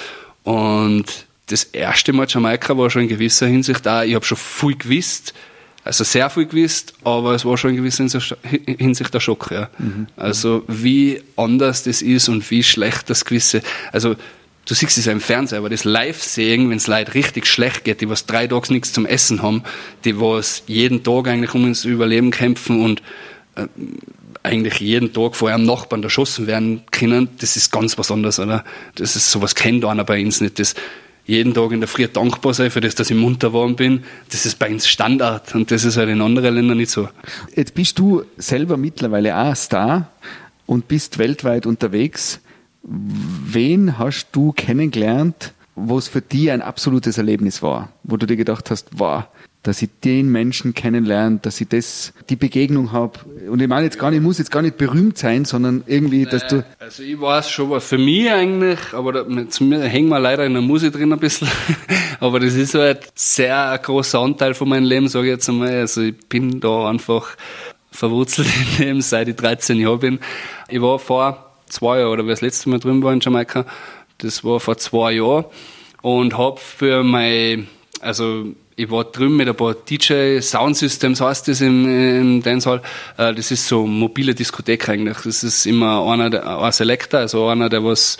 Und 0.44 1.04
das 1.46 1.64
erste 1.64 2.12
Mal 2.12 2.26
Jamaika 2.28 2.76
war 2.76 2.90
schon 2.90 3.02
in 3.02 3.08
gewisser 3.08 3.46
Hinsicht 3.46 3.86
auch, 3.86 4.02
ich 4.02 4.14
habe 4.14 4.24
schon 4.24 4.38
viel 4.38 4.76
gewusst, 4.76 5.34
also 5.84 6.04
sehr 6.04 6.30
viel 6.30 6.46
gewusst, 6.46 6.94
aber 7.02 7.34
es 7.34 7.44
war 7.44 7.56
schon 7.58 7.70
in 7.70 7.76
gewisser 7.76 8.06
Hinsicht 8.66 9.12
der 9.12 9.20
Schock. 9.20 9.50
Ja. 9.50 9.68
Mhm. 9.78 10.06
Also 10.16 10.64
wie 10.68 11.22
anders 11.36 11.82
das 11.82 12.02
ist 12.02 12.28
und 12.28 12.48
wie 12.50 12.62
schlecht 12.62 13.10
das 13.10 13.24
gewisse, 13.24 13.62
also 13.90 14.14
du 14.66 14.74
siehst 14.74 14.96
es 14.96 15.06
ja 15.06 15.12
im 15.12 15.20
Fernsehen, 15.20 15.58
aber 15.58 15.70
das 15.70 15.84
Live-Sehen, 15.84 16.70
wenn 16.70 16.76
es 16.76 16.86
Leute 16.86 17.14
richtig 17.14 17.46
schlecht 17.46 17.84
geht, 17.84 18.00
die 18.00 18.08
was 18.08 18.26
drei 18.26 18.46
Tage 18.46 18.72
nichts 18.72 18.92
zum 18.92 19.06
Essen 19.06 19.42
haben, 19.42 19.64
die 20.04 20.20
was 20.20 20.62
jeden 20.66 21.02
Tag 21.02 21.26
eigentlich 21.26 21.54
um 21.54 21.66
ins 21.66 21.84
Überleben 21.84 22.30
kämpfen 22.30 22.84
und 22.84 23.02
äh, 23.56 23.66
eigentlich 24.44 24.80
jeden 24.80 25.12
Tag 25.12 25.36
vor 25.36 25.50
einem 25.50 25.64
Nachbarn 25.64 26.02
erschossen 26.02 26.46
werden 26.46 26.82
können, 26.90 27.28
das 27.40 27.56
ist 27.56 27.70
ganz 27.70 27.98
was 27.98 28.10
anderes, 28.10 28.38
oder? 28.38 28.64
Das 28.94 29.14
ist 29.16 29.30
sowas 29.30 29.54
kennt 29.54 29.84
einer 29.84 30.04
bei 30.04 30.24
uns 30.24 30.40
nicht. 30.40 30.58
Das, 30.58 30.74
jeden 31.24 31.54
Tag 31.54 31.72
in 31.72 31.80
der 31.80 31.88
Früh 31.88 32.06
dankbar 32.08 32.54
sein 32.54 32.70
für 32.70 32.80
das, 32.80 32.94
dass 32.94 33.10
ich 33.10 33.16
munter 33.16 33.48
geworden 33.48 33.76
bin. 33.76 34.04
Das 34.30 34.46
ist 34.46 34.58
bei 34.58 34.70
uns 34.70 34.88
Standard 34.88 35.54
und 35.54 35.70
das 35.70 35.84
ist 35.84 35.96
halt 35.96 36.08
in 36.08 36.20
anderen 36.20 36.54
Ländern 36.54 36.78
nicht 36.78 36.90
so. 36.90 37.08
Jetzt 37.54 37.74
bist 37.74 37.98
du 37.98 38.24
selber 38.36 38.76
mittlerweile 38.76 39.36
auch 39.36 39.54
Star 39.54 40.10
und 40.66 40.88
bist 40.88 41.18
weltweit 41.18 41.66
unterwegs. 41.66 42.40
Wen 42.82 43.98
hast 43.98 44.28
du 44.32 44.52
kennengelernt, 44.52 45.52
wo 45.74 45.98
es 45.98 46.08
für 46.08 46.20
dich 46.20 46.50
ein 46.50 46.62
absolutes 46.62 47.18
Erlebnis 47.18 47.62
war, 47.62 47.90
wo 48.02 48.16
du 48.16 48.26
dir 48.26 48.36
gedacht 48.36 48.70
hast, 48.70 48.88
wow, 48.92 49.24
dass 49.62 49.80
ich 49.80 49.90
den 50.02 50.28
Menschen 50.28 50.74
kennenlerne, 50.74 51.38
dass 51.40 51.60
ich 51.60 51.68
das, 51.68 52.12
die 52.28 52.36
Begegnung 52.36 52.90
habe. 52.90 53.20
Und 53.48 53.62
ich 53.62 53.68
meine 53.68 53.84
jetzt 53.84 53.98
gar 53.98 54.10
nicht, 54.10 54.18
ich 54.18 54.22
muss 54.24 54.38
jetzt 54.38 54.50
gar 54.50 54.62
nicht 54.62 54.76
berühmt 54.76 55.16
sein, 55.16 55.44
sondern 55.44 55.84
irgendwie, 55.86 56.24
dass 56.24 56.46
du. 56.48 56.64
Also 56.80 57.04
ich 57.04 57.20
weiß 57.20 57.48
schon, 57.48 57.70
was 57.70 57.86
für 57.86 57.98
mich 57.98 58.28
eigentlich, 58.30 58.80
aber 58.92 59.12
da, 59.12 59.48
zu 59.48 59.64
mir 59.64 59.80
hängen 59.82 60.08
wir 60.08 60.18
leider 60.18 60.44
in 60.44 60.54
der 60.54 60.62
Musik 60.62 60.92
drin 60.92 61.12
ein 61.12 61.20
bisschen. 61.20 61.48
aber 62.20 62.40
das 62.40 62.54
ist 62.54 62.74
halt 62.74 63.12
sehr 63.14 63.70
ein 63.70 63.80
großer 63.80 64.18
Anteil 64.18 64.54
von 64.54 64.68
meinem 64.68 64.84
Leben, 64.84 65.06
sage 65.06 65.26
ich 65.26 65.32
jetzt 65.32 65.48
einmal. 65.48 65.72
Also 65.72 66.02
ich 66.02 66.16
bin 66.28 66.58
da 66.58 66.88
einfach 66.88 67.36
verwurzelt 67.92 68.48
in 68.78 68.84
dem, 68.84 69.00
seit 69.00 69.28
ich 69.28 69.36
13 69.36 69.78
Jahre 69.78 69.98
bin. 69.98 70.18
Ich 70.68 70.82
war 70.82 70.98
vor 70.98 71.52
zwei 71.68 72.00
Jahren, 72.00 72.10
oder 72.10 72.24
wie 72.24 72.30
das 72.30 72.40
letzte 72.40 72.68
Mal 72.68 72.80
drüben 72.80 73.02
war 73.02 73.12
in 73.12 73.20
Jamaika, 73.20 73.64
das 74.18 74.42
war 74.42 74.58
vor 74.58 74.76
zwei 74.76 75.12
Jahren 75.12 75.44
und 76.02 76.36
habe 76.36 76.58
für 76.58 77.04
mein, 77.04 77.68
also 78.00 78.46
ich 78.82 78.90
war 78.90 79.04
drüben 79.04 79.36
mit 79.36 79.48
ein 79.48 79.54
paar 79.54 79.74
DJ 79.74 80.40
Sound 80.40 80.76
Systems 80.76 81.20
heißt 81.20 81.48
das 81.48 81.60
im, 81.60 81.86
im 81.86 82.42
Dancehall. 82.42 82.82
Äh, 83.16 83.34
das 83.34 83.50
ist 83.50 83.66
so 83.66 83.86
mobile 83.86 84.34
Diskothek 84.34 84.88
eigentlich. 84.88 85.18
Das 85.24 85.44
ist 85.44 85.66
immer 85.66 86.06
einer, 86.06 86.30
der, 86.30 86.58
ein 86.58 86.72
Selector, 86.72 87.20
also 87.20 87.46
einer, 87.48 87.68
der 87.68 87.84
was 87.84 88.18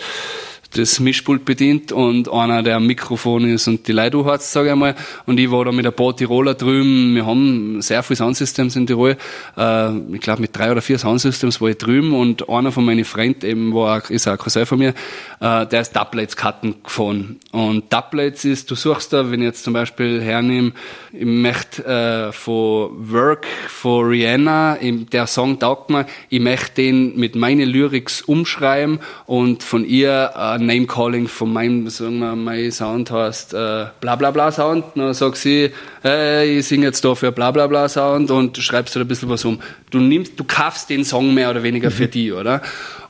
das 0.75 0.99
Mischpult 0.99 1.45
bedient 1.45 1.91
und 1.91 2.31
einer, 2.31 2.63
der 2.63 2.77
am 2.77 2.87
Mikrofon 2.87 3.45
ist 3.47 3.67
und 3.67 3.87
die 3.87 3.91
Leute 3.91 4.23
hat, 4.25 4.41
sage 4.41 4.69
ich 4.69 4.75
mal. 4.75 4.95
Und 5.25 5.39
ich 5.39 5.51
war 5.51 5.65
da 5.65 5.71
mit 5.71 5.85
ein 5.85 5.93
paar 5.93 6.15
Tiroler 6.15 6.55
drüben. 6.55 7.15
Wir 7.15 7.25
haben 7.25 7.81
sehr 7.81 8.03
viele 8.03 8.17
Soundsystems 8.17 8.75
in 8.75 8.87
Tirol. 8.87 9.17
Äh, 9.57 9.97
ich 10.13 10.21
glaube, 10.21 10.41
mit 10.41 10.57
drei 10.57 10.71
oder 10.71 10.81
vier 10.81 10.97
Soundsystems 10.97 11.61
war 11.61 11.69
ich 11.69 11.77
drüben 11.77 12.13
und 12.13 12.49
einer 12.49 12.71
von 12.71 12.85
meinen 12.85 13.05
Freunden 13.05 13.45
eben 13.45 13.73
war, 13.73 14.09
ist 14.09 14.27
auch 14.27 14.33
ein 14.33 14.37
Cousin 14.37 14.65
von 14.65 14.79
mir, 14.79 14.93
äh, 15.39 15.65
der 15.65 15.81
ist 15.81 15.95
Doublets-Karten 15.95 16.75
gefahren. 16.83 17.39
Und 17.51 17.91
Doublets 17.93 18.45
ist, 18.45 18.71
du 18.71 18.75
suchst 18.75 19.13
da, 19.13 19.29
wenn 19.29 19.41
ich 19.41 19.47
jetzt 19.47 19.63
zum 19.63 19.73
Beispiel 19.73 20.21
hernehme, 20.21 20.73
ich 21.11 21.25
möchte 21.25 21.85
äh, 21.85 22.31
von 22.31 23.11
Work 23.11 23.45
von 23.67 24.07
Rihanna, 24.07 24.77
der 24.81 25.27
Song 25.27 25.59
taugt 25.59 25.89
mir, 25.89 26.05
ich 26.29 26.39
möchte 26.39 26.81
den 26.81 27.17
mit 27.17 27.35
meinen 27.35 27.69
Lyrics 27.69 28.21
umschreiben 28.21 28.99
und 29.25 29.63
von 29.63 29.85
ihr 29.85 30.31
äh, 30.35 30.57
Name-Calling 30.65 31.27
von 31.27 31.51
meinem, 31.51 31.89
sagen 31.89 32.19
wir, 32.19 32.35
mein 32.35 32.71
Sound 32.71 33.11
heißt 33.11 33.53
äh, 33.53 33.85
bla 34.01 34.15
bla 34.15 34.31
bla 34.31 34.51
Sound. 34.51 34.85
Dann 34.95 35.13
sagt 35.13 35.37
sie, 35.37 35.71
hey, 36.01 36.59
ich 36.59 36.67
singe 36.67 36.85
jetzt 36.85 37.03
da 37.05 37.15
für 37.15 37.31
bla 37.31 37.51
bla 37.51 37.67
bla 37.67 37.87
Sound 37.89 38.31
und 38.31 38.57
schreibst 38.57 38.95
du 38.95 38.99
da 38.99 39.05
ein 39.05 39.07
bisschen 39.07 39.29
was 39.29 39.45
um. 39.45 39.59
Du 39.91 39.99
nimmst, 39.99 40.39
du 40.39 40.43
kaufst 40.43 40.89
den 40.89 41.05
Song 41.05 41.33
mehr 41.33 41.49
oder 41.49 41.63
weniger 41.63 41.91
für 41.91 42.05
mhm. 42.07 42.11
die, 42.11 42.31
oder? 42.31 42.61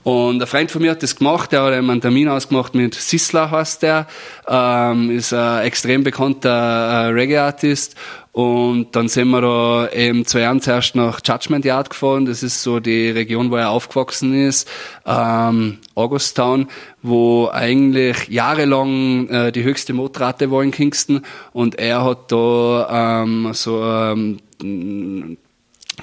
Und 0.04 0.42
ein 0.42 0.48
Freund 0.48 0.70
von 0.70 0.82
mir 0.82 0.92
hat 0.92 1.02
das 1.02 1.16
gemacht, 1.16 1.52
der 1.52 1.64
hat 1.64 1.74
einen 1.74 2.02
Termin 2.02 2.28
ausgemacht 2.28 2.76
mit 2.76 2.94
Sisla 2.94 3.50
heißt 3.50 3.84
der, 3.84 4.08
ähm, 4.48 5.10
ist 5.12 5.34
ein 5.34 5.64
extrem 5.64 6.04
bekannter 6.04 6.50
äh, 6.50 7.08
Reggae-Artist 7.08 7.96
und 8.34 8.96
dann 8.96 9.10
sind 9.10 9.30
wir 9.30 9.42
da 9.42 9.90
eben 9.92 10.26
zu 10.26 10.40
ihm 10.40 10.60
zuerst 10.60 10.96
nach 10.96 11.22
Judgment 11.24 11.66
Yard 11.66 11.92
gefahren. 11.92 12.26
Das 12.26 12.42
ist 12.42 12.64
so 12.64 12.80
die 12.80 13.12
Region, 13.12 13.52
wo 13.52 13.58
er 13.58 13.70
aufgewachsen 13.70 14.34
ist. 14.34 14.68
Ähm, 15.06 15.78
Augusttown, 15.94 16.68
wo 17.04 17.50
eigentlich 17.54 18.28
jahrelang 18.30 19.30
äh, 19.30 19.52
die 19.52 19.64
höchste 19.64 19.94
Mordrate 19.94 20.50
war 20.50 20.64
in 20.64 20.72
Kingston. 20.72 21.22
Und 21.54 21.78
er 21.78 22.04
hat 22.04 22.32
da 22.32 23.22
ähm, 23.24 23.52
so 23.54 23.84
ähm, 23.84 25.38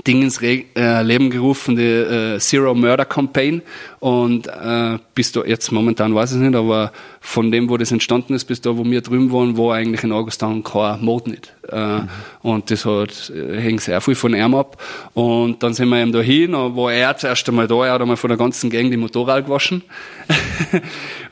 Ding 0.06 0.22
ins 0.22 0.40
Re 0.40 0.64
äh, 0.76 1.02
Leben 1.02 1.30
gerufen, 1.30 1.76
die 1.76 1.82
äh, 1.82 2.38
Zero 2.38 2.74
Murder 2.74 3.04
Campaign. 3.04 3.62
Und 3.98 4.46
äh, 4.46 4.98
bis 5.14 5.32
da, 5.32 5.44
jetzt 5.44 5.70
momentan 5.72 6.14
weiß 6.14 6.32
ich 6.32 6.38
nicht, 6.38 6.54
aber 6.54 6.92
von 7.20 7.52
dem, 7.52 7.68
wo 7.68 7.76
das 7.76 7.92
entstanden 7.92 8.32
ist, 8.34 8.46
bis 8.46 8.60
da, 8.62 8.76
wo 8.76 8.84
wir 8.84 9.02
drüben 9.02 9.30
waren, 9.30 9.58
war 9.58 9.74
eigentlich 9.74 10.02
in 10.02 10.12
Augustin 10.12 10.64
kein 10.64 11.04
Mord 11.04 11.26
nicht. 11.26 11.52
Äh, 11.68 11.98
mhm. 11.98 12.08
Und 12.42 12.70
das 12.70 12.86
hat, 12.86 13.30
äh, 13.30 13.60
hängt 13.60 13.82
sehr 13.82 14.00
viel 14.00 14.14
von 14.14 14.34
ihm 14.34 14.54
ab. 14.54 14.82
Und 15.12 15.62
dann 15.62 15.74
sind 15.74 15.90
wir 15.90 16.00
eben 16.00 16.12
da 16.12 16.20
hin, 16.20 16.52
war 16.52 16.92
er 16.92 17.16
zuerst 17.16 17.46
einmal 17.48 17.66
da, 17.66 17.84
er 17.84 17.92
hat 17.92 18.00
einmal 18.00 18.16
von 18.16 18.28
der 18.28 18.38
ganzen 18.38 18.70
Gang 18.70 18.90
die 18.90 18.96
Motorrad 18.96 19.44
gewaschen. 19.44 19.82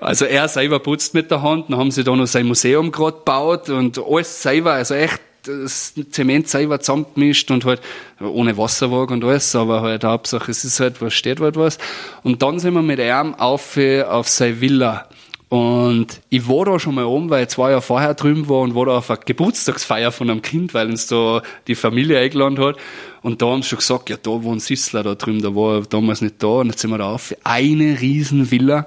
also 0.00 0.26
er 0.26 0.46
selber 0.48 0.78
putzt 0.78 1.14
mit 1.14 1.30
der 1.30 1.42
Hand, 1.42 1.70
dann 1.70 1.78
haben 1.78 1.90
sie 1.90 2.04
da 2.04 2.14
noch 2.14 2.26
sein 2.26 2.46
Museum 2.46 2.92
gerade 2.92 3.16
gebaut 3.16 3.70
und 3.70 3.98
alles 3.98 4.42
selber, 4.42 4.72
also 4.72 4.94
echt 4.94 5.20
das 5.42 5.94
Zement 6.10 6.48
selber 6.48 6.80
zusammengemischt 6.80 7.50
und 7.50 7.64
halt 7.64 7.80
ohne 8.20 8.56
Wasserwagen 8.56 9.22
und 9.22 9.28
alles, 9.28 9.54
aber 9.54 9.82
halt 9.82 10.04
Hauptsache 10.04 10.50
es 10.50 10.64
ist 10.64 10.80
halt 10.80 11.00
was, 11.00 11.14
steht 11.14 11.40
halt 11.40 11.56
was. 11.56 11.78
Und 12.22 12.42
dann 12.42 12.58
sind 12.58 12.74
wir 12.74 12.82
mit 12.82 12.98
ihm 12.98 13.34
auf, 13.34 13.78
auf 14.08 14.28
seine 14.28 14.60
Villa. 14.60 15.08
Und 15.48 16.20
ich 16.28 16.46
war 16.46 16.66
da 16.66 16.78
schon 16.78 16.94
mal 16.94 17.04
oben, 17.04 17.30
weil 17.30 17.44
ich 17.44 17.48
zwei 17.48 17.70
Jahre 17.70 17.80
vorher 17.80 18.12
drüben 18.12 18.48
war 18.50 18.60
und 18.60 18.74
war 18.74 18.84
da 18.84 18.98
auf 18.98 19.10
einer 19.10 19.18
Geburtstagsfeier 19.18 20.12
von 20.12 20.28
einem 20.28 20.42
Kind, 20.42 20.74
weil 20.74 20.88
uns 20.88 21.06
da 21.06 21.42
die 21.66 21.74
Familie 21.74 22.18
eingeladen 22.18 22.58
hat. 22.58 22.76
Und 23.22 23.40
da 23.40 23.46
haben 23.46 23.62
sie 23.62 23.70
schon 23.70 23.78
gesagt, 23.78 24.10
ja, 24.10 24.18
da 24.22 24.42
wohnt 24.42 24.60
Sissler 24.60 25.02
da 25.02 25.14
drüben, 25.14 25.40
da 25.40 25.54
war 25.54 25.82
damals 25.82 26.20
nicht 26.20 26.42
da. 26.42 26.48
Und 26.48 26.68
jetzt 26.68 26.80
sind 26.80 26.90
wir 26.90 26.98
da 26.98 27.12
auf. 27.12 27.34
Eine 27.44 27.98
riesen 27.98 28.50
Villa. 28.50 28.86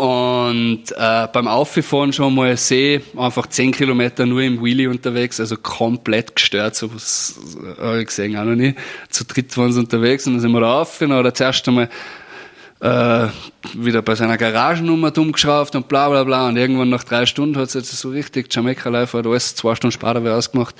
Und 0.00 0.92
äh, 0.96 1.28
beim 1.30 1.46
Auffahren 1.46 2.14
schon 2.14 2.34
mal 2.34 2.56
See, 2.56 3.02
einfach 3.18 3.46
10 3.46 3.72
Kilometer 3.72 4.24
nur 4.24 4.40
im 4.40 4.64
Wheelie 4.64 4.88
unterwegs, 4.88 5.38
also 5.40 5.58
komplett 5.58 6.34
gestört, 6.34 6.74
so 6.74 6.94
was 6.94 7.38
habe 7.78 8.00
ich 8.00 8.06
gesehen 8.06 8.34
auch 8.38 8.44
noch 8.44 8.54
nie. 8.54 8.74
Zu 9.10 9.26
dritt 9.26 9.54
waren 9.58 9.74
sie 9.74 9.78
unterwegs 9.78 10.26
und 10.26 10.32
dann 10.32 10.40
sind 10.40 10.52
wir 10.52 10.60
da 10.60 10.80
auf, 10.80 10.96
dann 11.00 11.12
hat 11.12 11.26
er 11.26 11.34
zuerst 11.34 11.68
einmal 11.68 11.90
äh, 12.80 13.28
wieder 13.74 14.00
bei 14.00 14.14
seiner 14.14 14.38
Garagennummer 14.38 15.10
dumm 15.10 15.32
geschraubt 15.32 15.76
und 15.76 15.86
bla 15.86 16.08
bla 16.08 16.24
bla 16.24 16.48
und 16.48 16.56
irgendwann 16.56 16.88
nach 16.88 17.04
drei 17.04 17.26
Stunden 17.26 17.58
hat 17.58 17.68
es 17.68 17.74
jetzt 17.74 17.90
so 17.90 18.08
richtig 18.08 18.46
Jamaica 18.50 18.88
Life 18.88 19.18
hat 19.18 19.26
alles 19.26 19.54
zwei 19.54 19.74
Stunden 19.74 19.92
später 19.92 20.22
wieder 20.22 20.38
ausgemacht. 20.38 20.74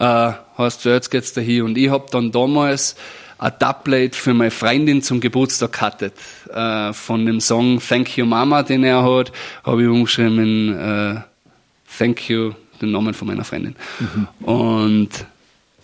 Äh, 0.00 0.32
heißt 0.58 0.82
so, 0.82 0.90
jetzt 0.90 1.12
geht's 1.12 1.32
da 1.32 1.40
hin 1.40 1.62
und 1.62 1.78
ich 1.78 1.88
hab 1.88 2.10
dann 2.10 2.32
damals 2.32 2.96
ein 3.38 3.52
Dubplate 3.58 4.16
für 4.16 4.34
meine 4.34 4.50
Freundin 4.50 5.02
zum 5.02 5.20
Geburtstag 5.20 5.72
cuttet. 5.72 6.14
Äh, 6.52 6.92
von 6.92 7.26
dem 7.26 7.40
Song 7.40 7.80
Thank 7.80 8.16
You 8.16 8.26
Mama, 8.26 8.62
den 8.62 8.84
er 8.84 9.02
hat, 9.02 9.32
habe 9.64 9.82
ich 9.82 9.88
umgeschrieben, 9.88 10.76
äh, 10.76 11.20
Thank 11.98 12.28
You, 12.28 12.52
den 12.80 12.92
Namen 12.92 13.14
von 13.14 13.28
meiner 13.28 13.44
Freundin. 13.44 13.76
Mhm. 13.98 14.46
Und 14.46 15.26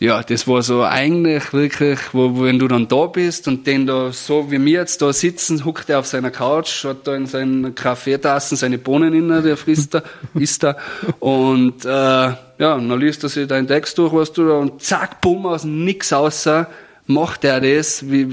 ja, 0.03 0.21
das 0.21 0.49
war 0.49 0.63
so 0.63 0.83
eigentlich 0.83 1.53
wirklich, 1.53 2.01
wo, 2.13 2.43
wenn 2.43 2.59
du 2.59 2.67
dann 2.67 2.89
da 2.89 3.07
bist 3.07 3.47
und 3.47 3.65
den 3.69 3.87
da 3.87 4.11
so 4.11 4.51
wie 4.51 4.63
wir 4.65 4.81
jetzt 4.81 5.01
da 5.01 5.13
sitzen, 5.13 5.65
huckt 5.65 5.89
er 5.91 6.01
auf 6.01 6.07
seiner 6.07 6.33
Couch, 6.33 6.85
hat 6.85 7.07
da 7.07 7.15
in 7.15 7.27
seinen 7.27 7.73
Kaffeetassen 7.77 8.57
seine 8.57 8.79
Bohnen 8.79 9.15
in 9.15 9.29
der 9.29 9.57
frisst 9.57 9.95
da, 9.95 10.03
isst 10.35 10.65
da 10.65 10.77
und 11.21 11.85
äh, 11.85 11.89
ja, 11.89 12.37
dann 12.59 12.99
liest 12.99 13.23
er 13.23 13.29
sich 13.29 13.47
deinen 13.47 13.69
Text 13.69 13.97
durch, 13.97 14.13
was 14.13 14.33
du 14.33 14.49
da 14.49 14.55
und 14.55 14.83
zack, 14.83 15.21
bumm, 15.21 15.47
aus 15.47 15.63
nix 15.63 16.13
außer 16.13 16.67
macht 17.07 17.45
er 17.45 17.61
das, 17.61 18.11
wie 18.11 18.29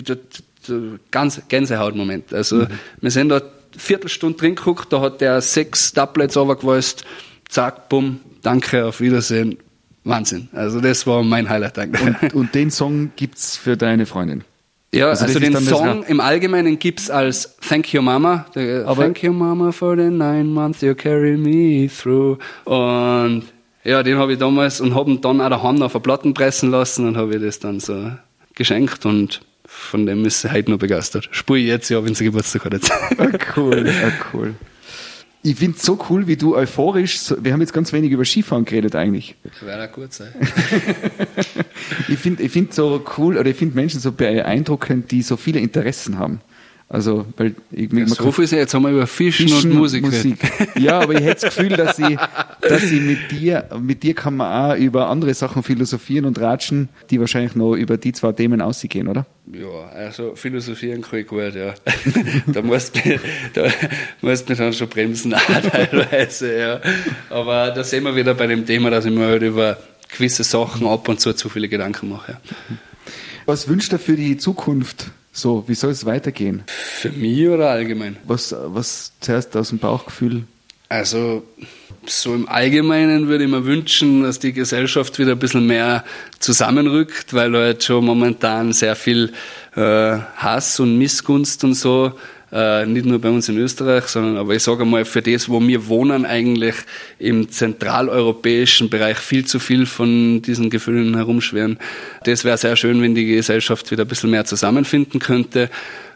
ganz 1.11 1.41
Gänsehautmoment. 1.47 2.33
Also 2.33 2.57
mhm. 2.57 2.67
wir 3.01 3.11
sind 3.11 3.29
da 3.29 3.41
Viertelstunde 3.77 4.37
drin 4.37 4.55
geguckt, 4.55 4.91
da 4.91 5.01
hat 5.01 5.21
der 5.21 5.41
sechs 5.41 5.93
Tablets 5.93 6.35
runtergewalzt, 6.35 7.05
zack, 7.47 7.89
bumm, 7.89 8.19
danke, 8.41 8.85
auf 8.85 8.99
Wiedersehen, 8.99 9.57
Wahnsinn. 10.03 10.49
Also 10.53 10.81
das 10.81 11.05
war 11.05 11.23
mein 11.23 11.49
Highlight. 11.49 11.77
Und, 11.77 12.33
und 12.33 12.55
den 12.55 12.71
Song 12.71 13.11
gibt's 13.15 13.57
für 13.57 13.77
deine 13.77 14.05
Freundin? 14.05 14.43
Ja, 14.91 15.09
also, 15.09 15.25
also 15.25 15.39
den 15.39 15.55
Song 15.57 16.03
im 16.03 16.19
Allgemeinen 16.19 16.79
gibt's 16.79 17.11
als 17.11 17.57
Thank 17.57 17.93
You 17.93 18.01
Mama. 18.01 18.45
Aber 18.85 19.03
Thank 19.03 19.21
You 19.21 19.33
Mama 19.33 19.71
for 19.71 19.95
the 19.95 20.09
nine 20.09 20.45
months 20.45 20.81
you 20.81 20.95
carry 20.95 21.37
me 21.37 21.87
through. 21.87 22.39
Und 22.65 23.43
ja, 23.83 24.01
den 24.01 24.17
habe 24.17 24.33
ich 24.33 24.39
damals 24.39 24.81
und 24.81 24.95
habe 24.95 25.11
ihn 25.11 25.21
dann 25.21 25.41
auch 25.41 25.49
daheim 25.49 25.81
auf 25.83 25.91
der 25.91 25.99
Platten 25.99 26.33
pressen 26.33 26.71
lassen 26.71 27.07
und 27.07 27.17
habe 27.17 27.35
ich 27.35 27.41
das 27.41 27.59
dann 27.59 27.79
so 27.79 28.11
geschenkt 28.59 29.07
und 29.07 29.41
von 29.65 30.05
dem 30.05 30.25
ist 30.25 30.41
sie 30.41 30.51
heute 30.51 30.69
noch 30.69 30.77
begeistert. 30.77 31.29
Spur 31.31 31.57
ich 31.57 31.65
jetzt 31.65 31.89
ja, 31.89 32.03
wenn 32.03 32.13
sie 32.13 32.25
Geburtstag 32.25 32.65
hat 32.65 32.73
jetzt. 32.73 32.91
Ah, 32.91 33.27
cool, 33.55 33.89
ah, 33.89 34.11
cool. 34.33 34.53
Ich 35.41 35.55
finde 35.55 35.77
es 35.77 35.83
so 35.83 35.97
cool, 36.09 36.27
wie 36.27 36.35
du 36.35 36.55
euphorisch, 36.55 37.19
so, 37.19 37.43
wir 37.43 37.53
haben 37.53 37.61
jetzt 37.61 37.71
ganz 37.71 37.93
wenig 37.93 38.11
über 38.11 38.25
Skifahren 38.25 38.65
geredet 38.65 38.93
eigentlich. 38.95 39.35
Wäre 39.61 39.87
auch 39.87 39.91
gut 39.93 40.11
sein. 40.11 40.33
ich 42.09 42.19
finde 42.19 42.43
ich 42.43 42.51
find 42.51 42.73
so 42.73 43.03
cool, 43.17 43.37
oder 43.37 43.49
ich 43.49 43.55
finde 43.55 43.75
Menschen 43.75 44.01
so 44.01 44.11
beeindruckend, 44.11 45.11
die 45.11 45.21
so 45.21 45.37
viele 45.37 45.59
Interessen 45.59 46.19
haben. 46.19 46.41
Also, 46.91 47.27
weil 47.37 47.53
ich, 47.69 47.93
ja, 47.93 48.07
so 48.07 48.31
viel 48.31 48.45
jetzt 48.45 48.73
haben 48.73 48.81
wir 48.81 48.89
über 48.89 49.05
Fischen, 49.05 49.47
Fischen 49.47 49.71
und 49.71 49.77
Musik. 49.77 50.03
Musik. 50.03 50.39
Ja, 50.79 50.99
aber 50.99 51.13
ich 51.13 51.21
hätte 51.21 51.45
das 51.45 51.55
Gefühl, 51.55 51.77
dass 51.77 51.99
ich, 51.99 52.17
dass 52.61 52.83
ich 52.83 52.99
mit 52.99 53.31
dir, 53.31 53.69
mit 53.79 54.01
dir 54.01 54.15
kann 54.15 54.37
man 54.37 54.71
auch 54.71 54.75
über 54.75 55.07
andere 55.07 55.35
Sachen 55.35 55.61
philosophieren 55.61 56.25
und 56.25 56.39
ratschen, 56.39 56.89
die 57.11 57.19
wahrscheinlich 57.19 57.53
noch 57.53 57.75
über 57.75 57.97
die 57.97 58.11
zwei 58.11 58.31
Themen 58.31 58.59
ausgehen, 58.59 59.07
oder? 59.07 59.27
Ja, 59.53 59.87
also 59.93 60.35
philosophieren 60.35 61.03
kann 61.03 61.19
ich 61.19 61.27
gut, 61.27 61.53
ja. 61.53 61.75
da 62.47 62.61
musst 62.63 62.95
du 62.95 63.19
da 63.53 63.67
musst 64.21 64.49
mich 64.49 64.57
dann 64.57 64.73
schon 64.73 64.89
bremsen, 64.89 65.33
auch 65.35 65.39
teilweise, 65.71 66.57
ja. 66.57 66.81
Aber 67.29 67.69
da 67.69 67.83
sehen 67.83 68.03
wir 68.03 68.15
wieder 68.15 68.33
bei 68.33 68.47
dem 68.47 68.65
Thema, 68.65 68.89
dass 68.89 69.05
ich 69.05 69.11
mir 69.11 69.27
halt 69.27 69.43
über 69.43 69.77
gewisse 70.11 70.43
Sachen 70.43 70.87
ab 70.87 71.07
und 71.07 71.19
zu 71.19 71.33
zu 71.33 71.49
viele 71.49 71.69
Gedanken 71.69 72.09
mache. 72.09 72.31
Ja. 72.31 72.39
Was 73.45 73.67
wünscht 73.67 73.93
er 73.93 73.99
für 73.99 74.15
die 74.15 74.37
Zukunft? 74.37 75.11
So, 75.31 75.63
wie 75.67 75.75
soll 75.75 75.91
es 75.91 76.05
weitergehen? 76.05 76.63
Für 76.67 77.11
mich 77.11 77.47
oder 77.47 77.69
allgemein? 77.69 78.17
Was, 78.25 78.55
was 78.57 79.11
zuerst 79.19 79.55
aus 79.55 79.69
dem 79.69 79.79
Bauchgefühl? 79.79 80.43
Also, 80.89 81.43
so 82.07 82.33
im 82.33 82.49
Allgemeinen 82.49 83.27
würde 83.27 83.43
ich 83.43 83.49
mir 83.49 83.63
wünschen, 83.63 84.23
dass 84.23 84.39
die 84.39 84.53
Gesellschaft 84.53 85.19
wieder 85.19 85.33
ein 85.33 85.39
bisschen 85.39 85.67
mehr 85.67 86.03
zusammenrückt, 86.39 87.35
weil 87.35 87.53
halt 87.53 87.83
schon 87.83 88.05
momentan 88.05 88.73
sehr 88.73 88.95
viel 88.95 89.31
äh, 89.75 90.17
Hass 90.35 90.79
und 90.79 90.97
Missgunst 90.97 91.63
und 91.63 91.75
so 91.75 92.13
äh, 92.51 92.85
nicht 92.85 93.05
nur 93.05 93.19
bei 93.19 93.29
uns 93.29 93.47
in 93.49 93.57
Österreich, 93.57 94.05
sondern 94.05 94.37
aber 94.37 94.55
ich 94.55 94.63
sage 94.63 94.85
mal, 94.85 95.05
für 95.05 95.21
das, 95.21 95.49
wo 95.49 95.59
wir 95.61 95.87
wohnen, 95.87 96.25
eigentlich 96.25 96.75
im 97.19 97.49
zentraleuropäischen 97.49 98.89
Bereich 98.89 99.17
viel 99.17 99.45
zu 99.45 99.59
viel 99.59 99.85
von 99.85 100.41
diesen 100.41 100.69
Gefühlen 100.69 101.15
herumschweren. 101.15 101.77
Das 102.23 102.43
wäre 102.43 102.57
sehr 102.57 102.75
schön, 102.75 103.01
wenn 103.01 103.15
die 103.15 103.25
Gesellschaft 103.25 103.91
wieder 103.91 104.05
ein 104.05 104.07
bisschen 104.07 104.31
mehr 104.31 104.45
zusammenfinden 104.45 105.19
könnte. 105.19 105.69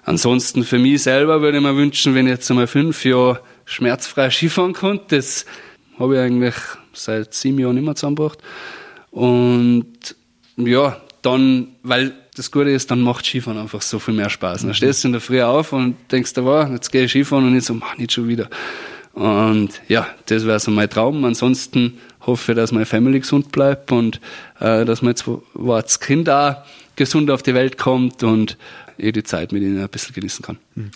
Ansonsten 0.05 0.63
für 0.63 0.79
mich 0.79 1.03
selber 1.03 1.41
würde 1.41 1.57
ich 1.57 1.63
mir 1.63 1.75
wünschen, 1.75 2.15
wenn 2.15 2.25
ich 2.25 2.31
jetzt 2.31 2.49
einmal 2.49 2.67
fünf 2.67 3.05
Jahre 3.05 3.39
schmerzfrei 3.65 4.29
Skifahren 4.29 4.73
konnte. 4.73 5.15
Das 5.15 5.45
habe 5.99 6.15
ich 6.15 6.21
eigentlich 6.21 6.55
seit 6.93 7.33
sieben 7.33 7.59
Jahren 7.59 7.83
mehr 7.83 7.95
zusammengebracht. 7.95 8.39
Und 9.11 10.15
ja, 10.57 11.01
dann, 11.21 11.67
weil 11.83 12.13
das 12.33 12.51
Gute 12.51 12.71
ist, 12.71 12.89
dann 12.91 13.01
macht 13.01 13.25
Skifahren 13.25 13.59
einfach 13.59 13.81
so 13.81 13.99
viel 13.99 14.13
mehr 14.13 14.29
Spaß. 14.29 14.63
Dann 14.63 14.73
stehst 14.73 15.03
du 15.03 15.09
in 15.09 15.11
der 15.11 15.21
Früh 15.21 15.41
auf 15.41 15.73
und 15.73 15.95
denkst, 16.11 16.33
da 16.33 16.43
war, 16.45 16.71
jetzt 16.71 16.91
gehe 16.91 17.03
ich 17.03 17.11
Skifahren 17.11 17.45
und 17.45 17.53
nicht 17.53 17.65
so, 17.65 17.73
mach 17.73 17.97
nicht 17.97 18.11
schon 18.11 18.27
wieder. 18.27 18.49
Und 19.13 19.69
ja, 19.87 20.07
das 20.25 20.45
wäre 20.45 20.59
so 20.59 20.71
mein 20.71 20.89
Traum. 20.89 21.23
Ansonsten 21.23 21.99
hoffe 22.21 22.51
ich, 22.51 22.55
dass 22.55 22.71
meine 22.71 22.85
Family 22.85 23.19
gesund 23.19 23.51
bleibt 23.51 23.91
und 23.91 24.19
äh, 24.59 24.85
dass 24.85 25.01
mein 25.01 25.15
zweites 25.15 25.99
Kind 25.99 26.29
auch 26.29 26.57
gesund 26.95 27.29
auf 27.29 27.43
die 27.43 27.53
Welt 27.53 27.77
kommt 27.77 28.23
und 28.23 28.57
ich 28.97 29.13
die 29.13 29.23
Zeit 29.23 29.51
mit 29.51 29.61
ihnen 29.61 29.81
ein 29.81 29.89
bisschen 29.89 30.15
genießen 30.15 30.43
kann. 30.43 30.57
Hm. 30.75 30.91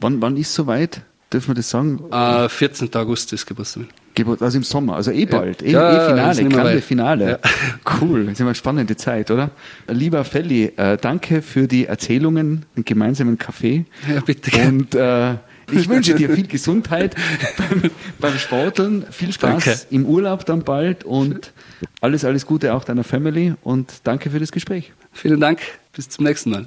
Wann, 0.00 0.20
wann 0.20 0.36
ist 0.36 0.54
soweit? 0.54 1.02
Dürfen 1.32 1.48
wir 1.48 1.54
das 1.54 1.70
sagen? 1.70 2.02
Äh, 2.10 2.48
14. 2.48 2.94
August 2.94 3.32
ist 3.32 3.46
Geburtstag. 3.46 3.84
Geburt, 4.14 4.42
also 4.42 4.58
im 4.58 4.64
Sommer, 4.64 4.96
also 4.96 5.10
eh 5.10 5.24
bald, 5.24 5.62
ja. 5.62 5.68
eh, 5.68 5.72
ja, 5.72 5.90
eh 5.90 6.08
Finale, 6.08 6.48
grande 6.48 6.80
Finale. 6.82 7.30
Ja. 7.30 7.38
Cool, 8.00 8.24
das 8.24 8.34
ist 8.34 8.40
immer 8.40 8.50
eine 8.50 8.54
spannende 8.54 8.96
Zeit, 8.96 9.30
oder? 9.30 9.50
Lieber 9.88 10.24
Felli, 10.24 10.72
äh, 10.76 10.96
danke 10.96 11.42
für 11.42 11.66
die 11.68 11.86
Erzählungen, 11.86 12.64
den 12.76 12.84
gemeinsamen 12.84 13.38
Kaffee. 13.38 13.84
Ja, 14.08 14.20
bitte. 14.20 14.50
Und 14.66 14.94
äh, 14.94 15.34
ich 15.70 15.88
wünsche 15.88 16.14
dir 16.14 16.30
viel 16.30 16.46
Gesundheit 16.48 17.14
beim, 17.56 17.90
beim 18.18 18.38
Sporteln, 18.38 19.04
viel 19.10 19.32
Spaß 19.32 19.64
danke. 19.64 19.80
im 19.90 20.06
Urlaub 20.06 20.44
dann 20.44 20.62
bald 20.62 21.04
und 21.04 21.52
alles, 22.00 22.24
alles 22.24 22.46
Gute 22.46 22.74
auch 22.74 22.84
deiner 22.84 23.04
Family 23.04 23.54
und 23.62 23.92
danke 24.04 24.30
für 24.30 24.40
das 24.40 24.52
Gespräch. 24.52 24.92
Vielen 25.12 25.40
Dank, 25.40 25.60
bis 25.94 26.08
zum 26.08 26.24
nächsten 26.24 26.50
Mal. 26.50 26.64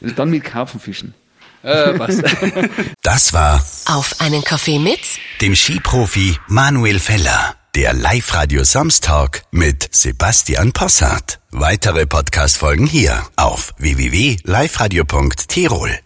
dann 0.16 0.30
mit 0.30 0.44
Karpfenfischen. 0.44 1.14
Äh, 1.62 1.98
was? 1.98 2.16
Das 3.02 3.32
war 3.32 3.64
Auf 3.86 4.20
einen 4.20 4.44
Kaffee 4.44 4.78
mit 4.78 5.00
dem 5.40 5.56
Skiprofi 5.56 6.36
Manuel 6.48 6.98
Feller. 6.98 7.54
Der 7.74 7.94
Live-Radio 7.94 8.64
Samstag 8.64 9.44
mit 9.50 9.88
Sebastian 9.94 10.72
Possart. 10.72 11.40
Weitere 11.50 12.04
Podcast-Folgen 12.06 12.86
hier 12.86 13.22
auf 13.36 13.72
www.liveradio.tirol. 13.78 15.98